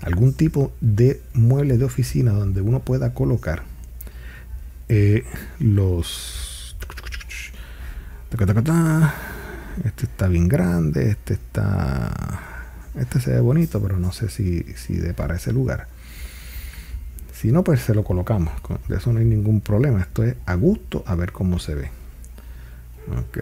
algún 0.02 0.34
tipo 0.34 0.72
de 0.80 1.20
mueble 1.32 1.78
de 1.78 1.84
oficina 1.84 2.32
donde 2.32 2.60
uno 2.60 2.80
pueda 2.80 3.14
colocar 3.14 3.62
eh, 4.88 5.24
los 5.60 6.76
este 9.84 10.04
está 10.06 10.28
bien 10.28 10.48
grande 10.48 11.10
este 11.10 11.34
está 11.34 12.10
este 12.98 13.20
se 13.20 13.30
ve 13.30 13.40
bonito 13.40 13.80
pero 13.80 13.98
no 13.98 14.12
sé 14.12 14.28
si, 14.28 14.62
si 14.74 14.94
de 14.94 15.14
para 15.14 15.36
ese 15.36 15.52
lugar 15.52 15.88
si 17.42 17.50
no, 17.50 17.64
pues 17.64 17.80
se 17.80 17.92
lo 17.92 18.04
colocamos. 18.04 18.52
De 18.86 18.98
eso 18.98 19.12
no 19.12 19.18
hay 19.18 19.24
ningún 19.24 19.60
problema. 19.60 20.00
Esto 20.00 20.22
es 20.22 20.36
a 20.46 20.54
gusto 20.54 21.02
a 21.08 21.16
ver 21.16 21.32
cómo 21.32 21.58
se 21.58 21.74
ve. 21.74 21.90
Ok, 23.18 23.38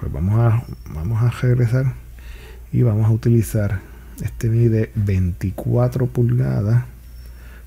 pues 0.00 0.10
vamos 0.10 0.40
a, 0.40 0.64
vamos 0.94 1.22
a 1.22 1.28
regresar 1.28 1.92
y 2.72 2.80
vamos 2.80 3.04
a 3.04 3.10
utilizar 3.10 3.80
este 4.22 4.48
mide 4.48 4.90
24 4.94 6.06
pulgadas 6.06 6.86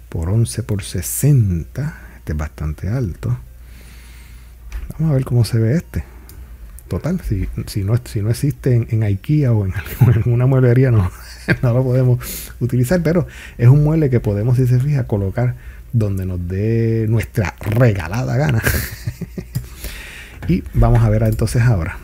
por 0.09 0.29
11 0.29 0.63
por 0.63 0.81
60. 0.81 2.01
Este 2.17 2.31
es 2.31 2.37
bastante 2.37 2.89
alto. 2.89 3.37
Vamos 4.97 5.11
a 5.11 5.13
ver 5.13 5.23
cómo 5.23 5.45
se 5.45 5.59
ve 5.59 5.75
este. 5.75 6.14
Total, 6.87 7.19
si, 7.21 7.49
si, 7.65 7.83
no, 7.83 7.95
si 8.03 8.21
no 8.21 8.29
existe 8.29 8.87
en, 8.89 9.03
IKEA 9.03 9.51
o 9.51 9.65
en, 9.65 9.73
en, 10.25 10.31
una 10.31 10.45
mueblería, 10.45 10.91
no, 10.91 11.11
no 11.61 11.73
lo 11.73 11.83
podemos 11.83 12.51
utilizar, 12.59 13.01
pero 13.01 13.27
es 13.57 13.67
un 13.67 13.83
mueble 13.83 14.09
que 14.09 14.19
podemos, 14.19 14.57
si 14.57 14.67
se 14.67 14.79
fija, 14.79 15.05
colocar 15.05 15.55
donde 15.93 16.25
nos 16.25 16.45
dé 16.47 17.07
nuestra 17.09 17.55
regalada 17.59 18.37
gana. 18.37 18.61
y 20.47 20.63
vamos 20.73 21.01
a 21.03 21.09
ver 21.09 21.23
entonces 21.23 21.63
ahora 21.63 21.97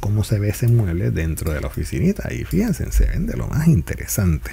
cómo 0.00 0.24
se 0.24 0.38
ve 0.38 0.50
ese 0.50 0.68
mueble 0.68 1.10
dentro 1.10 1.52
de 1.52 1.60
la 1.60 1.68
oficinita. 1.68 2.32
Y 2.32 2.44
fíjense, 2.44 2.90
se 2.92 3.06
ven 3.06 3.26
de 3.26 3.36
lo 3.36 3.46
más 3.46 3.68
interesante. 3.68 4.50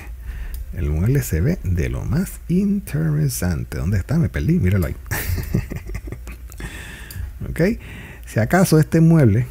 El 0.73 0.89
mueble 0.89 1.21
se 1.23 1.41
ve 1.41 1.59
de 1.63 1.89
lo 1.89 2.05
más 2.05 2.39
interesante. 2.47 3.77
¿Dónde 3.77 3.97
está? 3.97 4.17
Me 4.17 4.29
perdí, 4.29 4.59
míralo 4.59 4.87
ahí. 4.87 4.95
ok. 7.49 7.61
Si 8.31 8.39
acaso 8.39 8.79
este 8.79 9.01
mueble, 9.01 9.45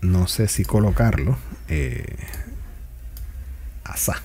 no 0.00 0.28
sé 0.28 0.46
si 0.46 0.64
colocarlo 0.64 1.36
eh, 1.66 2.18
asá. 3.82 4.22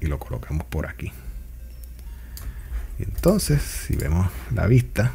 Y 0.00 0.06
lo 0.06 0.20
colocamos 0.20 0.64
por 0.68 0.86
aquí. 0.86 1.10
Entonces, 3.00 3.60
si 3.60 3.96
vemos 3.96 4.30
la 4.54 4.68
vista, 4.68 5.14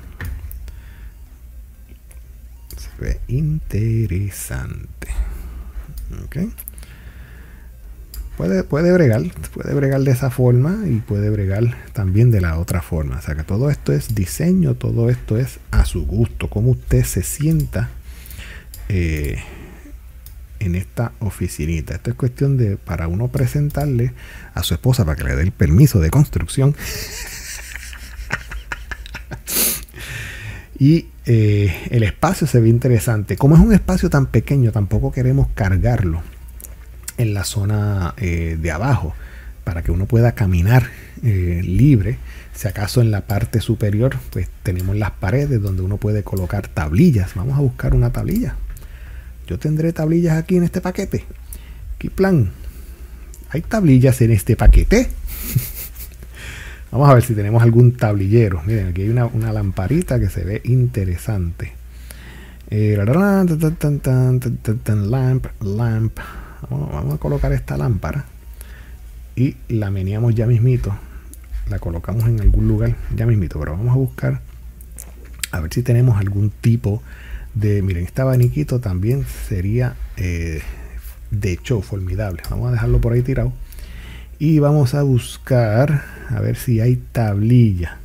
se 2.76 2.90
ve 3.02 3.22
interesante. 3.30 5.08
Puede, 8.44 8.64
puede 8.66 8.92
bregar, 8.92 9.24
puede 9.54 9.74
bregar 9.74 10.02
de 10.02 10.12
esa 10.12 10.30
forma 10.30 10.80
y 10.86 11.00
puede 11.00 11.30
bregar 11.30 11.64
también 11.94 12.30
de 12.30 12.42
la 12.42 12.60
otra 12.60 12.82
forma. 12.82 13.20
O 13.20 13.22
sea 13.22 13.36
que 13.36 13.44
todo 13.44 13.70
esto 13.70 13.94
es 13.94 14.16
diseño, 14.16 14.76
todo 14.76 15.10
esto 15.10 15.38
es 15.38 15.60
a 15.72 15.86
su 15.86 16.06
gusto, 16.06 16.50
como 16.50 16.72
usted 16.72 17.06
se 17.06 17.24
sienta 17.24 17.90
eh, 18.90 19.38
en 20.60 20.76
esta 20.76 21.14
oficinita. 21.20 21.94
Esto 21.94 22.10
es 22.10 22.18
cuestión 22.18 22.58
de 22.58 22.76
para 22.76 23.08
uno 23.08 23.30
presentarle 23.30 24.12
a 24.54 24.62
su 24.62 24.74
esposa 24.74 25.06
para 25.06 25.16
que 25.16 25.24
le 25.24 25.38
dé 25.38 25.44
el 25.44 25.54
permiso 25.54 26.02
de 26.02 26.10
construcción 26.10 26.76
y 30.78 31.08
eh, 31.26 31.88
el 31.92 32.04
espacio 32.04 32.46
se 32.46 32.60
ve 32.60 32.68
interesante. 32.68 33.38
Como 33.38 33.56
es 33.56 33.62
un 33.62 33.72
espacio 33.72 34.10
tan 34.10 34.26
pequeño, 34.26 34.74
tampoco 34.74 35.14
queremos 35.14 35.48
cargarlo 35.56 36.33
en 37.18 37.34
la 37.34 37.44
zona 37.44 38.14
eh, 38.18 38.58
de 38.60 38.72
abajo 38.72 39.14
para 39.64 39.82
que 39.82 39.92
uno 39.92 40.06
pueda 40.06 40.34
caminar 40.34 40.90
eh, 41.24 41.62
libre. 41.64 42.18
Si 42.54 42.68
acaso 42.68 43.02
en 43.02 43.12
la 43.12 43.22
parte 43.22 43.62
superior, 43.62 44.18
pues 44.32 44.50
tenemos 44.62 44.96
las 44.96 45.12
paredes 45.12 45.62
donde 45.62 45.82
uno 45.82 45.98
puede 45.98 46.24
colocar 46.24 46.68
tablillas. 46.68 47.34
Vamos 47.36 47.58
a 47.58 47.62
buscar 47.62 47.96
una 47.96 48.12
tablilla. 48.12 48.56
Yo 49.48 49.58
tendré 49.60 49.94
tablillas 49.94 50.38
aquí 50.38 50.58
en 50.58 50.64
este 50.64 50.82
paquete. 50.82 51.26
¿Qué 51.98 52.10
plan? 52.10 52.52
¿Hay 53.50 53.62
tablillas 53.62 54.22
en 54.22 54.32
este 54.32 54.56
paquete? 54.56 55.10
Vamos 56.92 57.10
a 57.10 57.14
ver 57.16 57.24
si 57.24 57.34
tenemos 57.34 57.64
algún 57.64 57.94
tablillero. 57.94 58.62
Miren, 58.66 58.88
aquí 58.90 59.04
hay 59.04 59.10
una, 59.10 59.54
lamparita 59.54 60.20
que 60.20 60.30
se 60.30 60.44
ve 60.44 60.62
interesante. 60.64 61.74
lamp, 65.10 65.46
lamp. 65.62 66.20
Vamos, 66.70 67.14
a 67.14 67.18
colocar 67.18 67.52
esta 67.54 67.78
lámpara 67.78 68.26
y 69.36 69.56
la 69.68 69.92
meneamos 69.92 70.36
ya 70.36 70.46
mismito. 70.46 70.96
La 71.70 71.80
colocamos 71.80 72.26
en 72.26 72.42
algún 72.42 72.68
lugar 72.68 72.96
ya 73.16 73.26
mismito, 73.26 73.60
pero 73.60 73.74
vamos 73.74 73.94
a 73.94 73.98
buscar 73.98 74.42
a 75.52 75.60
ver 75.60 75.74
si 75.74 75.84
tenemos 75.84 76.20
algún 76.20 76.50
tipo 76.50 77.02
de. 77.54 77.82
Miren, 77.82 78.06
este 78.06 78.22
abaniquito 78.22 78.80
también 78.80 79.26
sería 79.48 79.96
de 80.18 81.52
hecho 81.52 81.82
formidable. 81.82 82.42
Vamos 82.50 82.70
a 82.70 82.72
dejarlo 82.74 83.00
por 83.00 83.14
ahí 83.14 83.22
tirado 83.22 83.54
y 84.40 84.60
vamos 84.60 84.94
a 84.94 85.04
buscar 85.04 86.04
a 86.30 86.40
ver 86.42 86.56
si 86.56 86.80
hay 86.80 86.98
tablilla 87.12 87.98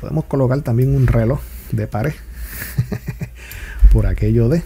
podemos 0.00 0.24
colocar 0.24 0.60
también 0.62 0.94
un 0.94 1.06
reloj 1.06 1.40
de 1.72 1.86
pared 1.86 2.14
por 3.92 4.06
aquello 4.06 4.48
de 4.48 4.62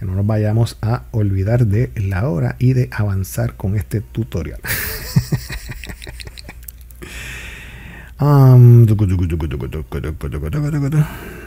que 0.00 0.06
no 0.06 0.14
nos 0.14 0.26
vayamos 0.26 0.78
a 0.82 1.04
olvidar 1.12 1.66
de 1.66 1.92
la 1.94 2.28
hora 2.28 2.56
y 2.58 2.72
de 2.72 2.88
avanzar 2.90 3.54
con 3.56 3.76
este 3.76 4.00
tutorial 4.00 4.60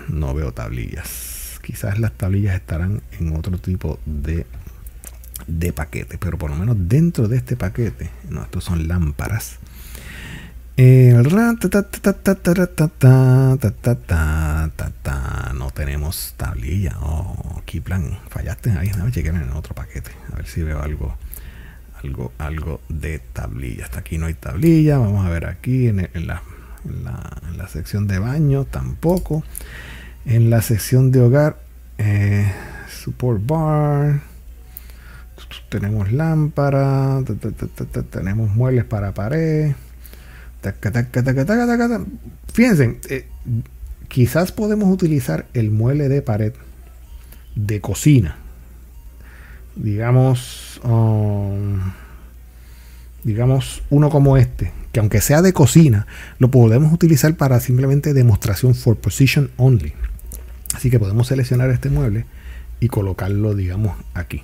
no 0.07 0.33
veo 0.33 0.53
tablillas 0.53 1.59
quizás 1.61 1.99
las 1.99 2.13
tablillas 2.13 2.55
estarán 2.55 3.01
en 3.19 3.35
otro 3.35 3.57
tipo 3.57 3.99
de 4.05 4.45
de 5.47 5.73
paquete, 5.73 6.17
pero 6.17 6.37
por 6.37 6.49
lo 6.49 6.55
menos 6.55 6.77
dentro 6.79 7.27
de 7.27 7.37
este 7.37 7.55
paquete, 7.55 8.09
no, 8.29 8.43
estos 8.43 8.63
son 8.63 8.87
lámparas. 8.87 9.57
No 15.53 15.69
tenemos 15.69 16.33
tablilla. 16.35 16.97
Oh, 17.01 17.61
plan 17.83 18.19
fallaste 18.29 18.71
ahí. 18.71 18.91
No, 18.97 19.09
chequen 19.09 19.35
en 19.35 19.51
otro 19.51 19.75
paquete. 19.75 20.11
A 20.31 20.37
ver 20.37 20.47
si 20.47 20.63
veo 20.63 20.81
algo, 20.81 21.15
algo, 22.01 22.31
algo 22.39 22.81
de 22.89 23.19
tablilla. 23.19 23.85
Hasta 23.85 23.99
aquí 23.99 24.17
no 24.17 24.25
hay 24.25 24.33
tablilla. 24.33 24.97
Vamos 24.97 25.25
a 25.25 25.29
ver 25.29 25.45
aquí 25.45 25.87
en, 25.87 26.09
la, 26.27 26.41
sección 27.67 28.07
de 28.07 28.17
baño 28.17 28.65
tampoco. 28.65 29.43
En 30.25 30.49
la 30.49 30.61
sección 30.61 31.11
de 31.11 31.21
hogar, 31.21 31.59
eh, 31.99 32.51
support 32.89 33.45
bar 33.45 34.33
tenemos 35.69 36.11
lámpara, 36.11 37.19
tenemos 38.11 38.49
muebles 38.49 38.85
para 38.85 39.13
pared. 39.13 39.73
Fíjense, 42.53 42.99
eh, 43.09 43.25
quizás 44.07 44.51
podemos 44.51 44.91
utilizar 44.91 45.45
el 45.53 45.71
mueble 45.71 46.07
de 46.07 46.21
pared 46.21 46.53
de 47.55 47.81
cocina. 47.81 48.37
Digamos, 49.75 50.79
um, 50.83 51.79
digamos 53.23 53.81
uno 53.89 54.09
como 54.09 54.37
este, 54.37 54.71
que 54.91 54.99
aunque 54.99 55.19
sea 55.19 55.41
de 55.41 55.51
cocina, 55.51 56.05
lo 56.37 56.51
podemos 56.51 56.93
utilizar 56.93 57.35
para 57.35 57.59
simplemente 57.59 58.13
demostración 58.13 58.75
for 58.75 58.97
position 58.97 59.49
only. 59.57 59.93
Así 60.75 60.89
que 60.89 60.99
podemos 60.99 61.27
seleccionar 61.27 61.71
este 61.71 61.89
mueble 61.89 62.25
y 62.79 62.87
colocarlo, 62.87 63.55
digamos, 63.55 63.95
aquí. 64.13 64.43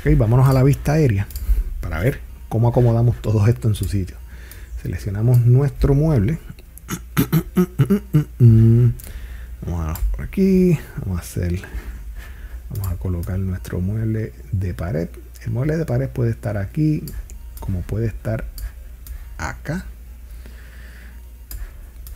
Ok, 0.00 0.16
vámonos 0.18 0.48
a 0.48 0.52
la 0.52 0.62
vista 0.62 0.92
aérea 0.92 1.26
para 1.80 2.00
ver 2.00 2.20
cómo 2.48 2.68
acomodamos 2.68 3.16
todo 3.22 3.46
esto 3.46 3.68
en 3.68 3.74
su 3.74 3.86
sitio. 3.86 4.17
Seleccionamos 4.88 5.40
nuestro 5.40 5.92
mueble. 5.92 6.38
Vamos 8.38 9.86
a 9.86 10.00
por 10.12 10.24
aquí. 10.24 10.78
Vamos 11.00 11.18
a 11.18 11.20
hacer. 11.20 11.60
Vamos 12.70 12.88
a 12.88 12.96
colocar 12.96 13.38
nuestro 13.38 13.80
mueble 13.80 14.32
de 14.50 14.72
pared. 14.72 15.10
El 15.44 15.50
mueble 15.50 15.76
de 15.76 15.84
pared 15.84 16.08
puede 16.08 16.30
estar 16.30 16.56
aquí, 16.56 17.04
como 17.60 17.82
puede 17.82 18.06
estar 18.06 18.46
acá. 19.36 19.84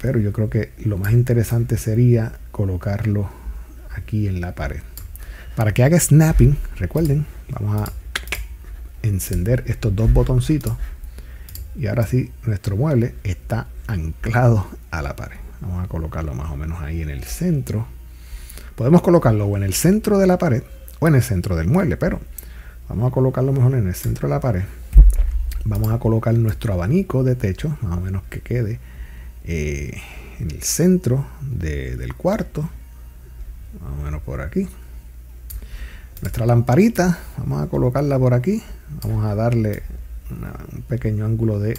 Pero 0.01 0.19
yo 0.19 0.33
creo 0.33 0.49
que 0.49 0.73
lo 0.83 0.97
más 0.97 1.13
interesante 1.13 1.77
sería 1.77 2.39
colocarlo 2.53 3.29
aquí 3.95 4.29
en 4.29 4.41
la 4.41 4.55
pared. 4.55 4.81
Para 5.57 5.75
que 5.75 5.85
haga 5.85 6.01
snapping, 6.01 6.57
recuerden, 6.79 7.27
vamos 7.51 7.87
a 7.87 7.93
encender 9.03 9.63
estos 9.67 9.95
dos 9.95 10.11
botoncitos 10.11 10.79
Y 11.75 11.87
ahora 11.87 12.07
sí, 12.07 12.31
nuestro 12.45 12.77
mueble 12.77 13.15
está 13.25 13.69
anclado 13.87 14.67
a 14.91 15.03
la 15.03 15.17
pared. 15.17 15.39
Vamos 15.61 15.85
a 15.85 15.89
colocarlo 15.89 16.35
más 16.35 16.51
o 16.51 16.57
menos 16.57 16.83
ahí 16.83 17.03
en 17.03 17.09
el 17.09 17.25
centro. 17.25 17.87
Podemos 18.75 19.03
colocarlo 19.03 19.47
o 19.47 19.57
en 19.57 19.63
el 19.63 19.75
centro 19.75 20.19
de 20.19 20.27
la 20.27 20.39
pared 20.39 20.63
o 20.99 21.09
en 21.09 21.15
el 21.15 21.23
centro 21.23 21.57
del 21.57 21.69
mueble, 21.69 21.97
pero 21.97 22.21
vamos 22.89 23.11
a 23.11 23.15
colocarlo 23.15 23.53
mejor 23.53 23.75
en 23.75 23.89
el 23.89 23.95
centro 23.95 24.29
de 24.29 24.35
la 24.35 24.41
pared. 24.41 24.63
Vamos 25.65 25.93
a 25.93 25.99
colocar 25.99 26.35
nuestro 26.35 26.75
abanico 26.75 27.23
de 27.23 27.37
techo, 27.37 27.77
más 27.83 27.97
o 27.97 28.01
menos 28.01 28.23
que 28.25 28.41
quede 28.41 28.81
eh, 29.45 30.01
en 30.41 30.51
el 30.51 30.63
centro 30.63 31.27
del 31.41 32.15
cuarto. 32.15 32.69
Más 33.81 33.93
o 33.99 34.03
menos 34.03 34.21
por 34.23 34.41
aquí. 34.41 34.69
Nuestra 36.21 36.47
lamparita, 36.47 37.19
vamos 37.39 37.63
a 37.63 37.69
colocarla 37.69 38.19
por 38.19 38.35
aquí. 38.35 38.63
Vamos 39.03 39.25
a 39.25 39.35
darle 39.35 39.83
un 40.73 40.83
pequeño 40.83 41.25
ángulo 41.25 41.59
de 41.59 41.77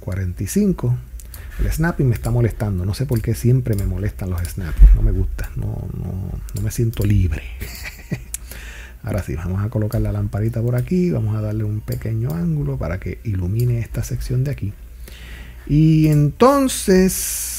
45. 0.00 0.88
Eh, 0.88 1.10
el 1.60 1.70
snapping 1.70 2.08
me 2.08 2.14
está 2.14 2.30
molestando. 2.30 2.84
No 2.84 2.94
sé 2.94 3.06
por 3.06 3.20
qué 3.20 3.34
siempre 3.34 3.74
me 3.74 3.84
molestan 3.86 4.30
los 4.30 4.40
snaps. 4.42 4.94
No 4.94 5.02
me 5.02 5.10
gusta. 5.12 5.50
No, 5.56 5.88
no, 5.96 6.32
me 6.62 6.70
siento 6.70 7.04
libre. 7.04 7.42
Ahora 9.02 9.22
sí, 9.22 9.34
vamos 9.34 9.64
a 9.64 9.70
colocar 9.70 10.00
la 10.00 10.12
lamparita 10.12 10.62
por 10.62 10.76
aquí. 10.76 11.10
Vamos 11.10 11.36
a 11.36 11.40
darle 11.40 11.64
un 11.64 11.80
pequeño 11.80 12.30
ángulo 12.30 12.78
para 12.78 12.98
que 12.98 13.18
ilumine 13.24 13.80
esta 13.80 14.02
sección 14.02 14.44
de 14.44 14.50
aquí. 14.52 14.72
Y 15.66 16.08
entonces, 16.08 17.54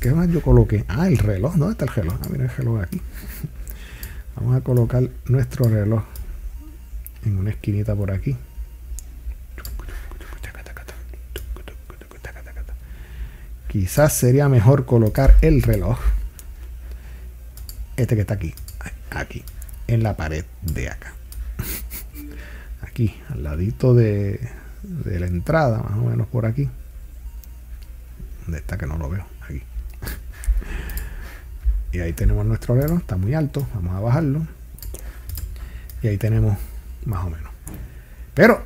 ¿qué 0.00 0.12
más 0.12 0.28
yo 0.28 0.42
coloqué? 0.42 0.84
Ah, 0.88 1.08
el 1.08 1.18
reloj. 1.18 1.54
¿Dónde 1.56 1.72
está 1.72 1.84
el 1.84 1.92
reloj? 1.92 2.14
Ah, 2.22 2.28
mira 2.30 2.44
el 2.44 2.50
reloj 2.50 2.82
aquí. 2.82 3.00
Vamos 4.36 4.56
a 4.56 4.60
colocar 4.62 5.08
nuestro 5.26 5.68
reloj 5.68 6.02
en 7.24 7.38
una 7.38 7.50
esquinita 7.50 7.94
por 7.94 8.10
aquí. 8.10 8.36
Quizás 13.68 14.12
sería 14.12 14.50
mejor 14.50 14.84
colocar 14.84 15.34
el 15.40 15.62
reloj, 15.62 15.98
este 17.96 18.16
que 18.16 18.20
está 18.20 18.34
aquí, 18.34 18.54
aquí, 19.10 19.42
en 19.86 20.02
la 20.02 20.14
pared 20.14 20.44
de 20.60 20.90
acá. 20.90 21.14
Aquí, 22.82 23.18
al 23.30 23.44
ladito 23.44 23.94
de, 23.94 24.46
de 24.82 25.18
la 25.18 25.26
entrada, 25.26 25.78
más 25.78 25.98
o 25.98 26.02
menos 26.02 26.26
por 26.26 26.44
aquí. 26.44 26.68
¿Dónde 28.42 28.58
está 28.58 28.76
que 28.76 28.86
no 28.86 28.98
lo 28.98 29.08
veo? 29.08 29.24
Aquí. 29.40 29.62
Y 31.92 32.00
ahí 32.00 32.12
tenemos 32.12 32.44
nuestro 32.44 32.74
reloj, 32.74 32.98
está 32.98 33.16
muy 33.16 33.32
alto, 33.32 33.66
vamos 33.74 33.94
a 33.94 34.00
bajarlo. 34.00 34.46
Y 36.02 36.08
ahí 36.08 36.18
tenemos 36.18 36.58
más 37.04 37.24
o 37.24 37.30
menos. 37.30 37.50
Pero 38.34 38.62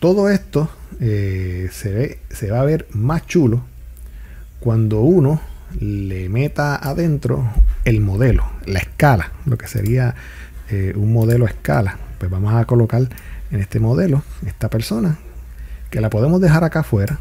todo 0.00 0.30
esto 0.30 0.70
eh, 1.00 1.68
se, 1.72 1.92
ve, 1.92 2.18
se 2.30 2.50
va 2.50 2.60
a 2.60 2.64
ver 2.64 2.86
más 2.92 3.26
chulo 3.26 3.62
cuando 4.60 5.00
uno 5.00 5.40
le 5.78 6.28
meta 6.28 6.76
adentro 6.76 7.48
el 7.84 8.00
modelo, 8.00 8.44
la 8.66 8.80
escala, 8.80 9.32
lo 9.46 9.56
que 9.56 9.66
sería 9.66 10.14
eh, 10.70 10.92
un 10.96 11.12
modelo 11.12 11.46
a 11.46 11.48
escala. 11.48 11.98
Pues 12.18 12.30
vamos 12.30 12.54
a 12.54 12.64
colocar 12.64 13.02
en 13.50 13.60
este 13.60 13.80
modelo 13.80 14.22
esta 14.46 14.68
persona, 14.68 15.18
que 15.90 16.00
la 16.00 16.10
podemos 16.10 16.40
dejar 16.40 16.64
acá 16.64 16.80
afuera. 16.80 17.18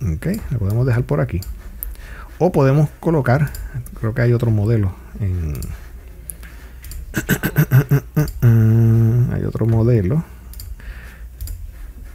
Ok, 0.00 0.26
la 0.50 0.58
podemos 0.58 0.86
dejar 0.86 1.04
por 1.04 1.20
aquí. 1.20 1.40
O 2.38 2.52
podemos 2.52 2.88
colocar, 3.00 3.50
creo 3.98 4.14
que 4.14 4.22
hay 4.22 4.32
otro 4.32 4.50
modelo 4.50 4.94
en... 5.20 5.54
hay 9.32 9.44
otro 9.44 9.66
modelo. 9.66 10.24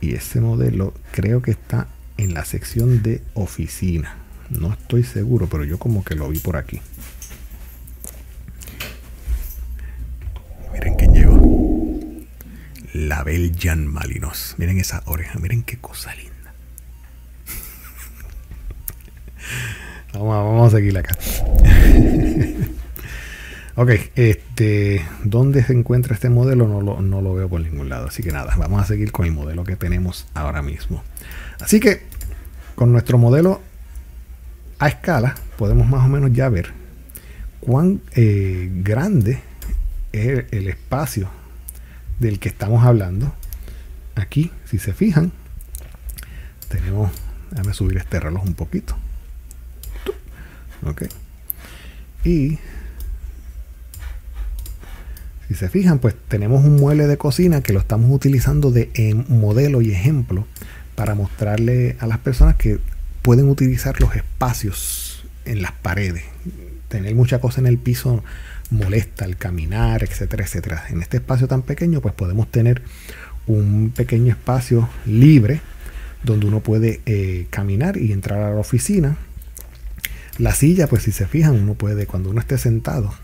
Y 0.02 0.16
ese 0.16 0.40
modelo 0.40 0.94
creo 1.12 1.42
que 1.42 1.52
está 1.52 1.88
en 2.18 2.34
la 2.34 2.46
sección 2.46 3.04
de 3.04 3.22
oficina. 3.34 4.16
No 4.50 4.74
estoy 4.74 5.04
seguro, 5.04 5.48
pero 5.48 5.64
yo 5.64 5.78
como 5.78 6.04
que 6.04 6.16
lo 6.16 6.30
vi 6.30 6.40
por 6.40 6.58
aquí. 6.58 6.82
Miren 10.74 10.96
quién 10.96 11.14
llegó. 11.14 11.90
La 12.94 13.24
Belgian 13.24 13.88
Malinos. 13.88 14.56
Miren 14.58 14.80
esa 14.80 15.04
oreja, 15.06 15.38
miren 15.40 15.64
qué 15.64 15.78
cosa 15.78 16.16
linda. 16.16 16.54
vamos, 20.14 20.30
vamos 20.30 20.74
a 20.74 20.78
seguir 20.78 20.98
acá. 20.98 21.16
ok, 23.80 23.92
este, 24.16 25.06
¿dónde 25.24 25.64
se 25.64 25.72
encuentra 25.72 26.14
este 26.14 26.30
modelo? 26.30 26.68
No 26.68 26.82
lo, 26.82 27.00
no 27.02 27.22
lo 27.22 27.34
veo 27.34 27.48
por 27.48 27.62
ningún 27.62 27.88
lado. 27.88 28.08
Así 28.08 28.22
que 28.22 28.30
nada, 28.30 28.54
vamos 28.58 28.82
a 28.82 28.86
seguir 28.86 29.14
con 29.14 29.26
el 29.26 29.32
modelo 29.32 29.64
que 29.64 29.78
tenemos 29.78 30.28
ahora 30.34 30.62
mismo. 30.62 31.02
Así 31.62 31.80
que 31.80 32.02
con 32.76 32.92
nuestro 32.92 33.18
modelo 33.18 33.62
a 34.80 34.90
escala 34.90 35.36
podemos 35.58 35.88
más 35.88 36.06
o 36.06 36.10
menos 36.10 36.34
ya 36.34 36.50
ver 36.50 36.74
cuán 37.62 38.02
eh, 38.16 38.70
grande 38.84 39.40
es 40.12 40.46
el, 40.52 40.68
espacio 40.68 41.30
del 42.20 42.38
que 42.40 42.50
estamos 42.50 42.84
hablando. 42.84 43.34
Aquí, 44.16 44.52
si 44.66 44.78
se 44.78 44.92
fijan, 44.92 45.32
tenemos, 46.68 47.12
déjame 47.52 47.74
subir 47.74 47.96
este 47.96 48.20
reloj 48.20 48.44
un 48.44 48.56
poquito. 48.56 48.98
Ok. 50.86 51.04
Y 52.26 52.60
si 55.50 55.56
se 55.56 55.68
fijan, 55.68 55.98
pues 55.98 56.16
tenemos 56.28 56.64
un 56.64 56.76
mueble 56.76 57.08
de 57.08 57.18
cocina 57.18 57.62
que 57.62 57.74
lo 57.74 57.80
estamos 57.80 58.12
utilizando 58.12 58.72
de 58.72 58.92
modelo 59.28 59.82
y 59.82 59.92
ejemplo 59.92 60.46
para 60.94 61.16
mostrarle 61.16 61.98
a 62.00 62.06
las 62.06 62.20
personas 62.20 62.56
que 62.56 62.78
pueden 63.24 63.50
utilizar 63.50 64.00
los 64.00 64.16
espacios 64.16 65.26
en 65.46 65.64
las 65.64 65.72
paredes. 65.72 66.24
Tener 66.88 67.16
mucha 67.16 67.40
cosa 67.40 67.62
en 67.62 67.68
el 67.68 67.80
piso 67.80 68.24
molesta 68.70 69.26
al 69.26 69.38
caminar, 69.38 70.04
etcétera, 70.04 70.44
etcétera. 70.44 70.84
En 70.90 71.02
este 71.02 71.18
espacio 71.18 71.48
tan 71.48 71.64
pequeño, 71.64 72.00
pues 72.00 72.14
podemos 72.14 72.48
tener 72.52 72.84
un 73.48 73.92
pequeño 73.96 74.32
espacio 74.32 74.88
libre 75.08 75.62
donde 76.24 76.46
uno 76.46 76.60
puede 76.60 77.02
eh, 77.08 77.48
caminar 77.50 77.98
y 77.98 78.12
entrar 78.12 78.40
a 78.44 78.54
la 78.54 78.60
oficina. 78.60 79.18
La 80.38 80.54
silla, 80.54 80.86
pues 80.86 81.02
si 81.02 81.12
se 81.12 81.26
fijan, 81.26 81.56
uno 81.56 81.74
puede, 81.74 82.06
cuando 82.06 82.30
uno 82.30 82.40
esté 82.40 82.60
sentado, 82.60 83.16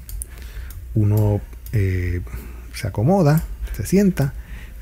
uno 0.95 1.39
eh, 1.75 2.21
se 2.73 2.87
acomoda, 2.87 3.43
se 3.77 3.85
sienta 3.85 4.33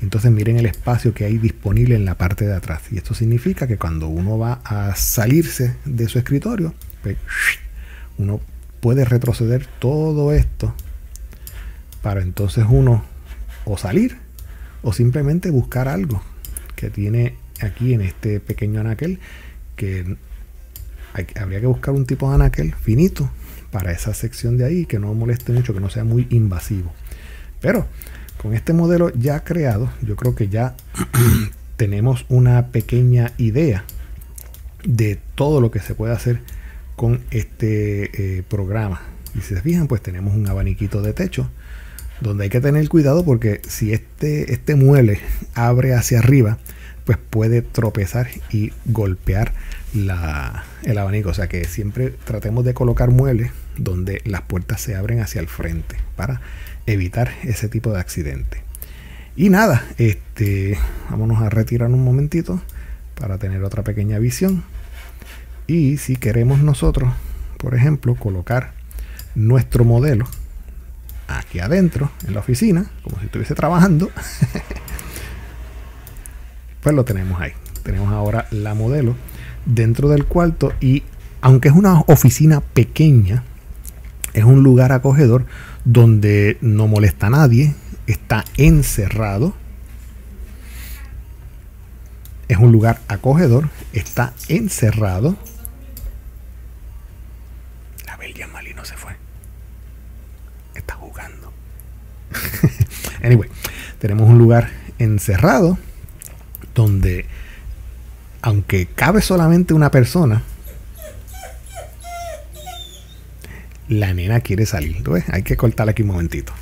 entonces 0.04 0.30
miren 0.30 0.58
el 0.58 0.66
espacio 0.66 1.14
que 1.14 1.24
hay 1.24 1.38
disponible 1.38 1.94
en 1.94 2.04
la 2.04 2.16
parte 2.16 2.44
de 2.44 2.54
atrás. 2.54 2.82
Y 2.90 2.98
esto 2.98 3.14
significa 3.14 3.66
que 3.66 3.78
cuando 3.78 4.08
uno 4.08 4.38
va 4.38 4.60
a 4.62 4.94
salirse 4.96 5.76
de 5.86 6.08
su 6.08 6.18
escritorio, 6.18 6.74
pues, 7.02 7.16
uno 8.18 8.40
puede 8.80 9.06
retroceder 9.06 9.66
todo 9.78 10.32
esto 10.34 10.74
para 12.02 12.20
entonces 12.20 12.66
uno 12.68 13.02
o 13.64 13.78
salir 13.78 14.18
o 14.82 14.92
simplemente 14.92 15.50
buscar 15.50 15.88
algo 15.88 16.22
que 16.76 16.90
tiene 16.90 17.36
aquí 17.62 17.94
en 17.94 18.02
este 18.02 18.40
pequeño 18.40 18.80
anaquel 18.80 19.20
que 19.74 20.18
habría 21.40 21.60
que 21.60 21.66
buscar 21.66 21.94
un 21.94 22.04
tipo 22.04 22.28
de 22.28 22.34
anaquel 22.34 22.74
finito 22.74 23.30
para 23.74 23.90
esa 23.90 24.14
sección 24.14 24.56
de 24.56 24.64
ahí 24.64 24.86
que 24.86 25.00
no 25.00 25.12
moleste 25.14 25.50
mucho, 25.50 25.74
que 25.74 25.80
no 25.80 25.90
sea 25.90 26.04
muy 26.04 26.28
invasivo. 26.30 26.92
Pero 27.60 27.88
con 28.40 28.54
este 28.54 28.72
modelo 28.72 29.12
ya 29.14 29.42
creado, 29.42 29.90
yo 30.00 30.14
creo 30.14 30.36
que 30.36 30.48
ya 30.48 30.76
tenemos 31.76 32.24
una 32.28 32.68
pequeña 32.68 33.32
idea 33.36 33.84
de 34.84 35.18
todo 35.34 35.60
lo 35.60 35.72
que 35.72 35.80
se 35.80 35.96
puede 35.96 36.12
hacer 36.12 36.38
con 36.94 37.22
este 37.32 38.38
eh, 38.38 38.44
programa. 38.44 39.00
Y 39.34 39.40
si 39.40 39.56
se 39.56 39.60
fijan, 39.60 39.88
pues 39.88 40.02
tenemos 40.02 40.36
un 40.36 40.48
abaniquito 40.48 41.02
de 41.02 41.12
techo 41.12 41.50
donde 42.20 42.44
hay 42.44 42.50
que 42.50 42.60
tener 42.60 42.88
cuidado 42.88 43.24
porque 43.24 43.60
si 43.66 43.92
este, 43.92 44.52
este 44.52 44.76
mueble 44.76 45.18
abre 45.54 45.94
hacia 45.94 46.20
arriba, 46.20 46.58
pues 47.04 47.18
puede 47.18 47.60
tropezar 47.60 48.28
y 48.52 48.70
golpear 48.84 49.52
el 49.94 50.96
abanico. 50.96 51.30
O 51.30 51.34
sea 51.34 51.48
que 51.48 51.64
siempre 51.64 52.10
tratemos 52.24 52.64
de 52.64 52.72
colocar 52.72 53.10
muebles 53.10 53.50
donde 53.76 54.22
las 54.24 54.42
puertas 54.42 54.80
se 54.80 54.94
abren 54.94 55.20
hacia 55.20 55.40
el 55.40 55.48
frente 55.48 55.96
para 56.16 56.40
evitar 56.86 57.32
ese 57.42 57.68
tipo 57.68 57.92
de 57.92 58.00
accidente. 58.00 58.62
Y 59.36 59.50
nada, 59.50 59.84
este, 59.98 60.78
vámonos 61.10 61.42
a 61.42 61.50
retirar 61.50 61.90
un 61.90 62.04
momentito 62.04 62.60
para 63.14 63.38
tener 63.38 63.62
otra 63.64 63.82
pequeña 63.82 64.18
visión. 64.18 64.64
Y 65.66 65.96
si 65.96 66.16
queremos 66.16 66.60
nosotros, 66.60 67.12
por 67.58 67.74
ejemplo, 67.74 68.14
colocar 68.14 68.72
nuestro 69.34 69.84
modelo 69.84 70.26
aquí 71.26 71.58
adentro, 71.58 72.10
en 72.26 72.34
la 72.34 72.40
oficina, 72.40 72.86
como 73.02 73.18
si 73.18 73.26
estuviese 73.26 73.54
trabajando, 73.54 74.10
pues 76.82 76.94
lo 76.94 77.04
tenemos 77.04 77.40
ahí. 77.40 77.52
Tenemos 77.82 78.12
ahora 78.12 78.46
la 78.50 78.74
modelo 78.74 79.16
dentro 79.66 80.08
del 80.08 80.26
cuarto 80.26 80.72
y 80.80 81.02
aunque 81.40 81.68
es 81.68 81.74
una 81.74 82.00
oficina 82.06 82.60
pequeña, 82.60 83.42
es 84.34 84.44
un 84.44 84.62
lugar 84.62 84.92
acogedor 84.92 85.46
donde 85.84 86.58
no 86.60 86.86
molesta 86.86 87.28
a 87.28 87.30
nadie, 87.30 87.74
está 88.06 88.44
encerrado. 88.56 89.54
es 92.48 92.58
un 92.58 92.72
lugar 92.72 93.00
acogedor, 93.08 93.68
está 93.92 94.32
encerrado. 94.48 95.36
La 98.06 98.16
Belgian 98.16 98.52
Malino 98.52 98.84
se 98.84 98.96
fue. 98.96 99.12
Está 100.74 100.94
jugando. 100.94 101.52
anyway, 103.22 103.48
tenemos 103.98 104.28
un 104.28 104.38
lugar 104.38 104.70
encerrado 104.98 105.78
donde, 106.74 107.26
aunque 108.42 108.86
cabe 108.86 109.22
solamente 109.22 109.74
una 109.74 109.90
persona, 109.90 110.42
la 113.88 114.12
nena 114.14 114.40
quiere 114.40 114.66
salir. 114.66 115.02
Hay 115.28 115.42
que 115.42 115.56
cortarla 115.56 115.92
aquí 115.92 116.02
un 116.02 116.08
momentito. 116.08 116.52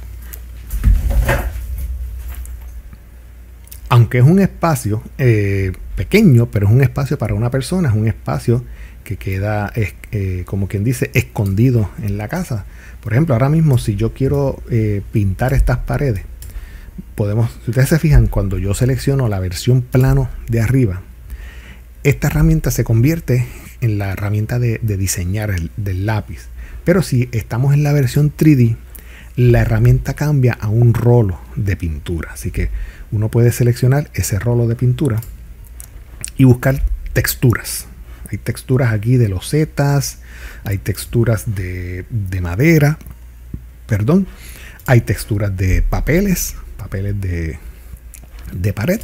aunque 3.92 4.16
es 4.16 4.24
un 4.24 4.38
espacio 4.38 5.02
eh, 5.18 5.72
pequeño, 5.96 6.46
pero 6.46 6.66
es 6.66 6.72
un 6.72 6.80
espacio 6.80 7.18
para 7.18 7.34
una 7.34 7.50
persona, 7.50 7.90
es 7.90 7.94
un 7.94 8.08
espacio 8.08 8.64
que 9.04 9.18
queda, 9.18 9.70
eh, 9.74 10.44
como 10.46 10.66
quien 10.66 10.82
dice, 10.82 11.10
escondido 11.12 11.90
en 12.02 12.16
la 12.16 12.28
casa. 12.28 12.64
Por 13.02 13.12
ejemplo, 13.12 13.34
ahora 13.34 13.50
mismo 13.50 13.76
si 13.76 13.94
yo 13.94 14.14
quiero 14.14 14.62
eh, 14.70 15.02
pintar 15.12 15.52
estas 15.52 15.76
paredes, 15.76 16.22
podemos, 17.16 17.50
si 17.66 17.72
ustedes 17.72 17.90
se 17.90 17.98
fijan, 17.98 18.28
cuando 18.28 18.56
yo 18.56 18.72
selecciono 18.72 19.28
la 19.28 19.40
versión 19.40 19.82
plano 19.82 20.30
de 20.48 20.62
arriba, 20.62 21.02
esta 22.02 22.28
herramienta 22.28 22.70
se 22.70 22.84
convierte 22.84 23.46
en 23.82 23.98
la 23.98 24.12
herramienta 24.12 24.58
de, 24.58 24.80
de 24.80 24.96
diseñar 24.96 25.54
del 25.76 26.06
lápiz. 26.06 26.48
Pero 26.84 27.02
si 27.02 27.28
estamos 27.32 27.74
en 27.74 27.82
la 27.82 27.92
versión 27.92 28.32
3D, 28.34 28.76
la 29.36 29.60
herramienta 29.60 30.14
cambia 30.14 30.56
a 30.60 30.68
un 30.68 30.94
rolo 30.94 31.40
de 31.56 31.76
pintura. 31.76 32.30
Así 32.32 32.50
que 32.50 32.70
uno 33.10 33.28
puede 33.28 33.52
seleccionar 33.52 34.10
ese 34.14 34.38
rolo 34.38 34.66
de 34.66 34.76
pintura 34.76 35.20
y 36.36 36.44
buscar 36.44 36.82
texturas. 37.12 37.86
Hay 38.30 38.38
texturas 38.38 38.92
aquí 38.92 39.16
de 39.16 39.28
losetas, 39.28 40.18
hay 40.64 40.78
texturas 40.78 41.54
de, 41.54 42.04
madera, 42.40 42.98
perdón, 43.86 44.26
hay 44.86 45.02
texturas 45.02 45.54
de 45.56 45.82
papeles, 45.82 46.56
papeles 46.78 47.20
de, 47.20 47.58
de 48.52 48.72
pared, 48.72 49.00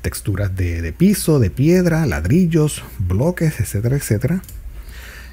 texturas 0.00 0.56
de, 0.56 0.94
piso, 0.96 1.38
de 1.40 1.50
piedra, 1.50 2.06
ladrillos, 2.06 2.82
bloques, 2.98 3.60
etcétera, 3.60 3.96
etcétera. 3.96 4.42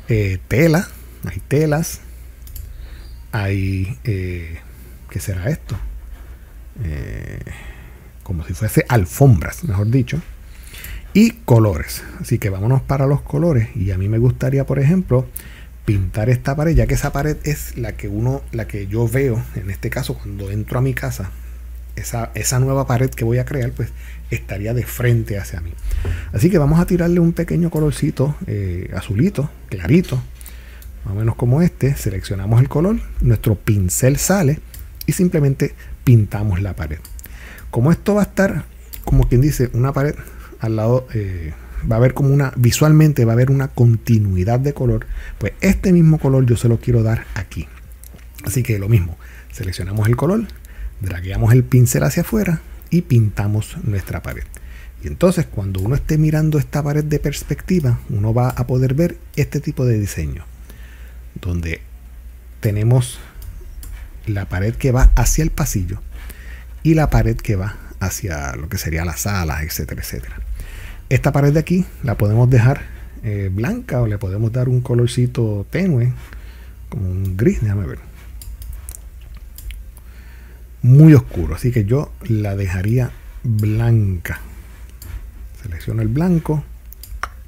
Eh, 0.10 0.40
tela, 0.50 0.90
hay 1.26 1.42
telas, 1.48 2.02
hay, 3.32 3.98
eh, 4.04 4.60
¿qué 5.10 5.20
será 5.20 5.50
esto? 5.50 5.78
Eh, 6.84 7.40
como 8.24 8.46
si 8.46 8.54
fuese 8.54 8.86
alfombras, 8.88 9.64
mejor 9.64 9.90
dicho, 9.90 10.22
y 11.14 11.32
colores. 11.32 12.04
Así 12.20 12.40
que 12.40 12.50
vámonos 12.50 12.82
para 12.82 13.06
los 13.06 13.22
colores. 13.22 13.70
Y 13.76 13.92
a 13.92 13.98
mí 13.98 14.10
me 14.10 14.18
gustaría, 14.18 14.66
por 14.66 14.80
ejemplo, 14.80 15.28
pintar 15.86 16.30
esta 16.30 16.56
pared, 16.56 16.76
ya 16.76 16.88
que 16.88 16.94
esa 16.94 17.12
pared 17.12 17.38
es 17.44 17.78
la 17.78 17.94
que 17.94 18.08
uno, 18.08 18.42
la 18.52 18.68
que 18.68 18.88
yo 18.88 19.08
veo, 19.08 19.44
en 19.56 19.70
este 19.70 19.90
caso, 19.90 20.16
cuando 20.16 20.52
entro 20.52 20.80
a 20.80 20.82
mi 20.82 20.94
casa, 20.94 21.32
esa, 21.96 22.32
esa 22.36 22.60
nueva 22.60 22.88
pared 22.88 23.10
que 23.10 23.26
voy 23.26 23.40
a 23.40 23.46
crear, 23.46 23.72
pues 23.72 23.90
estaría 24.30 24.74
de 24.74 24.84
frente 24.84 25.38
hacia 25.38 25.60
mí. 25.62 25.74
Así 26.32 26.50
que 26.50 26.58
vamos 26.58 26.80
a 26.80 26.86
tirarle 26.86 27.20
un 27.20 27.34
pequeño 27.34 27.70
colorcito 27.70 28.36
eh, 28.48 28.90
azulito, 28.96 29.50
clarito, 29.70 30.22
más 31.06 31.14
o 31.14 31.18
menos 31.18 31.36
como 31.36 31.62
este. 31.62 31.96
Seleccionamos 31.96 32.62
el 32.62 32.70
color, 32.70 33.00
nuestro 33.22 33.56
pincel 33.56 34.18
sale 34.18 34.60
y 35.06 35.14
simplemente 35.14 35.74
pintamos 36.04 36.62
la 36.62 36.76
pared. 36.76 37.00
Como 37.70 37.92
esto 37.92 38.16
va 38.16 38.22
a 38.22 38.26
estar, 38.26 38.66
como 39.06 39.28
quien 39.28 39.42
dice, 39.42 39.70
una 39.74 39.94
pared 39.94 40.16
al 40.60 40.76
lado, 40.76 41.08
eh, 41.14 41.54
va 41.90 41.96
a 41.96 42.00
haber 42.00 42.14
como 42.14 42.34
una, 42.34 42.54
visualmente 42.56 43.26
va 43.26 43.32
a 43.32 43.36
haber 43.36 43.50
una 43.50 43.70
continuidad 43.70 44.60
de 44.60 44.74
color, 44.74 45.08
pues 45.38 45.54
este 45.62 45.92
mismo 45.92 46.20
color 46.20 46.46
yo 46.46 46.58
se 46.58 46.68
lo 46.68 46.80
quiero 46.80 47.04
dar 47.04 47.26
aquí. 47.36 47.68
Así 48.44 48.64
que 48.64 48.80
lo 48.80 48.90
mismo, 48.90 49.18
seleccionamos 49.52 50.08
el 50.08 50.16
color, 50.16 50.48
dragueamos 51.00 51.54
el 51.54 51.64
pincel 51.64 52.04
hacia 52.04 52.22
afuera 52.22 52.62
y 52.90 53.02
pintamos 53.02 53.78
nuestra 53.84 54.22
pared. 54.22 54.44
Y 55.04 55.08
entonces 55.08 55.48
cuando 55.48 55.80
uno 55.82 55.96
esté 55.96 56.18
mirando 56.18 56.60
esta 56.60 56.84
pared 56.84 57.04
de 57.04 57.20
perspectiva, 57.20 58.00
uno 58.10 58.34
va 58.34 58.50
a 58.50 58.68
poder 58.68 58.94
ver 58.94 59.18
este 59.36 59.60
tipo 59.60 59.86
de 59.86 59.98
diseño, 59.98 60.44
donde 61.36 61.82
tenemos 62.60 63.20
la 64.28 64.46
pared 64.46 64.76
que 64.76 64.92
va 64.92 65.12
hacia 65.16 65.44
el 65.44 65.52
pasillo 65.52 66.02
y 66.84 66.94
la 66.94 67.10
pared 67.10 67.38
que 67.38 67.56
va 67.56 67.78
hacia 68.00 68.56
lo 68.56 68.70
que 68.70 68.78
sería 68.78 69.06
la 69.06 69.18
sala, 69.18 69.64
etcétera, 69.64 70.02
etcétera. 70.02 70.36
Esta 71.10 71.32
pared 71.32 71.54
de 71.54 71.60
aquí 71.60 71.86
la 72.04 72.18
podemos 72.18 72.50
dejar 72.50 72.82
eh, 73.24 73.50
blanca 73.54 74.02
o 74.02 74.08
le 74.08 74.18
podemos 74.18 74.52
dar 74.52 74.70
un 74.70 74.82
colorcito 74.82 75.68
tenue, 75.70 76.14
como 76.90 77.10
un 77.10 77.38
gris, 77.38 77.62
déjame 77.62 77.86
ver. 77.86 78.00
Muy 80.82 81.14
oscuro, 81.14 81.56
así 81.56 81.72
que 81.72 81.86
yo 81.86 82.12
la 82.28 82.56
dejaría 82.56 83.12
blanca. 83.44 84.40
Selecciono 85.62 86.02
el 86.02 86.08
blanco 86.08 86.64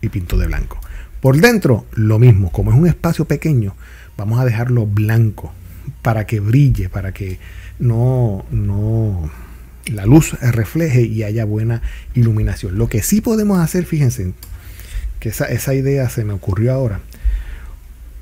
y 0.02 0.10
pinto 0.10 0.38
de 0.38 0.46
blanco. 0.46 0.80
Por 1.24 1.40
dentro, 1.40 1.86
lo 1.94 2.20
mismo, 2.20 2.52
como 2.52 2.74
es 2.74 2.78
un 2.78 2.86
espacio 2.86 3.24
pequeño, 3.24 3.78
vamos 4.18 4.42
a 4.42 4.44
dejarlo 4.44 4.86
blanco 4.86 5.54
para 6.02 6.28
que 6.28 6.42
brille, 6.42 6.90
para 6.90 7.14
que 7.14 7.40
no, 7.80 8.44
no, 8.52 9.32
la 9.86 10.06
luz 10.06 10.34
refleje 10.42 11.04
y 11.04 11.24
haya 11.24 11.46
buena 11.46 11.82
iluminación. 12.14 12.78
Lo 12.78 12.90
que 12.90 13.02
sí 13.02 13.22
podemos 13.22 13.60
hacer, 13.60 13.86
fíjense, 13.86 14.34
que 15.22 15.30
esa, 15.30 15.46
esa 15.46 15.74
idea 15.74 16.10
se 16.10 16.26
me 16.26 16.34
ocurrió 16.34 16.74
ahora. 16.74 17.00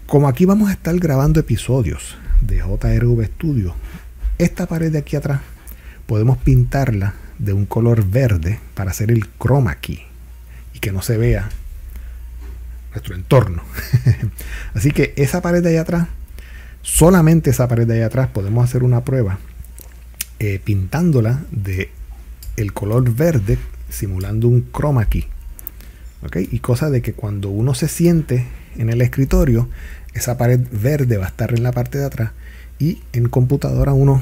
Como 0.06 0.28
aquí 0.28 0.46
vamos 0.46 0.70
a 0.70 0.74
estar 0.74 0.96
grabando 1.00 1.40
episodios 1.40 2.18
de 2.42 2.58
JRV 2.58 3.26
Studio, 3.26 3.74
esta 4.38 4.68
pared 4.68 4.92
de 4.92 5.00
aquí 5.00 5.16
atrás 5.16 5.42
podemos 6.06 6.38
pintarla 6.38 7.16
de 7.40 7.54
un 7.54 7.66
color 7.66 8.06
verde 8.06 8.60
para 8.76 8.92
hacer 8.92 9.10
el 9.10 9.26
chroma 9.40 9.74
key 9.80 10.04
y 10.76 10.78
que 10.78 10.92
no 10.92 11.02
se 11.02 11.18
vea 11.18 11.50
nuestro 12.92 13.16
entorno. 13.16 13.64
Así 14.74 14.92
que 14.92 15.14
esa 15.16 15.42
pared 15.42 15.64
de 15.64 15.70
allá 15.70 15.82
atrás 15.82 16.08
solamente 16.82 17.50
esa 17.50 17.68
pared 17.68 17.88
de 17.88 17.96
ahí 17.96 18.02
atrás 18.02 18.28
podemos 18.28 18.64
hacer 18.64 18.84
una 18.84 19.04
prueba 19.04 19.40
eh, 20.40 20.60
pintándola 20.64 21.44
de 21.52 21.92
el 22.58 22.74
color 22.74 23.14
verde 23.14 23.58
simulando 23.90 24.48
un 24.48 24.72
chroma 24.72 25.06
key. 25.06 25.28
Y 26.36 26.60
cosa 26.60 26.90
de 26.90 27.02
que 27.02 27.14
cuando 27.14 27.50
uno 27.50 27.74
se 27.74 27.88
siente 27.88 28.46
en 28.78 28.90
el 28.90 29.02
escritorio, 29.02 29.70
esa 30.14 30.38
pared 30.38 30.60
verde 30.72 31.18
va 31.18 31.26
a 31.26 31.30
estar 31.30 31.54
en 31.54 31.64
la 31.64 31.72
parte 31.72 31.98
de 31.98 32.06
atrás 32.06 32.32
y 32.78 33.02
en 33.14 33.28
computadora 33.28 33.94
uno 33.94 34.22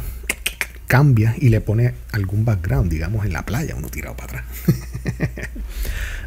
cambia 0.89 1.35
y 1.37 1.49
le 1.49 1.61
pone 1.61 1.93
algún 2.11 2.43
background, 2.45 2.91
digamos 2.91 3.23
en 3.23 3.31
la 3.31 3.45
playa, 3.45 3.75
uno 3.75 3.89
tirado 3.89 4.17
para 4.17 4.39
atrás. 4.39 4.45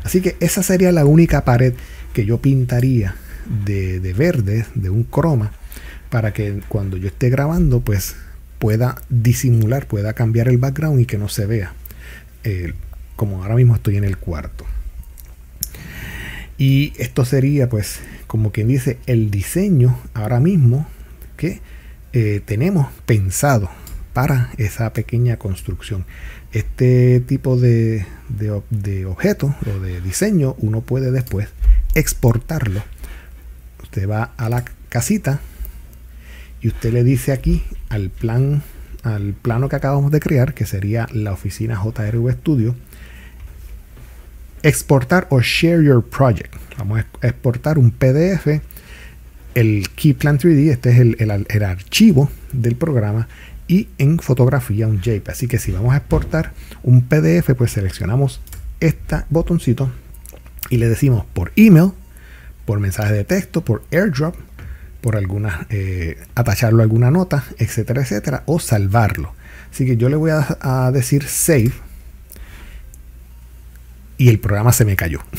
Así 0.05 0.21
que 0.21 0.37
esa 0.39 0.63
sería 0.63 0.93
la 0.93 1.05
única 1.05 1.45
pared 1.45 1.75
que 2.13 2.25
yo 2.25 2.39
pintaría 2.39 3.17
de, 3.65 3.99
de 3.99 4.13
verde, 4.13 4.65
de 4.77 4.89
un 4.89 5.03
croma, 5.03 5.51
para 6.11 6.33
que 6.33 6.61
cuando 6.69 6.97
yo 6.97 7.09
esté 7.09 7.29
grabando, 7.29 7.81
pues 7.81 8.15
pueda 8.61 9.03
disimular, 9.09 9.89
pueda 9.89 10.13
cambiar 10.13 10.47
el 10.47 10.59
background 10.59 11.01
y 11.01 11.07
que 11.07 11.19
no 11.19 11.29
se 11.29 11.45
vea. 11.47 11.73
Eh, 12.45 12.73
como 13.17 13.43
ahora 13.43 13.57
mismo 13.57 13.75
estoy 13.75 13.97
en 13.97 14.05
el 14.05 14.17
cuarto. 14.17 14.65
Y 16.57 16.93
esto 16.99 17.25
sería, 17.25 17.69
pues, 17.69 17.99
como 18.29 18.53
quien 18.53 18.69
dice, 18.69 18.99
el 19.07 19.33
diseño 19.33 19.99
ahora 20.15 20.39
mismo 20.39 20.87
que 21.37 21.61
eh, 22.13 22.41
tenemos 22.45 22.87
pensado 23.07 23.69
para 24.13 24.51
esa 24.59 24.93
pequeña 24.93 25.39
construcción. 25.39 26.05
Este 26.53 27.21
tipo 27.21 27.57
de, 27.57 28.07
de, 28.29 29.05
objeto 29.07 29.55
o 29.67 29.81
de 29.81 30.01
diseño 30.01 30.55
uno 30.59 30.83
puede 30.83 31.11
después 31.11 31.49
exportarlo. 31.95 32.83
Usted 33.83 34.09
va 34.09 34.33
a 34.37 34.49
la 34.49 34.65
casita, 34.89 35.41
y 36.61 36.69
usted 36.69 36.93
le 36.93 37.03
dice 37.03 37.33
aquí 37.33 37.65
al 37.89 38.11
plan 38.11 38.63
al 39.03 39.35
plano 39.35 39.69
que 39.69 39.77
acabamos 39.77 40.11
de 40.13 40.21
crear, 40.21 40.55
que 40.55 40.65
sería 40.65 41.09
la 41.13 41.33
oficina 41.33 41.75
JRV 41.75 42.33
Studio, 42.35 42.77
exportar 44.63 45.27
o 45.31 45.41
share 45.41 45.83
your 45.83 46.05
project. 46.05 46.55
Vamos 46.79 47.01
a 47.01 47.27
exportar 47.27 47.79
un 47.79 47.91
PDF, 47.91 48.61
el 49.55 49.89
Keyplan 49.97 50.39
3D, 50.39 50.71
este 50.71 50.91
es 50.91 50.99
el, 50.99 51.17
el, 51.19 51.63
archivo 51.65 52.31
del 52.53 52.77
programa, 52.77 53.29
y 53.73 53.89
en 53.97 54.19
fotografía 54.19 54.87
un 54.87 55.01
JPEG. 55.01 55.31
Así 55.31 55.49
que 55.49 55.59
si 55.59 55.73
vamos 55.73 55.95
a 55.95 55.97
exportar 55.97 56.53
un 56.83 57.09
PDF, 57.09 57.55
pues 57.57 57.73
seleccionamos 57.73 58.43
este 58.81 59.25
botoncito 59.31 59.91
y 60.69 60.77
le 60.77 60.91
decimos 60.91 61.25
por 61.33 61.53
email, 61.57 61.93
por 62.67 62.81
mensaje 62.81 63.15
de 63.15 63.25
texto, 63.25 63.65
por 63.65 63.83
airdrop 63.91 64.37
por 65.01 65.17
alguna, 65.17 65.67
eh, 65.71 66.23
atacharlo 66.35 66.81
a 66.81 66.83
alguna 66.83 67.11
nota, 67.11 67.45
etcétera, 67.59 68.03
etcétera, 68.03 68.43
o 68.45 68.61
salvarlo. 68.61 69.35
Así 69.73 69.87
que 69.87 69.97
yo 69.97 70.11
le 70.11 70.17
voy 70.17 70.31
a, 70.31 70.91
decir 70.93 71.25
save 71.27 71.73
y 74.19 74.29
el 74.29 74.39
programa 74.39 74.73
se 74.73 74.85
me 74.85 74.97
cayó. 74.97 75.21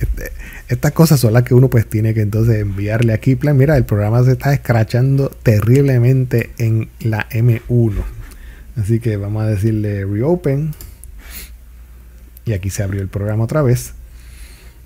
Este, 0.00 0.32
estas 0.70 0.92
cosas 0.92 1.18
son 1.18 1.32
las 1.32 1.42
que 1.42 1.52
uno 1.52 1.68
pues 1.68 1.84
tiene 1.88 2.14
que 2.14 2.20
entonces 2.20 2.60
enviarle 2.60 3.12
a 3.12 3.18
Kiplan. 3.18 3.56
Mira, 3.56 3.76
el 3.76 3.84
programa 3.84 4.22
se 4.22 4.32
está 4.32 4.54
escrachando 4.54 5.28
terriblemente 5.28 6.50
en 6.58 6.90
la 7.00 7.28
M1. 7.30 7.94
Así 8.76 9.00
que 9.00 9.16
vamos 9.16 9.42
a 9.42 9.46
decirle 9.46 10.04
reopen. 10.04 10.72
Y 12.44 12.52
aquí 12.52 12.70
se 12.70 12.84
abrió 12.84 13.02
el 13.02 13.08
programa 13.08 13.42
otra 13.42 13.62
vez. 13.62 13.94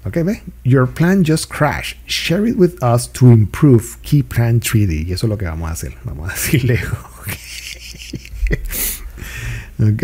Ok, 0.07 0.24
ve. 0.24 0.43
Your 0.64 0.89
plan 0.89 1.22
just 1.22 1.53
crashed. 1.53 1.99
Share 2.07 2.49
it 2.49 2.57
with 2.57 2.82
us 2.82 3.12
to 3.12 3.30
improve 3.30 3.99
Keyplan 4.03 4.61
3D. 4.61 5.09
Y 5.09 5.12
eso 5.12 5.26
es 5.26 5.30
lo 5.30 5.37
que 5.37 5.45
vamos 5.45 5.68
a 5.68 5.72
hacer. 5.74 5.93
Vamos 6.05 6.30
a 6.30 6.32
decirle. 6.32 6.80
ok. 9.93 10.03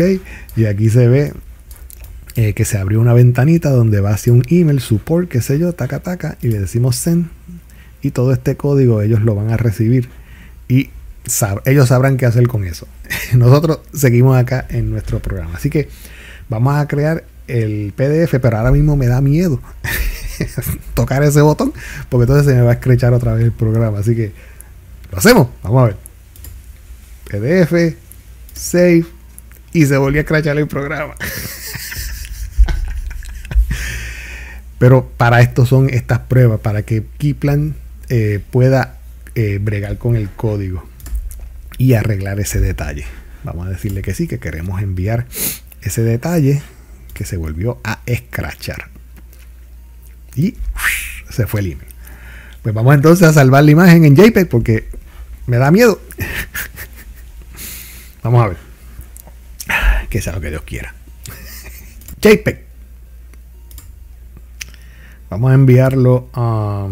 Y 0.55 0.65
aquí 0.65 0.91
se 0.91 1.07
ve 1.07 1.33
eh, 2.35 2.53
que 2.53 2.65
se 2.65 2.77
abrió 2.77 2.99
una 2.99 3.13
ventanita 3.13 3.69
donde 3.71 3.99
va 3.99 4.11
hacia 4.11 4.31
un 4.31 4.43
email, 4.49 4.79
support, 4.79 5.29
qué 5.29 5.41
sé 5.41 5.59
yo, 5.59 5.73
taca 5.73 5.99
taca, 5.99 6.37
y 6.41 6.47
le 6.47 6.59
decimos 6.59 6.95
send. 6.95 7.29
Y 8.01 8.11
todo 8.11 8.33
este 8.33 8.55
código 8.55 9.01
ellos 9.01 9.21
lo 9.21 9.35
van 9.35 9.51
a 9.51 9.57
recibir. 9.57 10.09
Y 10.67 10.89
ellos 11.65 11.89
sabrán 11.89 12.17
qué 12.17 12.25
hacer 12.25 12.47
con 12.47 12.63
eso. 12.63 12.87
Nosotros 13.33 13.79
seguimos 13.93 14.37
acá 14.37 14.65
en 14.69 14.89
nuestro 14.89 15.19
programa. 15.19 15.55
Así 15.55 15.69
que 15.69 15.89
vamos 16.49 16.75
a 16.75 16.87
crear 16.87 17.23
el 17.47 17.93
PDF, 17.95 18.39
pero 18.41 18.57
ahora 18.57 18.71
mismo 18.71 18.95
me 18.95 19.07
da 19.07 19.19
miedo 19.21 19.61
tocar 20.93 21.23
ese 21.23 21.41
botón, 21.41 21.73
porque 22.09 22.23
entonces 22.23 22.45
se 22.45 22.55
me 22.55 22.61
va 22.61 22.71
a 22.71 22.73
escrechar 22.75 23.13
otra 23.13 23.33
vez 23.33 23.43
el 23.43 23.51
programa. 23.51 23.99
Así 23.99 24.15
que 24.15 24.31
lo 25.11 25.17
hacemos. 25.17 25.49
Vamos 25.63 25.83
a 25.83 25.85
ver. 25.87 25.97
PDF, 27.29 27.95
save, 28.53 29.05
y 29.73 29.85
se 29.85 29.97
volvió 29.97 30.19
a 30.19 30.23
escrachar 30.23 30.57
el 30.57 30.67
programa. 30.67 31.15
pero 34.81 35.07
para 35.15 35.41
esto 35.41 35.67
son 35.67 35.91
estas 35.91 36.21
pruebas, 36.21 36.59
para 36.59 36.81
que 36.81 37.05
Keyplan 37.19 37.75
eh, 38.09 38.39
pueda 38.49 38.97
eh, 39.35 39.59
bregar 39.61 39.99
con 39.99 40.15
el 40.15 40.27
código 40.31 40.83
y 41.77 41.93
arreglar 41.93 42.39
ese 42.39 42.59
detalle. 42.59 43.05
Vamos 43.43 43.67
a 43.67 43.69
decirle 43.69 44.01
que 44.01 44.15
sí, 44.15 44.27
que 44.27 44.39
queremos 44.39 44.81
enviar 44.81 45.27
ese 45.83 46.01
detalle 46.01 46.63
que 47.13 47.25
se 47.25 47.37
volvió 47.37 47.79
a 47.83 47.99
escrachar. 48.07 48.87
Y 50.35 50.55
se 51.29 51.45
fue 51.45 51.59
el 51.59 51.73
email. 51.73 51.91
Pues 52.63 52.73
vamos 52.73 52.95
entonces 52.95 53.27
a 53.27 53.33
salvar 53.33 53.63
la 53.63 53.69
imagen 53.69 54.03
en 54.03 54.15
JPEG 54.15 54.49
porque 54.49 54.89
me 55.45 55.57
da 55.57 55.69
miedo. 55.69 56.01
vamos 58.23 58.43
a 58.43 58.47
ver. 58.47 58.57
Que 60.09 60.23
sea 60.23 60.33
lo 60.33 60.41
que 60.41 60.49
Dios 60.49 60.63
quiera. 60.63 60.95
JPEG. 62.19 62.70
Vamos 65.31 65.51
a 65.51 65.53
enviarlo 65.53 66.27
a... 66.33 66.89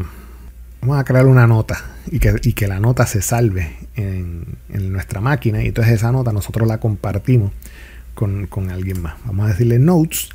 Vamos 0.80 0.98
a 0.98 1.04
crear 1.04 1.26
una 1.26 1.46
nota 1.46 1.84
y 2.10 2.20
que, 2.20 2.68
la 2.70 2.80
nota 2.80 3.06
se 3.06 3.22
salve 3.22 3.76
en, 3.98 4.58
nuestra 4.70 5.20
máquina 5.20 5.62
y 5.62 5.68
entonces 5.68 5.96
esa 5.96 6.14
nota 6.14 6.32
nosotros 6.32 6.66
la 6.66 6.80
compartimos 6.80 7.52
con, 8.16 8.48
alguien 8.70 9.02
más. 9.02 9.16
Vamos 9.26 9.46
a 9.46 9.50
decirle 9.50 9.78
notes. 9.78 10.30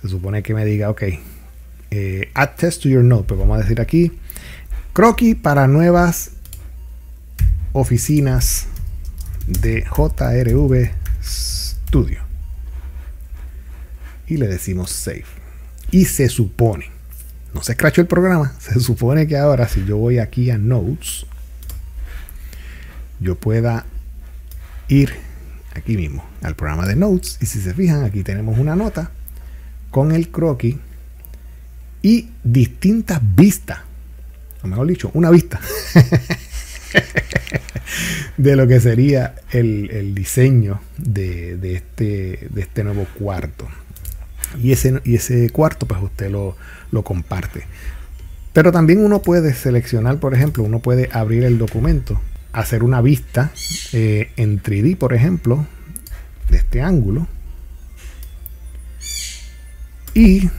Se 0.00 0.08
supone 0.08 0.44
que 0.44 0.54
me 0.54 0.64
diga, 0.64 0.90
ok, 0.90 1.02
eh, 1.90 2.30
add 2.34 2.50
test 2.54 2.84
to 2.84 2.88
your 2.88 3.02
note. 3.02 3.24
Pues 3.24 3.40
vamos 3.40 3.58
a 3.58 3.62
decir 3.62 3.80
aquí, 3.80 4.12
croquis 4.92 5.34
para 5.34 5.66
nuevas 5.66 6.30
oficinas 7.72 8.68
de 9.48 9.82
JRV 9.82 10.92
Studio. 11.20 12.20
Y 14.28 14.36
le 14.36 14.46
decimos 14.46 14.92
save. 14.92 15.24
Y 15.90 16.04
se 16.04 16.28
supone, 16.28 16.99
no 17.54 17.62
se 17.62 17.72
escrachó 17.72 18.00
el 18.00 18.06
programa, 18.06 18.52
se 18.58 18.78
supone 18.80 19.26
que 19.26 19.36
ahora 19.36 19.68
si 19.68 19.84
yo 19.84 19.96
voy 19.96 20.18
aquí 20.18 20.50
a 20.50 20.58
Notes, 20.58 21.26
yo 23.18 23.34
pueda 23.34 23.84
ir 24.88 25.12
aquí 25.74 25.96
mismo 25.96 26.24
al 26.42 26.56
programa 26.56 26.86
de 26.86 26.96
Notes 26.96 27.38
y 27.40 27.46
si 27.46 27.60
se 27.60 27.74
fijan 27.74 28.04
aquí 28.04 28.22
tenemos 28.22 28.58
una 28.58 28.76
nota 28.76 29.10
con 29.90 30.12
el 30.12 30.28
croquis 30.28 30.76
y 32.02 32.30
distintas 32.42 33.20
vistas, 33.22 33.80
o 34.62 34.66
mejor 34.66 34.86
dicho, 34.86 35.10
una 35.14 35.30
vista 35.30 35.60
de 38.36 38.56
lo 38.56 38.66
que 38.66 38.80
sería 38.80 39.34
el, 39.50 40.14
diseño 40.14 40.80
de, 40.96 41.74
este, 41.74 42.48
de 42.50 42.60
este 42.60 42.84
nuevo 42.84 43.06
cuarto. 43.18 43.68
Y 44.62 44.72
ese, 44.72 45.00
y 45.04 45.16
ese 45.16 45.50
cuarto 45.50 45.86
pues 45.86 46.02
usted 46.02 46.30
lo, 46.30 46.56
lo 46.90 47.02
comparte. 47.02 47.64
Pero 48.52 48.72
también 48.72 49.04
uno 49.04 49.22
puede 49.22 49.54
seleccionar, 49.54 50.18
por 50.18 50.34
ejemplo, 50.34 50.64
uno 50.64 50.80
puede 50.80 51.08
abrir 51.12 51.44
el 51.44 51.58
documento 51.58 52.20
hacer 52.52 52.82
una 52.82 53.00
vista 53.00 53.52
eh, 53.92 54.32
en 54.36 54.62
3D, 54.62 54.96
por 54.96 55.14
ejemplo, 55.14 55.66
de 56.48 56.58
este 56.58 56.82
ángulo. 56.82 57.26
Y 60.14 60.50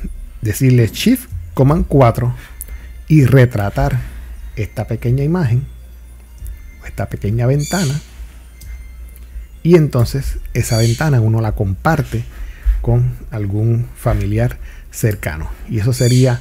decirle 0.42 0.88
Shift 0.88 1.30
Command 1.54 1.86
4 1.88 2.34
y 3.08 3.26
retratar 3.26 4.00
esta 4.56 4.88
pequeña 4.88 5.24
imagen, 5.24 5.66
esta 6.86 7.10
pequeña 7.10 7.46
ventana. 7.46 8.00
Y 9.64 9.76
entonces 9.76 10.39
esa 10.54 10.78
ventana 10.78 11.22
uno 11.22 11.42
la 11.42 11.52
comparte 11.52 12.24
con 12.82 13.14
algún 13.30 13.88
familiar 13.96 14.58
cercano. 14.92 15.50
Y 15.70 15.80
eso 15.80 15.94
sería 15.94 16.40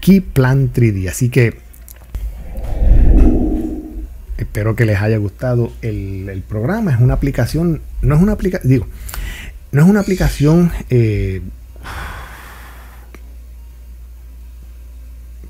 Key 0.00 0.20
Plan 0.20 0.72
3D. 0.72 1.08
Así 1.08 1.28
que 1.28 1.64
Espero 4.36 4.74
que 4.74 4.84
les 4.84 5.00
haya 5.00 5.16
gustado 5.16 5.72
el, 5.80 6.42
programa. 6.48 6.92
Es 6.92 7.00
una 7.00 7.14
aplicación, 7.14 7.80
no 8.02 8.16
es 8.16 8.22
una 8.22 8.32
aplicación, 8.32 8.68
digo, 8.68 8.86
no 9.72 9.82
es 9.82 9.88
una 9.88 10.00
aplicación 10.00 10.72
eh, 10.90 11.40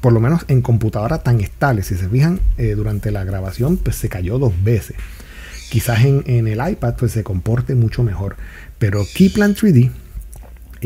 por 0.01 0.13
lo 0.13 0.21
menos 0.21 0.45
en 0.49 0.61
computadora 0.61 1.23
tan 1.23 1.41
estable. 1.41 1.83
Si 1.83 1.97
se 1.97 2.09
fijan, 2.09 2.41
eh, 2.59 2.75
durante 2.75 3.11
la 3.11 3.25
grabación 3.25 3.79
pues 3.79 3.97
se 3.97 4.11
cayó 4.11 4.39
dos 4.39 4.53
veces. 4.63 4.97
Quizás 5.71 6.05
en, 6.05 6.47
el 6.47 6.61
iPad 6.71 6.95
pues 6.97 7.13
se 7.13 7.25
comporte 7.25 7.75
mucho 7.75 8.03
mejor. 8.03 8.37
Pero 8.79 9.03
Keyplan 9.15 9.55
3D 9.55 9.91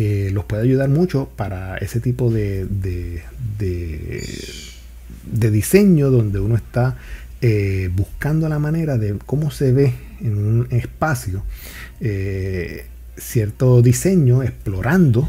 eh, 0.00 0.30
los 0.32 0.44
puede 0.44 0.62
ayudar 0.62 0.88
mucho 0.88 1.28
para 1.34 1.76
ese 1.78 1.98
tipo 1.98 2.30
de, 2.30 2.66
de, 2.68 3.20
diseño 5.50 6.12
donde 6.12 6.38
uno 6.38 6.54
está 6.54 6.96
eh, 7.40 7.90
buscando 7.92 8.48
la 8.48 8.60
manera 8.60 8.96
de 8.96 9.18
cómo 9.26 9.50
se 9.50 9.72
ve 9.72 9.92
en 10.20 10.38
un 10.38 10.68
espacio 10.70 11.42
eh, 12.00 12.84
cierto 13.16 13.82
diseño, 13.82 14.44
explorando 14.44 15.28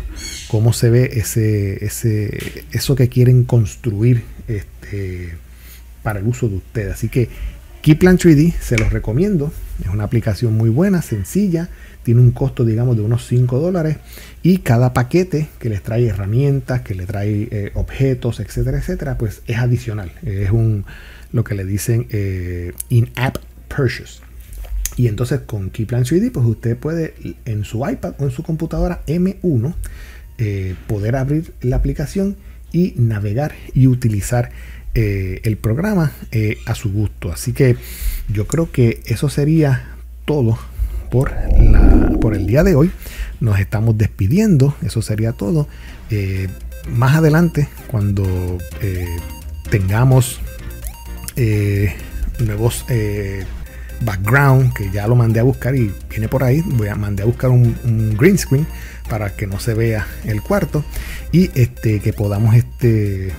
cómo 0.50 0.72
se 0.72 0.92
ve 0.92 1.14
ese, 1.14 1.84
ese, 1.84 2.64
eso 2.72 2.94
que 2.94 3.10
quieren 3.10 3.46
construir 3.46 4.22
este, 4.48 5.34
para 6.04 6.20
el 6.20 6.28
uso 6.28 6.48
de 6.48 6.58
ustedes. 6.58 6.94
Así 6.94 7.10
que 7.10 7.28
Keyplan 7.82 8.20
3D 8.20 8.54
se 8.60 8.78
los 8.78 8.92
recomiendo. 8.92 9.52
Es 9.82 9.90
una 9.90 10.04
aplicación 10.04 10.54
muy 10.54 10.70
buena, 10.70 11.02
sencilla. 11.02 11.70
Tiene 12.04 12.22
un 12.22 12.32
costo, 12.32 12.66
digamos, 12.66 12.98
de 12.98 13.04
unos 13.04 13.26
5 13.28 13.60
dólares. 13.60 13.98
Y 14.42 14.60
cada 14.60 14.94
paquete 14.94 15.50
que 15.60 15.70
les 15.70 15.84
trae 15.84 16.08
herramientas, 16.08 16.82
que 16.82 16.96
le 16.96 17.06
trae 17.06 17.48
eh, 17.52 17.72
objetos, 17.74 18.40
etcétera, 18.40 18.78
etcétera, 18.78 19.18
pues 19.18 19.42
es 19.48 19.58
adicional. 19.58 20.12
Es 20.24 20.52
un, 20.52 20.86
lo 21.34 21.44
que 21.44 21.56
le 21.56 21.66
dicen 21.66 22.08
eh, 22.10 22.72
in-app 22.88 23.38
purchase. 23.68 24.22
Y 24.96 25.08
entonces 25.08 25.42
con 25.42 25.70
Keyplan 25.70 26.04
3D, 26.04 26.32
pues 26.32 26.46
usted 26.46 26.78
puede 26.78 27.14
en 27.46 27.66
su 27.66 27.88
iPad 27.88 28.14
o 28.18 28.24
en 28.24 28.32
su 28.32 28.44
computadora 28.44 29.02
M1 29.08 29.74
eh, 30.38 30.76
poder 30.88 31.16
abrir 31.16 31.54
la 31.62 31.76
aplicación 31.76 32.38
y 32.72 32.94
navegar 32.98 33.54
y 33.74 33.88
utilizar 33.88 34.52
el 34.96 35.56
programa 35.56 36.12
a 36.66 36.76
su 36.76 36.92
gusto. 36.92 37.32
Así 37.32 37.54
que 37.54 37.78
yo 38.28 38.48
creo 38.48 38.70
que 38.70 39.02
eso 39.06 39.30
sería 39.30 39.96
todo 40.26 40.60
por, 41.10 41.32
por 42.20 42.36
el 42.36 42.46
día 42.48 42.64
de 42.66 42.76
hoy. 42.76 42.92
Nos 43.40 43.60
estamos 43.60 43.98
despidiendo. 43.98 44.76
Eso 44.82 45.02
sería 45.02 45.34
todo. 45.34 45.68
más 46.88 47.16
adelante, 47.16 47.70
cuando 47.88 48.58
tengamos 49.70 50.40
eh, 51.36 51.96
nuevos 52.40 52.86
eh, 52.90 53.46
background 54.02 54.74
que 54.74 54.90
ya 54.92 55.08
lo 55.08 55.16
mandé 55.16 55.40
a 55.40 55.44
buscar 55.44 55.76
y 55.76 55.94
viene 56.10 56.28
por 56.28 56.44
ahí. 56.44 56.62
Voy 56.66 56.88
a 56.88 56.96
mandar 56.96 57.24
a 57.24 57.28
buscar 57.28 57.50
un, 57.50 58.16
green 58.18 58.38
screen 58.38 58.68
para 59.10 59.36
que 59.36 59.48
no 59.48 59.60
se 59.60 59.74
vea 59.74 60.08
el 60.26 60.42
cuarto 60.42 60.84
y 61.32 61.50
este 61.60 62.00
que 62.00 62.14
podamos 62.14 62.56
este 62.56 63.32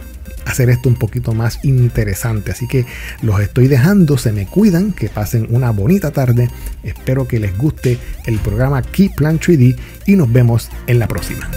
hacer 0.46 0.70
esto 0.70 0.88
un 0.88 0.94
poquito 0.94 1.32
más 1.32 1.64
interesante. 1.64 2.52
Así 2.52 2.66
que 2.66 2.86
los 3.22 3.40
estoy 3.40 3.68
dejando, 3.68 4.18
se 4.18 4.32
me 4.32 4.46
cuidan, 4.46 4.92
que 4.92 5.08
pasen 5.08 5.46
una 5.50 5.70
bonita 5.70 6.10
tarde. 6.10 6.50
Espero 6.82 7.26
que 7.26 7.40
les 7.40 7.56
guste 7.56 7.98
el 8.26 8.38
programa 8.38 8.82
Key 8.82 9.10
Plan 9.10 9.38
3D 9.38 9.76
y 10.06 10.16
nos 10.16 10.32
vemos 10.32 10.70
en 10.86 10.98
la 10.98 11.08
próxima. 11.08 11.50